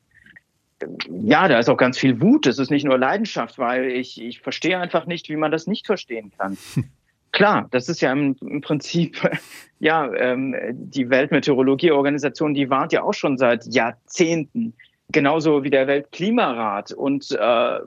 ja, 1.10 1.48
da 1.48 1.60
ist 1.60 1.70
auch 1.70 1.78
ganz 1.78 1.98
viel 1.98 2.22
Wut. 2.22 2.48
Es 2.48 2.60
ist 2.60 2.72
nicht 2.72 2.86
nur 2.86 2.98
Leidenschaft, 2.98 3.58
weil 3.58 3.86
ich, 3.86 4.22
ich 4.22 4.42
verstehe 4.42 4.80
einfach 4.80 5.06
nicht, 5.06 5.30
wie 5.30 5.36
man 5.36 5.52
das 5.52 5.68
nicht 5.68 5.86
verstehen 5.86 6.32
kann. 6.38 6.58
Klar, 7.32 7.68
das 7.70 7.90
ist 7.90 8.02
ja 8.02 8.12
im, 8.12 8.36
im 8.42 8.62
Prinzip, 8.62 9.18
ja, 9.80 10.12
ähm, 10.14 10.56
die 10.72 11.10
Weltmeteorologieorganisation, 11.10 12.54
die 12.54 12.70
warnt 12.70 12.92
ja 12.92 13.04
auch 13.04 13.14
schon 13.14 13.38
seit 13.38 13.66
Jahrzehnten, 13.68 14.74
genauso 15.12 15.64
wie 15.64 15.70
der 15.70 15.88
Weltklimarat 15.88 16.92
und 16.92 17.32
äh, 17.32 17.80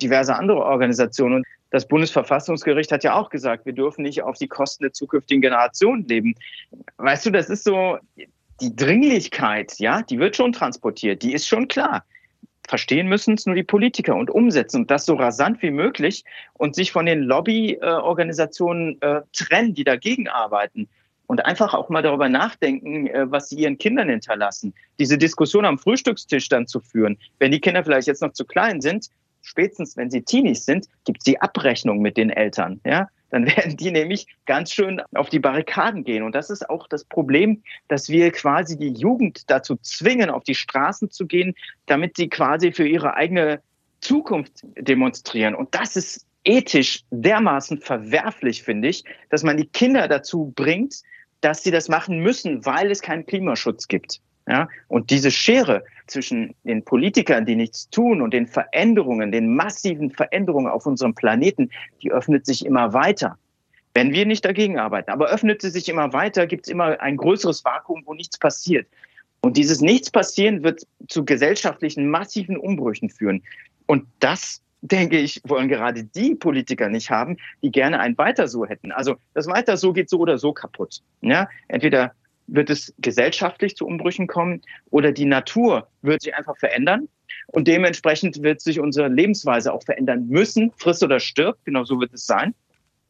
diverse 0.00 0.36
andere 0.36 0.64
Organisationen. 0.64 1.36
Und 1.36 1.46
das 1.70 1.88
Bundesverfassungsgericht 1.88 2.92
hat 2.92 3.04
ja 3.04 3.14
auch 3.14 3.30
gesagt, 3.30 3.66
wir 3.66 3.72
dürfen 3.72 4.02
nicht 4.02 4.22
auf 4.22 4.38
die 4.38 4.48
Kosten 4.48 4.84
der 4.84 4.92
zukünftigen 4.92 5.42
Generationen 5.42 6.06
leben. 6.06 6.34
Weißt 6.98 7.26
du, 7.26 7.30
das 7.30 7.50
ist 7.50 7.64
so, 7.64 7.98
die 8.60 8.74
Dringlichkeit, 8.74 9.78
ja, 9.78 10.02
die 10.02 10.18
wird 10.18 10.36
schon 10.36 10.52
transportiert, 10.52 11.22
die 11.22 11.32
ist 11.32 11.46
schon 11.46 11.68
klar 11.68 12.04
verstehen 12.68 13.08
müssen 13.08 13.34
es 13.34 13.46
nur 13.46 13.56
die 13.56 13.64
Politiker 13.64 14.14
und 14.14 14.30
umsetzen 14.30 14.82
und 14.82 14.90
das 14.90 15.06
so 15.06 15.14
rasant 15.14 15.62
wie 15.62 15.70
möglich 15.70 16.24
und 16.54 16.74
sich 16.74 16.92
von 16.92 17.06
den 17.06 17.20
Lobbyorganisationen 17.20 19.00
äh, 19.00 19.22
trennen, 19.32 19.74
die 19.74 19.84
dagegen 19.84 20.28
arbeiten 20.28 20.88
und 21.26 21.44
einfach 21.44 21.74
auch 21.74 21.88
mal 21.88 22.02
darüber 22.02 22.28
nachdenken, 22.28 23.06
äh, 23.06 23.30
was 23.30 23.48
sie 23.48 23.56
ihren 23.56 23.78
Kindern 23.78 24.10
hinterlassen. 24.10 24.74
Diese 24.98 25.16
Diskussion 25.16 25.64
am 25.64 25.78
Frühstückstisch 25.78 26.48
dann 26.48 26.66
zu 26.66 26.80
führen, 26.80 27.18
wenn 27.38 27.52
die 27.52 27.60
Kinder 27.60 27.82
vielleicht 27.82 28.06
jetzt 28.06 28.22
noch 28.22 28.32
zu 28.32 28.44
klein 28.44 28.80
sind, 28.82 29.08
spätestens 29.40 29.96
wenn 29.96 30.10
sie 30.10 30.22
Teenies 30.22 30.66
sind, 30.66 30.86
gibt 31.04 31.18
es 31.20 31.24
die 31.24 31.40
Abrechnung 31.40 32.00
mit 32.00 32.18
den 32.18 32.30
Eltern. 32.30 32.80
Ja? 32.84 33.08
Dann 33.30 33.46
werden 33.56 33.76
die 33.76 33.90
nämlich 33.90 34.26
ganz 34.46 34.72
schön 34.72 35.00
auf 35.14 35.28
die 35.28 35.38
Barrikaden 35.38 36.04
gehen. 36.04 36.22
Und 36.22 36.34
das 36.34 36.50
ist 36.50 36.68
auch 36.68 36.88
das 36.88 37.04
Problem, 37.04 37.62
dass 37.88 38.08
wir 38.08 38.30
quasi 38.32 38.78
die 38.78 38.92
Jugend 38.92 39.50
dazu 39.50 39.76
zwingen, 39.76 40.30
auf 40.30 40.44
die 40.44 40.54
Straßen 40.54 41.10
zu 41.10 41.26
gehen, 41.26 41.54
damit 41.86 42.16
sie 42.16 42.28
quasi 42.28 42.72
für 42.72 42.86
ihre 42.86 43.14
eigene 43.14 43.60
Zukunft 44.00 44.64
demonstrieren. 44.76 45.54
Und 45.54 45.74
das 45.74 45.96
ist 45.96 46.24
ethisch 46.44 47.02
dermaßen 47.10 47.78
verwerflich, 47.78 48.62
finde 48.62 48.88
ich, 48.88 49.04
dass 49.28 49.42
man 49.42 49.56
die 49.56 49.66
Kinder 49.66 50.08
dazu 50.08 50.52
bringt, 50.54 51.02
dass 51.40 51.62
sie 51.62 51.70
das 51.70 51.88
machen 51.88 52.20
müssen, 52.20 52.64
weil 52.64 52.90
es 52.90 53.02
keinen 53.02 53.26
Klimaschutz 53.26 53.88
gibt. 53.88 54.20
Ja, 54.48 54.68
und 54.88 55.10
diese 55.10 55.30
Schere 55.30 55.84
zwischen 56.06 56.54
den 56.64 56.82
Politikern, 56.82 57.44
die 57.44 57.54
nichts 57.54 57.90
tun, 57.90 58.22
und 58.22 58.32
den 58.32 58.46
Veränderungen, 58.46 59.30
den 59.30 59.54
massiven 59.54 60.10
Veränderungen 60.10 60.68
auf 60.68 60.86
unserem 60.86 61.14
Planeten, 61.14 61.70
die 62.02 62.10
öffnet 62.10 62.46
sich 62.46 62.64
immer 62.64 62.94
weiter. 62.94 63.36
Wenn 63.92 64.12
wir 64.12 64.24
nicht 64.24 64.44
dagegen 64.44 64.78
arbeiten, 64.78 65.10
aber 65.10 65.28
öffnet 65.28 65.60
sie 65.60 65.70
sich 65.70 65.88
immer 65.88 66.14
weiter, 66.14 66.46
gibt 66.46 66.66
es 66.66 66.72
immer 66.72 66.98
ein 67.00 67.18
größeres 67.18 67.62
Vakuum, 67.64 68.02
wo 68.06 68.14
nichts 68.14 68.38
passiert. 68.38 68.86
Und 69.40 69.56
dieses 69.56 69.82
Nichts 69.82 70.10
passieren 70.10 70.62
wird 70.62 70.86
zu 71.08 71.24
gesellschaftlichen 71.24 72.08
massiven 72.08 72.56
Umbrüchen 72.56 73.10
führen. 73.10 73.42
Und 73.86 74.06
das 74.18 74.62
denke 74.80 75.18
ich, 75.18 75.42
wollen 75.44 75.68
gerade 75.68 76.04
die 76.04 76.34
Politiker 76.34 76.88
nicht 76.88 77.10
haben, 77.10 77.36
die 77.62 77.70
gerne 77.70 78.00
ein 78.00 78.16
Weiter 78.16 78.48
so 78.48 78.64
hätten. 78.64 78.92
Also 78.92 79.16
das 79.34 79.46
Weiter 79.46 79.76
so 79.76 79.92
geht 79.92 80.08
so 80.08 80.18
oder 80.18 80.38
so 80.38 80.52
kaputt. 80.52 81.02
Ja, 81.20 81.48
entweder 81.68 82.12
wird 82.48 82.70
es 82.70 82.92
gesellschaftlich 82.98 83.76
zu 83.76 83.86
Umbrüchen 83.86 84.26
kommen 84.26 84.62
oder 84.90 85.12
die 85.12 85.26
Natur 85.26 85.88
wird 86.02 86.22
sich 86.22 86.34
einfach 86.34 86.56
verändern 86.56 87.08
und 87.46 87.68
dementsprechend 87.68 88.42
wird 88.42 88.60
sich 88.60 88.80
unsere 88.80 89.08
Lebensweise 89.08 89.72
auch 89.72 89.82
verändern 89.82 90.26
müssen, 90.28 90.72
frisst 90.76 91.02
oder 91.02 91.20
stirbt, 91.20 91.64
genau 91.64 91.84
so 91.84 92.00
wird 92.00 92.12
es 92.12 92.26
sein. 92.26 92.54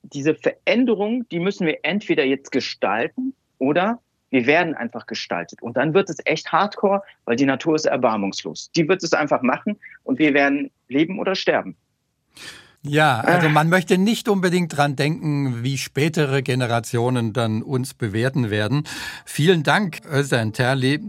Diese 0.02 0.34
Veränderung, 0.34 1.28
die 1.28 1.40
müssen 1.40 1.66
wir 1.66 1.78
entweder 1.82 2.24
jetzt 2.24 2.52
gestalten 2.52 3.34
oder 3.58 4.00
wir 4.30 4.46
werden 4.46 4.74
einfach 4.74 5.06
gestaltet. 5.06 5.62
Und 5.62 5.76
dann 5.76 5.94
wird 5.94 6.10
es 6.10 6.18
echt 6.24 6.52
hardcore, 6.52 7.02
weil 7.24 7.36
die 7.36 7.46
Natur 7.46 7.74
ist 7.74 7.86
erbarmungslos. 7.86 8.70
Die 8.76 8.86
wird 8.88 9.02
es 9.02 9.12
einfach 9.12 9.42
machen 9.42 9.78
und 10.04 10.18
wir 10.18 10.34
werden 10.34 10.70
leben 10.88 11.18
oder 11.18 11.34
sterben. 11.34 11.76
Ja, 12.82 13.20
also 13.20 13.48
man 13.48 13.68
möchte 13.68 13.98
nicht 13.98 14.28
unbedingt 14.28 14.76
dran 14.76 14.94
denken, 14.94 15.62
wie 15.64 15.78
spätere 15.78 16.42
Generationen 16.42 17.32
dann 17.32 17.62
uns 17.62 17.92
bewerten 17.92 18.50
werden. 18.50 18.84
Vielen 19.24 19.64
Dank, 19.64 20.00
Özden 20.10 20.52
Terli, 20.52 21.00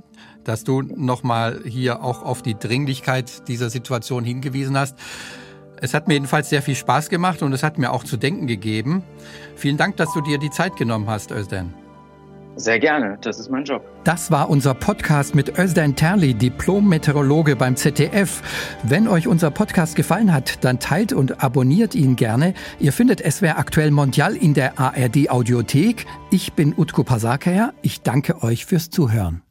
dass 0.43 0.63
du 0.63 0.81
nochmal 0.81 1.61
hier 1.65 2.03
auch 2.03 2.23
auf 2.23 2.41
die 2.41 2.55
Dringlichkeit 2.55 3.47
dieser 3.47 3.69
Situation 3.69 4.23
hingewiesen 4.23 4.77
hast. 4.77 4.97
Es 5.81 5.93
hat 5.93 6.07
mir 6.07 6.15
jedenfalls 6.15 6.49
sehr 6.49 6.61
viel 6.61 6.75
Spaß 6.75 7.09
gemacht 7.09 7.43
und 7.43 7.53
es 7.53 7.63
hat 7.63 7.77
mir 7.77 7.93
auch 7.93 8.03
zu 8.03 8.17
denken 8.17 8.47
gegeben. 8.47 9.03
Vielen 9.55 9.77
Dank, 9.77 9.95
dass 9.97 10.11
du 10.13 10.21
dir 10.21 10.39
die 10.39 10.49
Zeit 10.49 10.75
genommen 10.75 11.07
hast, 11.07 11.31
Özden. 11.31 11.73
Sehr 12.55 12.79
gerne, 12.79 13.17
das 13.21 13.39
ist 13.39 13.49
mein 13.49 13.63
Job. 13.63 13.81
Das 14.03 14.31
war 14.31 14.49
unser 14.49 14.73
Podcast 14.73 15.33
mit 15.33 15.57
Özden 15.57 15.95
Terli, 15.95 16.33
Diplom-Meteorologe 16.33 17.55
beim 17.55 17.75
ZDF. 17.75 18.41
Wenn 18.83 19.07
euch 19.07 19.27
unser 19.27 19.49
Podcast 19.51 19.95
gefallen 19.95 20.33
hat, 20.33 20.63
dann 20.63 20.79
teilt 20.79 21.13
und 21.13 21.41
abonniert 21.43 21.95
ihn 21.95 22.15
gerne. 22.15 22.53
Ihr 22.79 22.91
findet 22.91 23.21
SWR 23.21 23.57
aktuell 23.57 23.91
Mondial 23.91 24.35
in 24.35 24.53
der 24.53 24.77
ARD 24.79 25.29
Audiothek. 25.29 26.05
Ich 26.31 26.53
bin 26.53 26.73
Utko 26.75 27.03
Pasakaya. 27.03 27.73
Ich 27.81 28.01
danke 28.01 28.43
euch 28.43 28.65
fürs 28.65 28.89
Zuhören. 28.89 29.41